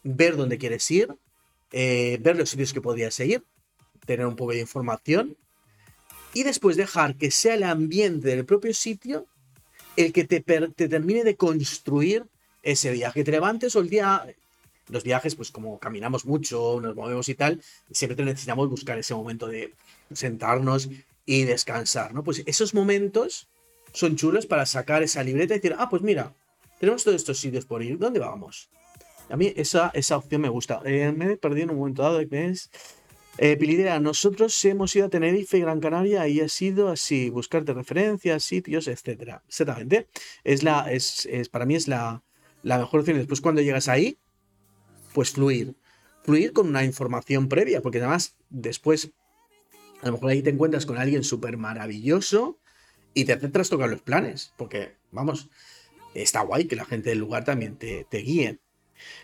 ver 0.03 0.37
dónde 0.37 0.59
quieres 0.59 0.91
ir, 0.91 1.15
eh, 1.73 2.19
ver 2.21 2.37
los 2.37 2.51
sitios 2.51 2.73
que 2.73 2.81
podrías 2.81 3.19
ir, 3.21 3.43
tener 4.07 4.27
un 4.27 4.37
poco 4.37 4.53
de 4.53 4.61
información 4.61 5.37
y 6.33 6.43
después 6.43 6.77
dejar 6.77 7.17
que 7.17 7.31
sea 7.31 7.55
el 7.55 7.65
ambiente 7.65 8.29
del 8.29 8.45
propio 8.45 8.73
sitio 8.75 9.27
el 9.97 10.13
que 10.13 10.25
te, 10.25 10.41
te 10.41 10.89
termine 10.89 11.25
de 11.25 11.37
construir 11.37 12.25
ese 12.63 12.93
viaje. 12.93 13.25
Te 13.25 13.31
levantes 13.31 13.75
o 13.77 13.81
el 13.81 13.91
día 13.91 14.27
los 14.89 15.05
viajes, 15.05 15.35
pues 15.35 15.51
como 15.51 15.79
caminamos 15.79 16.25
mucho, 16.25 16.81
nos 16.81 16.97
movemos 16.97 17.29
y 17.29 17.35
tal, 17.35 17.63
siempre 17.91 18.25
necesitamos 18.25 18.69
buscar 18.69 18.99
ese 18.99 19.15
momento 19.15 19.47
de 19.47 19.73
sentarnos 20.13 20.89
y 21.27 21.45
descansar, 21.45 22.13
¿no? 22.13 22.25
Pues 22.25 22.43
esos 22.47 22.75
momentos 22.75 23.49
son 23.93 24.17
chulos 24.17 24.47
para 24.47 24.67
sacar 24.67 25.03
esa 25.03 25.23
libreta 25.23 25.55
y 25.55 25.59
decir, 25.59 25.77
ah, 25.79 25.89
pues 25.89 26.03
mira, 26.03 26.35
tenemos 26.81 27.05
todos 27.05 27.17
estos 27.17 27.39
sitios 27.39 27.67
por 27.67 27.83
ir, 27.83 27.99
¿dónde 27.99 28.19
vamos? 28.19 28.71
A 29.29 29.37
mí 29.37 29.53
esa, 29.55 29.91
esa 29.95 30.17
opción 30.17 30.41
me 30.41 30.49
gusta. 30.49 30.81
Eh, 30.85 31.13
me 31.13 31.33
he 31.33 31.37
perdido 31.37 31.65
en 31.65 31.71
un 31.71 31.77
momento 31.77 32.03
dado, 32.03 32.21
es... 32.21 32.71
Eh, 33.39 33.57
Pilidera, 33.57 34.01
nosotros 34.01 34.63
hemos 34.65 34.95
ido 34.97 35.07
a 35.07 35.09
Tenerife 35.09 35.57
y 35.57 35.61
Gran 35.61 35.81
Canaria 35.81 36.27
y 36.27 36.41
ha 36.41 36.49
sido 36.49 36.89
así, 36.89 37.31
buscarte 37.31 37.73
referencias, 37.73 38.43
sitios, 38.43 38.89
etcétera. 38.89 39.43
Exactamente. 39.47 40.09
Es 40.43 40.63
la, 40.63 40.93
es, 40.93 41.27
es, 41.27 41.49
para 41.49 41.65
mí 41.65 41.75
es 41.75 41.87
la, 41.87 42.23
la 42.63 42.79
mejor 42.79 43.01
opción. 43.01 43.19
Después 43.19 43.41
cuando 43.41 43.63
llegas 43.63 43.89
ahí, 43.89 44.19
pues 45.15 45.31
fluir. 45.31 45.75
Fluir 46.25 46.53
con 46.53 46.69
una 46.69 46.85
información 46.85 47.49
previa, 47.49 47.81
porque 47.81 47.99
además 47.99 48.37
después 48.51 49.13
a 50.03 50.07
lo 50.07 50.13
mejor 50.13 50.31
ahí 50.31 50.43
te 50.43 50.51
encuentras 50.51 50.85
con 50.85 50.99
alguien 50.99 51.25
súper 51.25 51.57
maravilloso 51.57 52.59
y 53.15 53.25
te 53.25 53.33
hace 53.33 53.49
tocar 53.49 53.89
los 53.89 54.03
planes, 54.03 54.53
porque 54.57 54.97
vamos, 55.13 55.49
está 56.15 56.43
guay 56.43 56.67
que 56.67 56.77
la 56.77 56.85
gente 56.85 57.11
del 57.11 57.19
lugar 57.19 57.45
también 57.45 57.77
te, 57.77 58.07
guíe. 58.13 58.59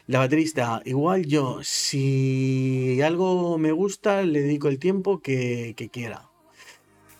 La 0.07 0.20
baterista, 0.20 0.80
igual 0.84 1.26
yo, 1.26 1.61
si 1.62 3.01
algo 3.03 3.59
me 3.59 3.72
gusta, 3.72 4.22
le 4.22 4.41
dedico 4.41 4.68
el 4.68 4.78
tiempo 4.78 5.20
que, 5.20 5.74
quiera. 5.93 6.30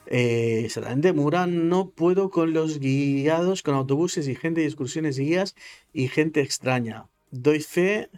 Eh, 0.06 0.62
exactamente, 0.64 1.12
Muran, 1.12 1.68
no 1.68 1.90
puedo 1.90 2.30
con 2.30 2.52
los 2.52 2.78
guiados, 2.78 3.62
con 3.62 3.74
autobuses 3.74 4.28
y 4.28 4.36
gente 4.36 4.60
de 4.60 4.66
excursiones 4.66 5.18
y 5.18 5.24
guías 5.24 5.54
y 5.92 6.08
gente 6.08 6.40
extraña. 6.40 7.08
Doy 7.30 7.60
fe 7.60 8.08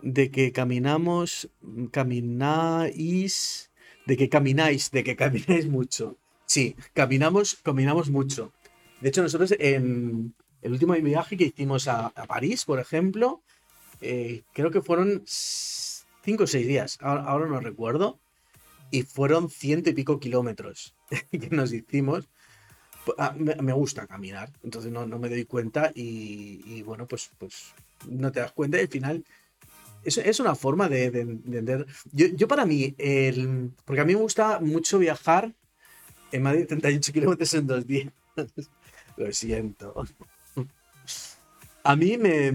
de 0.00 0.30
que 0.30 0.52
caminamos, 0.52 1.50
camináis, 1.90 3.70
de 4.06 4.16
que 4.16 4.28
camináis, 4.28 4.90
de 4.90 5.04
que 5.04 5.16
camináis 5.16 5.68
mucho. 5.68 6.16
Sí, 6.46 6.76
caminamos, 6.92 7.56
caminamos 7.62 8.10
mucho. 8.10 8.52
De 9.00 9.08
hecho, 9.08 9.22
nosotros 9.22 9.54
en 9.58 10.34
el 10.62 10.72
último 10.72 10.94
viaje 10.94 11.36
que 11.36 11.44
hicimos 11.44 11.88
a, 11.88 12.10
París, 12.10 12.64
por 12.64 12.78
ejemplo, 12.78 13.42
eh, 14.00 14.42
creo 14.52 14.70
que 14.70 14.80
fueron 14.80 15.22
cinco 15.26 16.44
o 16.44 16.46
seis 16.46 16.66
días, 16.66 16.98
ahora, 17.00 17.46
no 17.46 17.60
recuerdo, 17.60 18.18
y 18.90 19.02
fueron 19.02 19.50
ciento 19.50 19.90
y 19.90 19.94
pico 19.94 20.20
kilómetros 20.20 20.94
que 21.30 21.50
nos 21.50 21.72
hicimos. 21.72 22.28
Ah, 23.18 23.34
me, 23.36 23.72
gusta 23.72 24.06
caminar, 24.06 24.52
entonces 24.62 24.92
no, 24.92 25.04
me 25.06 25.28
doy 25.28 25.44
cuenta 25.44 25.90
y, 25.92 26.82
bueno, 26.82 27.08
pues, 27.08 27.32
pues 27.36 27.74
no 28.08 28.30
te 28.30 28.38
das 28.38 28.52
cuenta 28.52 28.78
y 28.78 28.82
al 28.82 28.88
final 28.88 29.24
es, 30.04 30.38
una 30.38 30.54
forma 30.54 30.88
de, 30.88 31.06
entender. 31.06 31.86
Yo, 32.12 32.46
para 32.46 32.64
mí, 32.64 32.94
el, 32.98 33.72
porque 33.84 34.02
a 34.02 34.04
mí 34.04 34.14
me 34.14 34.20
gusta 34.20 34.60
mucho 34.60 35.00
viajar 35.00 35.52
en 36.30 36.42
Madrid 36.42 36.66
38 36.68 37.12
kilómetros 37.12 37.54
en 37.54 37.66
dos 37.66 37.86
días. 37.86 38.12
Lo 39.16 39.32
siento. 39.32 40.06
A 41.84 41.96
mí 41.96 42.16
me, 42.16 42.52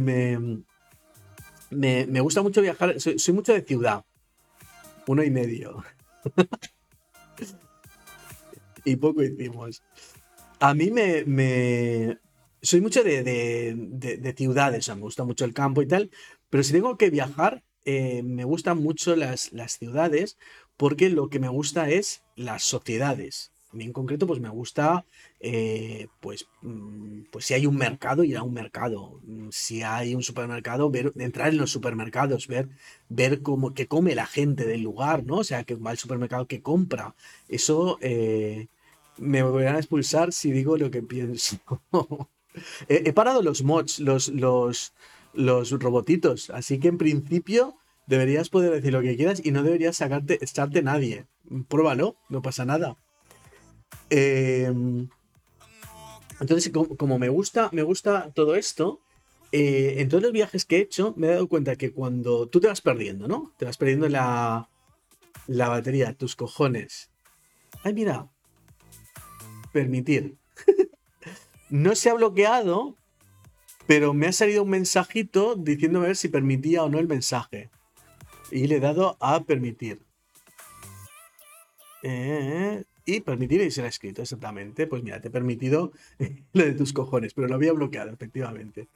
me, 1.69 2.21
gusta 2.21 2.41
mucho 2.41 2.61
viajar. 2.61 2.99
Soy, 2.99 3.33
mucho 3.33 3.53
de 3.53 3.61
ciudad. 3.61 4.05
Uno 5.05 5.23
y 5.23 5.31
medio. 5.31 5.83
y 8.85 8.95
poco 8.95 9.23
hicimos. 9.23 9.83
A 10.59 10.73
mí 10.73 10.91
me. 10.91 12.17
soy 12.61 12.81
mucho 12.81 13.03
de, 13.03 13.23
de, 13.23 14.33
ciudades. 14.33 14.87
me 14.89 15.01
gusta 15.01 15.23
mucho 15.23 15.45
el 15.45 15.53
campo 15.53 15.81
y 15.81 15.87
tal. 15.87 16.09
Pero 16.49 16.63
si 16.63 16.71
tengo 16.71 16.97
que 16.97 17.09
viajar, 17.09 17.63
eh, 17.83 18.23
me 18.23 18.45
gustan 18.45 18.77
mucho 18.77 19.15
las, 19.15 19.51
las, 19.51 19.77
ciudades 19.77 20.37
porque 20.77 21.09
lo 21.09 21.29
que 21.29 21.39
me 21.39 21.49
gusta 21.49 21.89
es 21.89 22.23
las 22.35 22.63
sociedades. 22.63 23.51
Mí 23.77 23.85
en 23.85 23.93
concreto, 23.93 24.27
pues 24.27 24.39
me 24.39 24.49
gusta, 24.49 25.05
eh, 25.39 26.07
pues, 26.19 26.47
mm, 26.61 27.23
pues 27.31 27.45
si 27.45 27.53
hay 27.53 27.65
un 27.65 27.77
mercado, 27.77 28.23
ir 28.23 28.37
a 28.37 28.43
un 28.43 28.53
mercado. 28.53 29.19
Mm, 29.23 29.49
si 29.51 29.83
hay 29.83 30.15
un 30.15 30.23
supermercado, 30.23 30.89
ver, 30.89 31.13
entrar 31.17 31.49
en 31.49 31.57
los 31.57 31.71
supermercados, 31.71 32.47
ver, 32.47 32.69
ver 33.09 33.41
cómo 33.41 33.73
que 33.73 33.87
come 33.87 34.15
la 34.15 34.25
gente 34.25 34.65
del 34.65 34.81
lugar, 34.81 35.23
¿no? 35.25 35.37
O 35.37 35.43
sea, 35.43 35.63
que 35.63 35.75
va 35.75 35.91
al 35.91 35.97
supermercado 35.97 36.47
que 36.47 36.61
compra. 36.61 37.15
Eso 37.47 37.97
eh, 38.01 38.67
me 39.17 39.43
volverán 39.43 39.75
a 39.75 39.79
expulsar 39.79 40.33
si 40.33 40.51
digo 40.51 40.77
lo 40.77 40.91
que 40.91 41.03
pienso. 41.03 41.57
he, 42.89 43.03
he, 43.09 43.13
parado 43.13 43.41
los 43.41 43.63
mods, 43.63 43.99
los, 43.99 44.29
los, 44.29 44.93
los 45.33 45.71
robotitos. 45.71 46.49
Así 46.49 46.79
que 46.79 46.87
en 46.89 46.97
principio 46.97 47.77
deberías 48.07 48.49
poder 48.49 48.71
decir 48.71 48.93
lo 48.93 49.01
que 49.01 49.15
quieras 49.15 49.41
y 49.43 49.51
no 49.51 49.63
deberías 49.63 49.97
sacarte, 49.97 50.39
echarte 50.41 50.81
nadie. 50.81 51.25
Pruébalo, 51.67 52.15
no 52.29 52.41
pasa 52.41 52.65
nada. 52.65 52.97
Em, 54.09 55.07
entonces, 56.39 56.71
como, 56.71 57.19
me 57.19 57.29
gusta, 57.29 57.69
me 57.71 57.83
gusta 57.83 58.31
todo 58.33 58.55
esto, 58.55 59.01
eh, 59.51 59.95
en 59.97 60.09
todos 60.09 60.23
los 60.23 60.31
viajes 60.31 60.65
que 60.65 60.77
he 60.77 60.81
hecho, 60.81 61.13
me 61.17 61.27
he 61.27 61.31
dado 61.31 61.47
cuenta 61.47 61.75
que 61.75 61.91
cuando 61.91 62.47
tú 62.47 62.59
te 62.59 62.67
vas 62.67 62.81
perdiendo, 62.81 63.27
¿no? 63.27 63.53
Te 63.57 63.65
vas 63.65 63.77
perdiendo 63.77 64.07
la, 64.07 64.69
la 65.47 65.69
batería, 65.69 66.13
tus 66.13 66.35
cojones. 66.35 67.09
Ay, 67.83 67.93
mira. 67.93 68.29
Permitir. 69.71 70.35
no 71.69 71.95
se 71.95 72.09
ha 72.09 72.13
bloqueado, 72.13 72.95
pero 73.87 74.13
me 74.13 74.27
ha 74.27 74.31
salido 74.31 74.63
un 74.63 74.69
mensajito 74.69 75.55
diciéndome 75.55 76.07
ver 76.07 76.17
si 76.17 76.27
permitía 76.27 76.83
o 76.83 76.89
no 76.89 76.99
el 76.99 77.07
mensaje. 77.07 77.69
Y 78.51 78.67
le 78.67 78.75
he 78.75 78.79
dado 78.79 79.17
a 79.19 79.43
permitir. 79.43 80.01
Eh, 82.03 82.83
y 83.07 83.21
permitir 83.21 83.61
y 83.61 83.71
será 83.71 83.87
escrito, 83.87 84.21
exactamente. 84.21 84.85
Pues 84.85 85.01
mira, 85.01 85.19
te 85.21 85.29
he 85.29 85.31
permitido 85.31 85.93
lo 86.53 86.65
de 86.65 86.73
tus 86.73 86.93
cojones, 86.93 87.33
pero 87.33 87.47
lo 87.47 87.55
había 87.55 87.71
bloqueado, 87.73 88.11
efectivamente. 88.11 88.89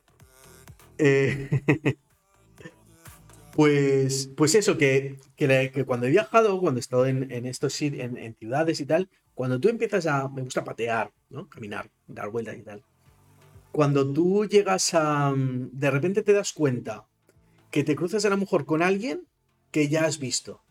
Eh, 0.97 1.63
pues, 3.55 4.29
pues 4.35 4.53
eso, 4.53 4.77
que, 4.77 5.17
cuando 5.87 6.07
he 6.07 6.09
viajado, 6.09 6.59
cuando 6.59 6.79
he 6.79 6.81
estado 6.81 7.07
en, 7.07 7.45
estos 7.45 7.81
en, 7.81 8.17
en, 8.17 8.35
ciudades 8.35 8.81
y 8.81 8.85
tal, 8.85 9.09
cuando 9.33 9.59
tú 9.59 9.69
empiezas 9.69 10.05
a. 10.05 10.27
Me 10.27 10.41
gusta 10.43 10.63
patear, 10.63 11.11
¿no? 11.29 11.47
Caminar, 11.47 11.89
dar 12.05 12.29
vueltas 12.29 12.57
y 12.57 12.63
tal. 12.63 12.83
Cuando 13.71 14.11
tú 14.11 14.45
llegas 14.45 14.93
a. 14.93 15.33
De 15.35 15.89
repente 15.89 16.21
te 16.21 16.33
das 16.33 16.51
cuenta 16.51 17.07
que 17.71 17.85
te 17.85 17.95
cruzas 17.95 18.25
a 18.25 18.29
lo 18.29 18.37
mejor 18.37 18.65
con 18.65 18.81
alguien 18.81 19.25
que 19.71 19.87
ya 19.87 20.03
has 20.03 20.19
visto. 20.19 20.61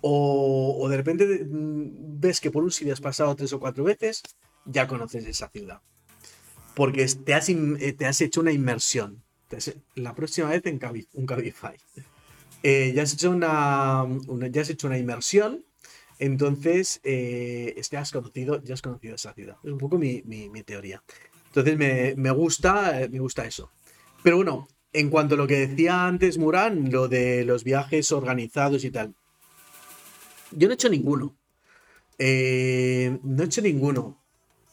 O, 0.00 0.86
de 0.88 0.96
repente 0.96 1.44
mm, 1.44 2.20
ves 2.20 2.40
que 2.40 2.50
por 2.50 2.62
un 2.62 2.70
sitio 2.70 2.92
has 2.92 3.00
pasado 3.00 3.34
tres 3.34 3.52
o 3.52 3.60
cuatro 3.60 3.84
veces, 3.84 4.22
ya 4.64 4.86
conoces 4.86 5.26
esa 5.26 5.48
ciudad. 5.48 5.80
Porque 6.74 7.06
te 7.06 7.34
has, 7.34 7.48
eh, 7.48 7.94
te 7.96 8.06
has 8.06 8.20
hecho 8.20 8.40
una 8.40 8.52
inmersión. 8.52 9.22
La 9.94 10.14
próxima 10.14 10.50
vez 10.50 10.62
en 10.66 10.78
un 11.14 11.26
Cabify. 11.26 11.76
Eh, 12.62 12.92
ya, 12.94 13.02
has 13.02 13.14
hecho 13.14 13.30
una, 13.30 14.06
ya 14.50 14.62
has 14.62 14.70
hecho 14.70 14.88
una 14.88 14.98
inmersión, 14.98 15.64
entonces 16.18 17.00
eh, 17.04 17.80
ya, 17.90 18.00
has 18.00 18.12
conocido, 18.12 18.62
ya 18.62 18.74
has 18.74 18.82
conocido 18.82 19.14
esa 19.14 19.32
ciudad. 19.32 19.56
Es 19.64 19.72
un 19.72 19.78
poco 19.78 19.98
mi, 19.98 20.22
teoría. 20.64 21.02
Entonces 21.46 21.78
me, 21.78 22.14
me, 22.16 22.30
gusta, 22.30 23.08
me 23.10 23.20
gusta 23.20 23.46
eso. 23.46 23.70
Pero 24.22 24.36
bueno, 24.36 24.68
en 24.92 25.10
cuanto 25.10 25.34
a 25.34 25.38
lo 25.38 25.46
que 25.46 25.66
decía 25.66 26.06
antes 26.06 26.38
Murán, 26.38 26.90
lo 26.90 27.08
de 27.08 27.44
los 27.44 27.64
viajes 27.64 28.10
organizados 28.12 28.84
y 28.84 28.90
tal. 28.90 29.14
Yo 30.52 30.68
no 30.68 30.72
he 30.72 30.74
hecho 30.74 30.88
ninguno. 30.88 31.36
Eh, 32.18 33.18
no 33.22 33.42
he 33.42 33.46
hecho 33.46 33.62
ninguno. 33.62 34.18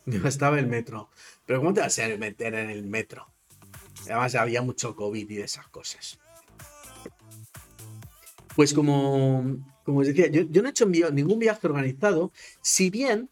No 0.06 0.28
estaba 0.28 0.60
el 0.60 0.68
metro. 0.68 1.10
Pero 1.48 1.60
¿cómo 1.60 1.74
te 1.74 1.82
vas 1.82 1.98
a 1.98 2.08
meter 2.10 2.54
en 2.54 2.70
el 2.70 2.84
metro? 2.84 3.26
Además 4.04 4.36
había 4.36 4.62
mucho 4.62 4.96
COVID 4.96 5.28
y 5.28 5.38
esas 5.42 5.68
cosas. 5.70 6.20
Pues 8.56 8.72
como, 8.72 9.44
como 9.84 10.02
os 10.02 10.08
decía, 10.08 10.28
yo, 10.28 10.44
no 10.62 10.68
he 10.68 10.70
hecho 10.70 10.86
ningún 10.86 11.40
viaje 11.40 11.66
organizado, 11.66 12.32
si 12.62 12.92
bien 12.92 13.32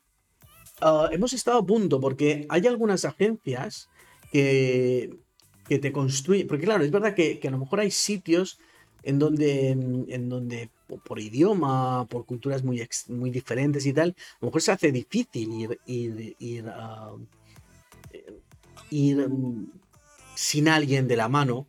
ah, 0.82 1.10
hemos 1.12 1.34
estado 1.34 1.60
a 1.60 1.66
punto, 1.66 2.02
porque 2.02 2.48
hay 2.50 2.66
algunas 2.66 3.06
agencias 3.06 3.88
que, 4.32 5.16
que 5.68 5.78
te 5.78 5.92
construyen, 5.92 6.48
porque 6.48 6.66
claro, 6.66 6.84
es 6.84 6.90
verdad 6.90 7.14
que, 7.14 7.40
a 7.42 7.52
lo 7.52 7.60
mejor 7.60 7.82
hay 7.82 7.92
sitios 7.92 8.60
en 9.04 9.20
donde, 9.20 9.70
en 9.70 10.30
donde 10.30 10.72
por 11.04 11.20
idioma, 11.20 12.06
por 12.10 12.26
culturas 12.26 12.64
muy, 12.64 12.88
muy 13.08 13.32
diferentes 13.32 13.86
y 13.86 13.94
tal, 13.94 14.16
a 14.18 14.38
lo 14.42 14.48
mejor 14.48 14.62
se 14.62 14.72
hace 14.72 14.92
difícil 14.92 15.52
ir, 15.54 15.80
ir, 15.86 16.36
ir, 16.40 16.66
ah, 16.70 17.14
mm, 18.92 19.66
sin 20.36 20.68
alguien 20.68 21.08
de 21.08 21.16
la 21.16 21.30
mano. 21.30 21.68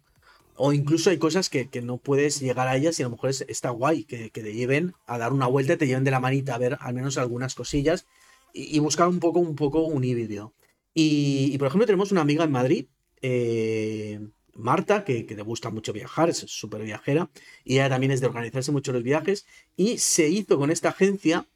O 0.57 0.73
incluso 0.73 1.11
hay 1.11 1.19
cosas 1.19 1.51
que, 1.51 1.69
no 1.83 1.97
puedes 1.97 2.39
llegar 2.41 2.69
a 2.69 2.77
ellas 2.77 2.99
y 3.01 3.03
a 3.03 3.07
lo 3.07 3.11
mejor 3.11 3.31
está 3.31 3.71
guay 3.71 4.05
que, 4.05 4.31
te 4.31 4.55
lleven 4.55 4.95
a 5.07 5.19
dar 5.19 5.33
una 5.33 5.49
vuelta, 5.49 5.77
te 5.77 5.87
lleven 5.89 6.05
de 6.05 6.13
la 6.13 6.21
manita 6.21 6.55
a 6.55 6.59
ver 6.59 6.79
al 6.81 6.95
menos 6.95 7.19
algunas 7.19 7.57
cosillas 7.57 8.07
y, 8.53 8.79
buscar 8.79 9.09
un 9.09 9.19
poco, 9.19 9.41
un 9.41 9.57
poco 9.57 9.85
un. 9.85 10.05
Y, 10.05 10.21
y, 10.95 11.59
por 11.59 11.67
ejemplo 11.67 11.87
tenemos 11.87 12.13
una 12.13 12.21
amiga 12.21 12.45
en 12.45 12.53
Madrid 12.53 12.87
eh, 13.27 14.21
Marta, 14.55 15.05
que, 15.05 15.27
le 15.29 15.43
gusta 15.43 15.71
mucho 15.71 15.93
viajar, 15.93 16.31
es 16.31 16.39
súper 16.39 16.83
viajera, 16.83 17.31
y 17.65 17.75
ella 17.75 17.89
también 17.89 18.13
es 18.13 18.21
de 18.21 18.27
organizarse 18.27 18.73
mucho 18.73 18.93
los 18.93 19.03
viajes, 19.03 19.47
y 19.77 19.99
se 19.99 20.29
hizo 20.29 20.59
con 20.59 20.71
esta 20.71 20.91
agencia, 20.91 21.47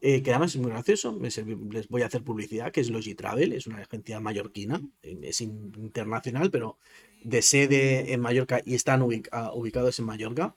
eh, 0.00 0.22
que 0.22 0.30
además 0.30 0.54
es 0.54 0.60
muy 0.60 0.70
gracioso, 0.70 1.18
les 1.20 1.88
voy 1.88 2.02
a 2.02 2.06
hacer 2.06 2.22
publicidad, 2.22 2.72
que 2.72 2.80
es 2.80 2.90
Logitravel, 2.90 3.52
es 3.52 3.66
una 3.66 3.78
agencia 3.78 4.20
mallorquina, 4.20 4.80
es 5.02 5.40
internacional, 5.40 6.50
pero 6.50 6.78
de 7.24 7.42
sede 7.42 8.12
en 8.12 8.20
Mallorca 8.20 8.60
y 8.64 8.74
están 8.74 9.02
ubicados 9.02 9.98
en 9.98 10.04
Mallorca. 10.04 10.54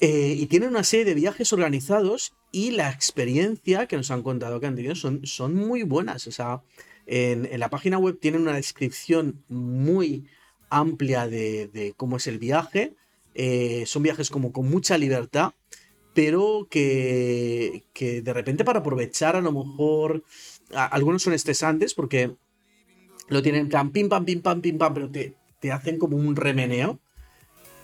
Eh, 0.00 0.34
y 0.38 0.46
tienen 0.46 0.70
una 0.70 0.82
serie 0.82 1.04
de 1.04 1.14
viajes 1.14 1.52
organizados 1.52 2.32
y 2.50 2.70
la 2.70 2.90
experiencia 2.90 3.86
que 3.86 3.98
nos 3.98 4.10
han 4.10 4.22
contado 4.22 4.58
que 4.58 4.66
han 4.66 4.74
tenido 4.74 4.94
son, 4.94 5.26
son 5.26 5.54
muy 5.54 5.82
buenas. 5.82 6.26
O 6.26 6.32
sea, 6.32 6.62
en, 7.06 7.60
la 7.60 7.68
página 7.68 7.98
web 7.98 8.18
tienen 8.18 8.42
una 8.42 8.54
descripción 8.54 9.44
muy 9.48 10.26
amplia 10.70 11.28
de, 11.28 11.94
cómo 11.96 12.16
es 12.16 12.26
el 12.26 12.38
viaje. 12.38 12.94
Eh, 13.34 13.84
son 13.86 14.02
viajes 14.02 14.30
como 14.30 14.52
con 14.52 14.68
mucha 14.68 14.96
libertad, 14.96 15.52
pero 16.14 16.66
que, 16.70 17.84
de 17.94 18.32
repente 18.32 18.64
para 18.64 18.80
aprovechar 18.80 19.36
a 19.36 19.40
lo 19.40 19.52
mejor... 19.52 20.24
algunos 20.72 21.22
son 21.22 21.32
estresantes 21.32 21.94
porque 21.94 22.34
lo 23.28 23.42
tienen 23.42 23.68
plan 23.68 23.90
pim 23.90 24.08
pam, 24.08 24.24
pim 24.24 24.40
pam, 24.40 24.60
pim 24.60 24.78
pam, 24.78 24.94
pero 24.94 25.10
te, 25.10 25.72
hacen 25.72 25.98
como 25.98 26.16
un 26.16 26.36
remeneo. 26.36 26.98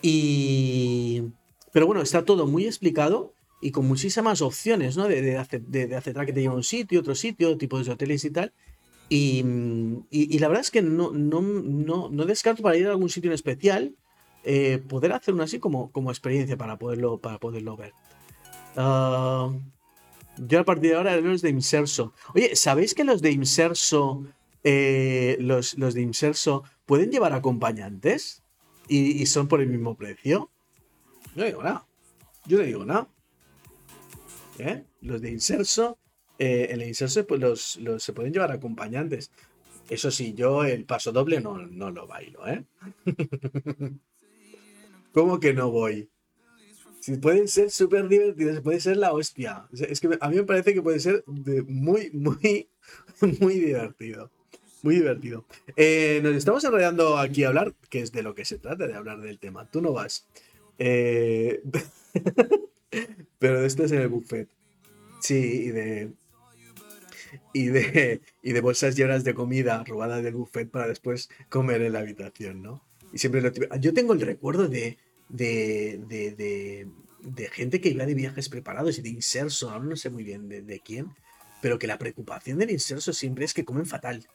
Y... 0.03 1.22
Pero 1.72 1.87
bueno, 1.87 2.01
está 2.01 2.24
todo 2.24 2.47
muy 2.47 2.64
explicado 2.64 3.34
y 3.61 3.70
con 3.70 3.87
muchísimas 3.87 4.41
opciones, 4.41 4.97
¿no? 4.97 5.09
De, 5.09 5.20
de, 5.20 5.87
de, 5.87 5.95
hacer 5.95 6.14
que 6.24 6.32
te 6.32 6.41
lleva 6.41 6.55
a 6.55 6.57
un 6.57 6.64
sitio, 6.64 7.01
otro 7.01 7.14
sitio, 7.14 7.59
tipos 7.59 7.84
de 7.84 7.93
hoteles 7.93 8.24
y 8.24 8.30
tal. 8.30 8.53
Y, 9.09 10.38
la 10.38 10.48
verdad 10.48 10.62
es 10.62 10.70
que 10.70 10.82
no, 10.82 11.12
no, 11.12 11.40
no, 11.40 12.24
descarto 12.26 12.62
para 12.62 12.76
ir 12.76 12.86
a 12.86 12.90
algún 12.90 13.09
sitio 13.09 13.30
en 13.30 13.34
especial 13.34 13.94
eh, 14.42 14.78
poder 14.88 15.12
hacer 15.12 15.34
una 15.34 15.44
así 15.44 15.59
como, 15.59 15.90
como 15.92 16.11
experiencia 16.11 16.57
para 16.57 16.78
poderlo, 16.78 17.18
para 17.18 17.38
poderlo 17.38 17.76
ver. 17.76 17.92
Ah, 18.76 19.52
yo 20.38 20.61
a 20.61 20.64
partir 20.64 20.90
de 20.90 20.96
ahora 20.96 21.16
los 21.20 21.42
de 21.42 21.50
Inserso. 21.50 22.12
Oye, 22.34 22.57
¿sabéis 22.57 22.94
que 22.94 23.04
los 23.04 23.22
de 23.22 23.30
Inserso, 23.30 24.24
eh, 24.64 25.36
los, 25.40 25.78
los, 25.78 25.94
de 25.94 26.02
Inserso 26.02 26.64
pueden 26.84 27.11
llevar 27.11 27.32
acompañantes? 27.32 28.42
Y, 28.88 29.26
son 29.26 29.48
por 29.48 29.61
el 29.61 29.68
mismo 29.68 29.96
precio. 29.96 30.50
No 31.34 31.44
digo 31.44 31.62
nada. 31.62 31.86
Yo 32.44 32.59
no 32.59 32.64
digo 32.64 32.84
nada. 32.84 33.09
¿Eh? 34.59 34.84
Los 35.00 35.20
de 35.20 35.32
Inserso 35.32 35.98
eh, 36.39 36.68
el 36.70 36.82
inserso 36.82 37.26
pues 37.26 37.41
los, 37.41 38.03
se 38.03 38.12
pueden 38.12 38.32
llevar 38.32 38.53
acompañantes. 38.53 39.30
Eso 39.89 40.11
sí, 40.11 40.34
yo 40.34 40.64
el 40.64 40.84
paso 40.84 41.12
doble 41.12 41.41
no, 41.41 41.59
no 41.59 41.91
lo 41.91 42.07
bailo, 42.07 42.47
¿eh? 42.47 42.64
¿Cómo 45.12 45.39
que 45.41 45.55
no 45.55 45.70
voy? 45.70 46.11
Si 47.01 47.16
pueden 47.18 47.47
ser 47.47 47.70
súper 47.70 48.09
divertidos, 48.09 48.61
puede 48.62 48.80
ser 48.80 48.97
la 48.97 49.12
hostia. 49.12 49.68
Es 49.72 50.01
que 50.01 50.18
a 50.20 50.28
mí 50.28 50.37
me 50.37 50.43
parece 50.43 50.74
que 50.74 50.82
puede 50.82 50.99
ser 50.99 51.22
muy, 51.26 52.11
muy, 52.11 52.68
muy 53.41 53.61
divertido. 53.61 54.30
Muy 54.82 54.97
divertido. 54.97 55.45
Eh, 55.76 56.20
nos 56.22 56.34
estamos 56.34 56.64
enrollando 56.64 57.16
aquí 57.16 57.45
a 57.45 57.49
hablar, 57.49 57.74
que 57.91 58.01
es 58.01 58.12
de 58.12 58.22
lo 58.24 58.34
que 58.34 58.45
se 58.45 58.59
trata, 58.59 58.87
de 58.87 58.95
hablar 58.95 59.20
del 59.20 59.39
tema. 59.39 59.70
Tú 59.70 59.80
no 59.80 59.93
vas. 59.93 60.26
Eh, 60.78 61.62
pero 63.39 63.64
esto 63.64 63.84
es 63.84 63.93
en 63.93 64.01
el 64.01 64.09
buffet. 64.09 64.49
Sí, 65.20 65.66
y 65.66 65.68
de, 65.68 66.11
y 67.53 67.66
de, 67.66 68.20
y 68.43 68.53
de 68.53 68.61
bolsas 68.61 68.97
llenas 68.97 69.24
de 69.24 69.34
comida 69.34 69.82
robada 69.84 70.22
del 70.22 70.34
buffet 70.34 70.70
para 70.70 70.89
después 70.89 71.28
comer 71.49 71.82
en 71.82 71.93
la 71.93 72.01
habitación, 72.01 72.62
¿no? 72.62 72.82
Y 73.12 73.18
siempre 73.18 73.53
Yo 73.80 73.95
tengo 73.95 74.12
el 74.12 74.20
recuerdo 74.20 74.68
de, 74.68 74.99
de, 75.28 76.01
de, 76.07 76.89
de, 77.22 77.49
gente 77.49 77.80
que 77.80 77.91
iba 77.91 78.05
de 78.05 78.14
viajes 78.14 78.49
preparados 78.49 78.99
y 78.99 79.03
de 79.03 79.09
inserso, 79.09 79.70
ahora 79.70 79.84
no 79.84 79.97
sé 79.97 80.11
muy 80.11 80.24
bien 80.24 80.49
de, 80.49 80.80
quién, 80.84 81.09
pero 81.62 81.78
que 81.78 81.87
la 81.87 81.99
preocupación 81.99 82.59
del 82.59 82.70
inserso 82.70 83.12
siempre 83.12 83.45
es 83.45 83.55
que 83.55 83.64
comen 83.64 83.87
fatal. 83.87 84.26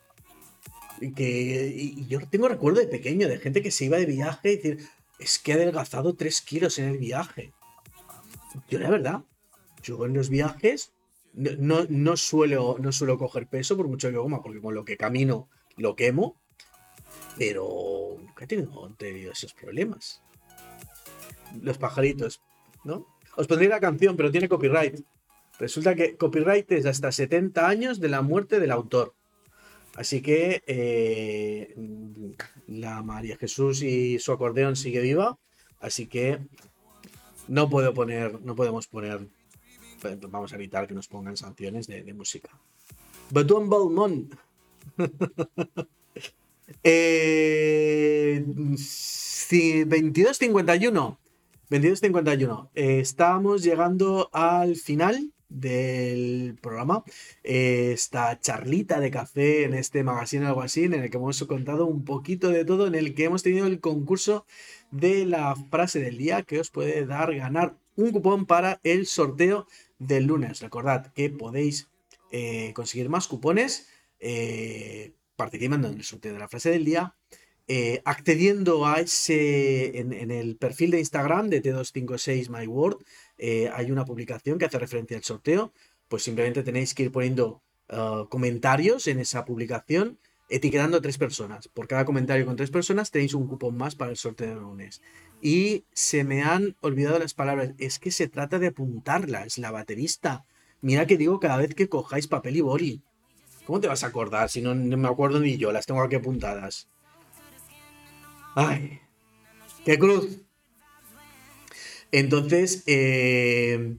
Y 1.00 1.14
que 1.14 1.74
y 1.76 2.08
yo 2.08 2.20
tengo 2.30 2.48
recuerdo 2.48 2.80
de 2.80 2.88
pequeño 2.88 3.28
de 3.28 3.40
gente 3.40 3.62
que 3.62 3.72
se 3.72 3.86
iba 3.86 3.98
de 3.98 4.06
viaje 4.06 4.54
y 4.54 4.56
decir, 4.56 4.88
es 5.20 5.40
que 5.40 5.54
ha 5.54 5.56
adelgazado 5.56 6.16
3 6.16 6.42
kilos 6.42 6.80
en 6.80 6.90
el 6.90 6.98
viaje. 6.98 7.54
Yo 8.70 8.80
la 8.80 8.90
verdad, 8.90 9.24
yo 9.84 10.06
en 10.06 10.14
los 10.14 10.30
viajes 10.30 10.92
no, 11.34 11.86
no, 11.90 12.18
suelo, 12.18 12.78
no 12.80 12.92
suelo 12.92 13.18
coger 13.18 13.48
peso 13.48 13.78
por 13.78 13.88
mucho 13.88 14.10
que 14.10 14.16
coma, 14.16 14.42
porque 14.42 14.62
con 14.62 14.76
lo 14.76 14.86
que 14.86 14.98
camino 14.98 15.50
lo 15.78 15.96
quemo, 15.96 16.42
pero 17.38 18.18
nunca 18.20 18.46
he 18.46 18.48
tenido, 18.48 19.32
esos 19.32 19.54
problemas. 19.54 20.22
Los 21.62 21.78
pajaritos, 21.78 22.42
¿no? 22.84 23.08
Os 23.36 23.48
pondré 23.48 23.68
la 23.68 23.80
canción, 23.80 24.18
pero 24.18 24.32
tiene 24.32 24.50
copyright. 24.50 25.00
Resulta 25.60 25.96
que 25.96 26.18
copyright 26.18 26.72
es 26.72 26.86
hasta 26.86 27.12
70 27.12 27.68
años 27.68 28.00
de 28.00 28.10
la 28.10 28.22
muerte 28.22 28.60
del 28.60 28.72
autor. 28.72 29.14
Así 29.96 30.22
que 30.22 30.64
eh, 30.68 31.76
la 32.68 33.04
María 33.04 33.38
Jesús 33.38 33.82
y 33.82 34.20
su 34.20 34.32
acordeón 34.32 34.76
sigue 34.76 35.02
viva. 35.02 35.38
Así 35.80 36.08
que 36.08 36.40
no 37.48 37.70
puedo 37.70 37.94
poner, 37.94 38.42
no 38.42 38.56
podemos 38.56 38.88
poner 38.88 39.28
vamos 40.30 40.54
a 40.54 40.56
evitar 40.56 40.88
que 40.88 40.94
nos 40.94 41.08
pongan 41.08 41.36
sanciones 41.38 41.88
de, 41.88 42.14
música. 42.14 42.50
Beton 43.30 43.70
Belmont. 43.70 44.36
eh, 46.84 48.44
22.51. 48.46 51.18
22.51. 51.70 52.70
estamos 52.76 53.64
llegando 53.64 54.30
al 54.34 54.76
final 54.76 55.32
del 55.52 56.58
programa, 56.62 57.04
eh, 57.44 57.92
esta 57.94 58.40
charlita 58.40 59.00
de 59.00 59.12
café 59.12 59.64
en 59.64 59.74
este 59.74 60.04
magazine 60.04 60.46
algo 60.46 60.62
así, 60.62 60.86
en 60.86 60.94
el 60.94 61.10
que 61.10 61.18
hemos 61.18 61.44
contado 61.44 61.86
un 61.86 62.06
poquito 62.06 62.50
de 62.50 62.66
todo, 62.66 62.88
en 62.88 62.96
el 62.96 63.14
que 63.14 63.26
hemos 63.26 63.44
tenido 63.44 63.68
el 63.68 63.82
concurso 63.82 64.46
de 64.92 65.26
la 65.26 65.56
frase 65.70 66.00
del 66.00 66.18
día 66.18 66.44
que 66.44 66.60
os 66.60 66.72
puede 66.72 67.06
dar 67.06 67.36
ganar 67.36 67.76
un 67.96 68.12
cupón 68.12 68.46
para 68.46 68.80
el 68.84 69.06
sorteo 69.06 69.68
del 70.02 70.26
lunes. 70.26 70.62
Recordad 70.62 71.14
que 71.14 71.30
podéis 71.30 71.90
eh, 72.32 72.74
conseguir 72.74 73.10
más 73.10 73.28
cupones 73.28 73.88
eh, 74.20 75.14
participando 75.36 75.88
en 75.88 75.96
el 75.96 76.04
sorteo 76.04 76.34
de 76.34 76.40
la 76.40 76.48
frase 76.48 76.72
del 76.72 76.86
día 76.86 77.16
eh, 77.68 78.02
accediendo 78.04 78.86
a 78.86 79.00
ese, 79.00 79.98
en, 80.00 80.32
el 80.32 80.58
perfil 80.58 80.92
de 80.92 81.00
Instagram 81.00 81.50
de 81.50 81.64
T256 81.64 82.50
My 82.50 82.68
eh, 83.38 83.70
hay 83.74 83.92
una 83.92 84.04
publicación 84.04 84.60
que 84.60 84.66
hace 84.66 84.78
referencia 84.78 85.16
al 85.16 85.24
sorteo, 85.24 85.72
pues 86.10 86.24
simplemente 86.24 86.64
tenéis 86.64 86.94
que 86.94 87.04
ir 87.04 87.12
poniendo 87.12 87.62
comentarios 88.30 89.08
en 89.08 89.20
esa 89.20 89.44
publicación, 89.44 90.18
etiquetando 90.52 90.98
a 90.98 91.02
tres 91.02 91.18
personas. 91.18 91.70
Por 91.70 91.88
cada 91.88 92.04
comentario 92.04 92.46
con 92.46 92.58
tres 92.58 92.70
personas 92.70 93.10
tenéis 93.10 93.34
un 93.34 93.48
cupón 93.48 93.78
más 93.78 93.96
para 93.96 94.12
el 94.12 94.18
sorteo 94.18 94.50
de 94.50 94.56
lunes. 94.56 95.02
Y 95.42 95.86
se 95.94 96.26
me 96.26 96.44
han 96.44 96.76
olvidado 96.82 97.18
las 97.18 97.34
palabras, 97.34 97.72
es 97.78 98.00
que 98.00 98.12
se 98.12 98.28
trata 98.28 98.60
de 98.60 98.68
apuntarlas, 98.68 99.58
la 99.58 99.72
baterista. 99.72 100.46
Mira 100.82 101.08
que 101.08 101.18
digo 101.18 101.40
cada 101.40 101.58
vez 101.58 101.74
que 101.74 101.88
cojáis 101.88 102.28
papel 102.28 102.58
y 102.58 102.62
boli. 102.62 103.02
¿Cómo 103.66 103.80
te 103.80 103.88
vas 103.88 104.04
a 104.04 104.08
acordar 104.08 104.50
si 104.50 104.62
no, 104.62 104.76
me 104.76 105.08
acuerdo 105.08 105.40
ni 105.40 105.58
yo? 105.58 105.72
Las 105.72 105.86
tengo 105.86 106.02
aquí 106.02 106.16
apuntadas. 106.16 106.90
¡Ay! 108.56 109.00
¡Qué 109.86 109.98
cruz! 109.98 110.42
Entonces, 112.12 112.84
eh, 112.88 113.96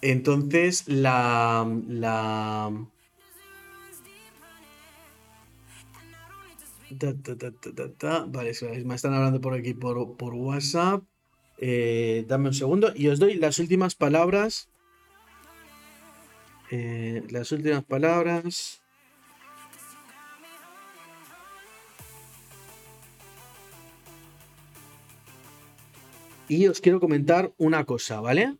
entonces 0.00 0.86
la, 0.86 1.68
la 1.88 2.70
vale, 8.28 8.52
me 8.84 8.94
están 8.94 9.14
hablando 9.14 9.40
por 9.40 9.54
aquí 9.54 9.74
por, 9.74 9.96
WhatsApp. 10.18 11.02
Eh, 11.58 12.24
dame 12.26 12.48
un 12.48 12.54
segundo 12.54 12.92
y 12.94 13.08
os 13.08 13.18
doy 13.18 13.34
las 13.34 13.58
últimas 13.58 13.94
palabras. 13.94 14.68
Eh, 16.70 17.22
las 17.30 17.52
últimas 17.52 17.84
palabras. 17.84 18.80
Y 26.48 26.66
os 26.66 26.80
quiero 26.80 27.00
comentar 27.00 27.52
una 27.56 27.84
cosa, 27.84 28.20
¿vale? 28.20 28.56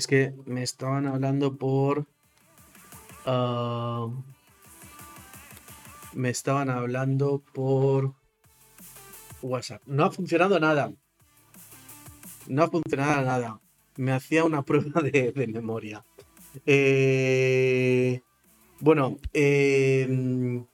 Es 0.00 0.06
que 0.06 0.32
me 0.46 0.62
estaban 0.62 1.06
hablando 1.06 1.58
por... 1.58 2.06
Ah, 3.26 4.08
me 6.14 6.30
estaban 6.30 6.70
hablando 6.70 7.42
por 7.52 8.14
WhatsApp. 9.42 9.82
No 9.84 10.06
ha 10.06 10.10
funcionado 10.10 10.58
nada. 10.58 10.90
No 12.48 12.62
ha 12.62 12.70
funcionado 12.70 13.26
nada. 13.26 13.60
Me 13.96 14.12
hacía 14.12 14.44
una 14.44 14.62
prueba 14.68 15.02
de, 15.02 15.34
memoria. 15.52 16.02
Eh, 16.64 18.22
bueno, 18.78 19.18
eh, 19.34 20.64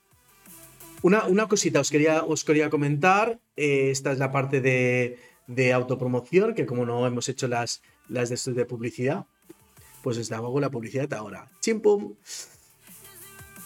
una, 1.03 1.49
cosita 1.49 1.81
os 1.81 1.91
quería, 1.91 2.22
os 2.22 2.45
quería 2.45 2.70
comentar. 2.70 3.41
Eh, 3.57 3.91
esta 3.91 4.12
es 4.12 4.18
la 4.18 4.31
parte 4.31 4.61
de, 4.61 5.18
autopromoción, 5.73 6.55
que 6.55 6.67
como 6.67 6.85
no 6.85 7.07
hemos 7.07 7.29
hecho 7.29 7.49
las, 7.49 7.83
las 8.09 8.29
de, 8.29 8.53
de 8.53 8.65
publicidad, 8.65 9.27
pues 10.03 10.19
os 10.19 10.31
la 10.31 10.71
publicidad 10.71 11.13
ahora. 11.15 11.51
Chimpum. 11.61 12.15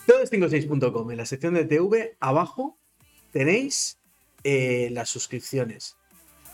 Todo56.com. 0.07 1.11
En 1.11 1.17
la 1.17 1.27
sección 1.27 1.55
de 1.55 1.65
TV, 1.65 2.17
abajo 2.19 2.79
tenéis 3.33 3.99
eh, 4.43 4.89
las 4.93 5.09
suscripciones. 5.11 5.97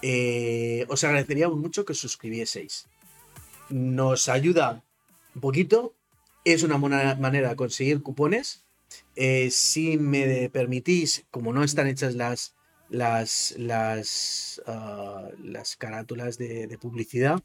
Eh, 0.03 0.85
os 0.89 1.05
agradecería 1.05 1.49
mucho 1.49 1.85
que 1.85 1.93
os 1.93 1.99
suscribieseis. 1.99 2.89
Nos 3.71 4.29
ayuda 4.29 4.83
un 5.35 5.41
poquito. 5.41 5.95
Es 6.45 6.63
una 6.63 6.77
buena 6.77 7.15
manera 7.17 7.51
de 7.51 7.57
conseguir 7.57 8.03
cupones 8.03 8.67
eh, 9.15 9.51
si 9.51 9.99
me 9.99 10.51
permitís, 10.51 11.25
como 11.31 11.53
no 11.53 11.63
están 11.63 11.87
hechas 11.87 12.15
las, 12.15 12.56
las, 12.89 13.55
las, 13.59 14.63
ah, 14.67 15.29
las 15.43 15.77
carátulas 15.77 16.39
de, 16.39 16.77
publicidad, 16.81 17.41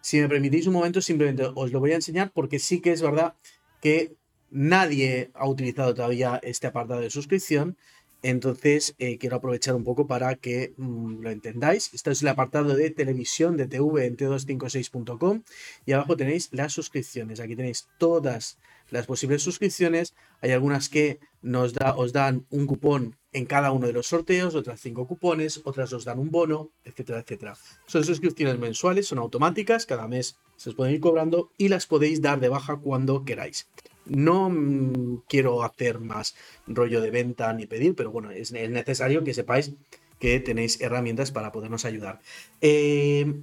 si 0.00 0.20
me 0.20 0.28
permitís 0.28 0.66
un 0.66 0.74
momento, 0.74 1.00
simplemente 1.00 1.44
os 1.54 1.72
lo 1.72 1.80
voy 1.80 1.92
a 1.92 1.96
enseñar 1.96 2.30
porque 2.32 2.58
sí 2.58 2.80
que 2.80 2.92
es 2.92 3.02
verdad 3.02 3.34
que 3.80 4.14
nadie 4.50 5.30
ha 5.34 5.48
utilizado 5.48 5.94
todavía 5.94 6.40
este 6.42 6.68
apartado 6.68 7.00
de 7.00 7.10
suscripción. 7.10 7.76
Entonces 8.22 8.94
eh, 8.98 9.18
quiero 9.18 9.36
aprovechar 9.36 9.74
un 9.74 9.84
poco 9.84 10.06
para 10.06 10.34
que 10.36 10.72
mm, 10.76 11.20
lo 11.20 11.30
entendáis. 11.30 11.92
Este 11.92 12.10
es 12.10 12.22
el 12.22 12.28
apartado 12.28 12.74
de 12.74 12.90
televisión 12.90 13.56
de 13.56 13.66
TV 13.66 14.06
en 14.06 14.16
t256.com 14.16 15.42
y 15.84 15.92
abajo 15.92 16.16
tenéis 16.16 16.48
las 16.52 16.72
suscripciones. 16.72 17.40
Aquí 17.40 17.56
tenéis 17.56 17.88
todas 17.98 18.58
las 18.90 19.06
posibles 19.06 19.42
suscripciones. 19.42 20.14
Hay 20.40 20.52
algunas 20.52 20.88
que 20.88 21.20
nos 21.42 21.74
da, 21.74 21.94
os 21.96 22.12
dan 22.12 22.46
un 22.50 22.66
cupón 22.66 23.16
en 23.36 23.44
cada 23.44 23.70
uno 23.70 23.86
de 23.86 23.92
los 23.92 24.06
sorteos, 24.06 24.54
otras 24.54 24.80
cinco 24.80 25.06
cupones, 25.06 25.60
otras 25.64 25.92
os 25.92 26.04
dan 26.04 26.18
un 26.18 26.30
bono, 26.30 26.70
etcétera, 26.84 27.20
etcétera. 27.20 27.56
Son 27.86 28.02
suscripciones 28.02 28.58
mensuales, 28.58 29.06
son 29.06 29.18
automáticas, 29.18 29.84
cada 29.84 30.08
mes 30.08 30.36
se 30.56 30.70
os 30.70 30.74
pueden 30.74 30.94
ir 30.94 31.00
cobrando 31.00 31.50
y 31.58 31.68
las 31.68 31.86
podéis 31.86 32.22
dar 32.22 32.40
de 32.40 32.48
baja 32.48 32.76
cuando 32.76 33.24
queráis. 33.24 33.68
No 34.06 34.48
mm, 34.48 35.24
quiero 35.28 35.62
hacer 35.62 36.00
más 36.00 36.34
rollo 36.66 37.02
de 37.02 37.10
venta 37.10 37.52
ni 37.52 37.66
pedir, 37.66 37.94
pero 37.94 38.10
bueno, 38.10 38.30
es, 38.30 38.52
necesario 38.52 39.22
que 39.22 39.34
sepáis 39.34 39.72
que 40.18 40.40
tenéis 40.40 40.80
herramientas 40.80 41.30
para 41.30 41.52
podernos 41.52 41.84
ayudar. 41.84 42.20
Eh, 42.62 43.34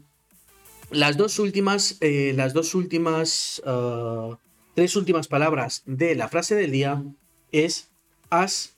las 0.90 1.18
dos 1.18 1.38
últimas, 1.38 1.98
eh, 2.02 2.34
las 2.36 2.54
dos 2.54 2.74
últimas 2.74 3.62
ah, 3.66 4.38
tres 4.74 4.96
últimas 4.96 5.28
palabras 5.28 5.84
de 5.86 6.16
la 6.16 6.30
frase 6.30 6.56
del 6.56 6.72
día 6.72 7.04
es 7.52 7.90
has 8.30 8.76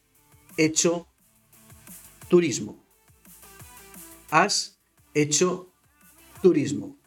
hecho 0.57 1.07
turismo. 2.27 2.83
Has 4.31 4.79
hecho 5.13 5.71
turismo. 6.41 6.97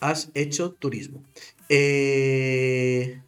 Has 0.00 0.30
hecho 0.34 0.72
turismo. 0.72 1.22
Eh, 1.68 3.22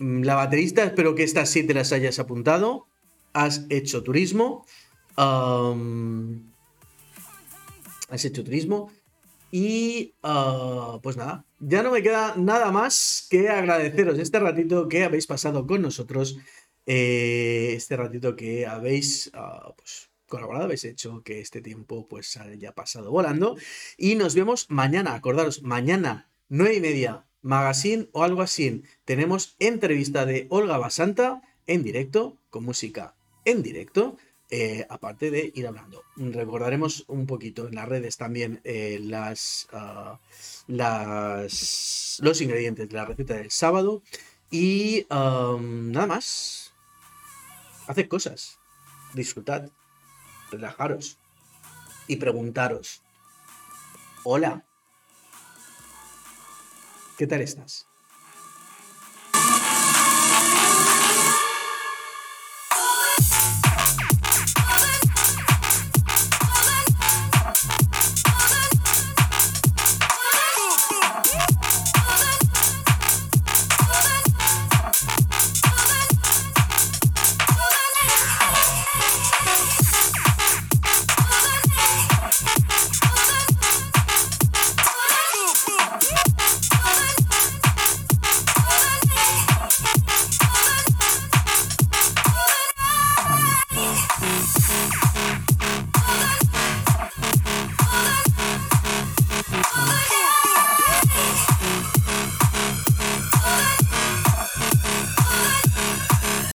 la 0.00 0.34
baterista, 0.34 0.84
espero 0.84 1.14
que 1.14 1.22
estas 1.22 1.48
siete 1.50 1.72
las 1.74 1.92
hayas 1.92 2.18
apuntado. 2.18 2.86
Has 3.32 3.66
hecho 3.70 4.02
turismo. 4.02 4.66
has 8.10 8.24
hecho 8.24 8.44
turismo. 8.44 8.90
Y 9.50 10.14
ah, 10.22 10.98
pues 11.02 11.16
nada, 11.16 11.44
ya 11.60 11.82
no 11.82 11.90
me 11.90 12.02
queda 12.02 12.34
nada 12.36 12.72
más 12.72 13.26
que 13.30 13.48
agradeceros 13.48 14.18
este 14.18 14.40
ratito 14.40 14.88
que 14.88 15.04
habéis 15.04 15.26
pasado 15.26 15.66
con 15.66 15.82
nosotros, 15.82 16.38
eh, 16.86 17.72
este 17.76 17.96
ratito 17.96 18.36
que 18.36 18.66
habéis 18.66 19.30
ah, 19.34 19.72
pues, 19.76 20.10
colaborado, 20.26 20.64
habéis 20.64 20.84
hecho 20.84 21.22
que 21.22 21.40
este 21.40 21.60
tiempo 21.60 22.08
pues 22.08 22.36
haya 22.36 22.74
pasado 22.74 23.10
volando. 23.10 23.56
Y 23.96 24.16
nos 24.16 24.34
vemos 24.34 24.70
mañana, 24.70 25.14
acordaros, 25.14 25.62
mañana, 25.62 26.28
nueve 26.48 26.74
y 26.76 26.80
media, 26.80 27.24
magazine 27.42 28.08
o 28.12 28.24
algo 28.24 28.42
así. 28.42 28.82
Tenemos 29.04 29.56
entrevista 29.58 30.26
de 30.26 30.46
Olga 30.50 30.78
Basanta 30.78 31.42
en 31.66 31.82
directo, 31.82 32.36
con 32.50 32.64
música 32.64 33.14
en 33.44 33.62
directo. 33.62 34.16
Eh, 34.50 34.86
aparte 34.88 35.30
de 35.30 35.52
ir 35.54 35.66
hablando. 35.66 36.04
Recordaremos 36.16 37.04
un 37.08 37.26
poquito 37.26 37.66
en 37.66 37.74
las 37.74 37.88
redes 37.88 38.16
también 38.16 38.60
eh, 38.64 38.98
las, 39.00 39.68
ah, 39.72 40.20
las, 40.66 42.20
los 42.22 42.40
ingredientes 42.40 42.88
de 42.88 42.94
la 42.94 43.04
receta 43.04 43.34
del 43.34 43.50
sábado. 43.50 44.02
Y 44.50 45.06
nada 45.10 46.06
más. 46.06 46.74
Haced 47.86 48.08
cosas. 48.08 48.58
Disfrutad. 49.14 49.70
Relajaros. 50.50 51.18
Y 52.06 52.16
preguntaros. 52.16 53.02
Hola. 54.22 54.64
¿Qué 57.16 57.26
tal 57.26 57.40
estás? 57.40 57.86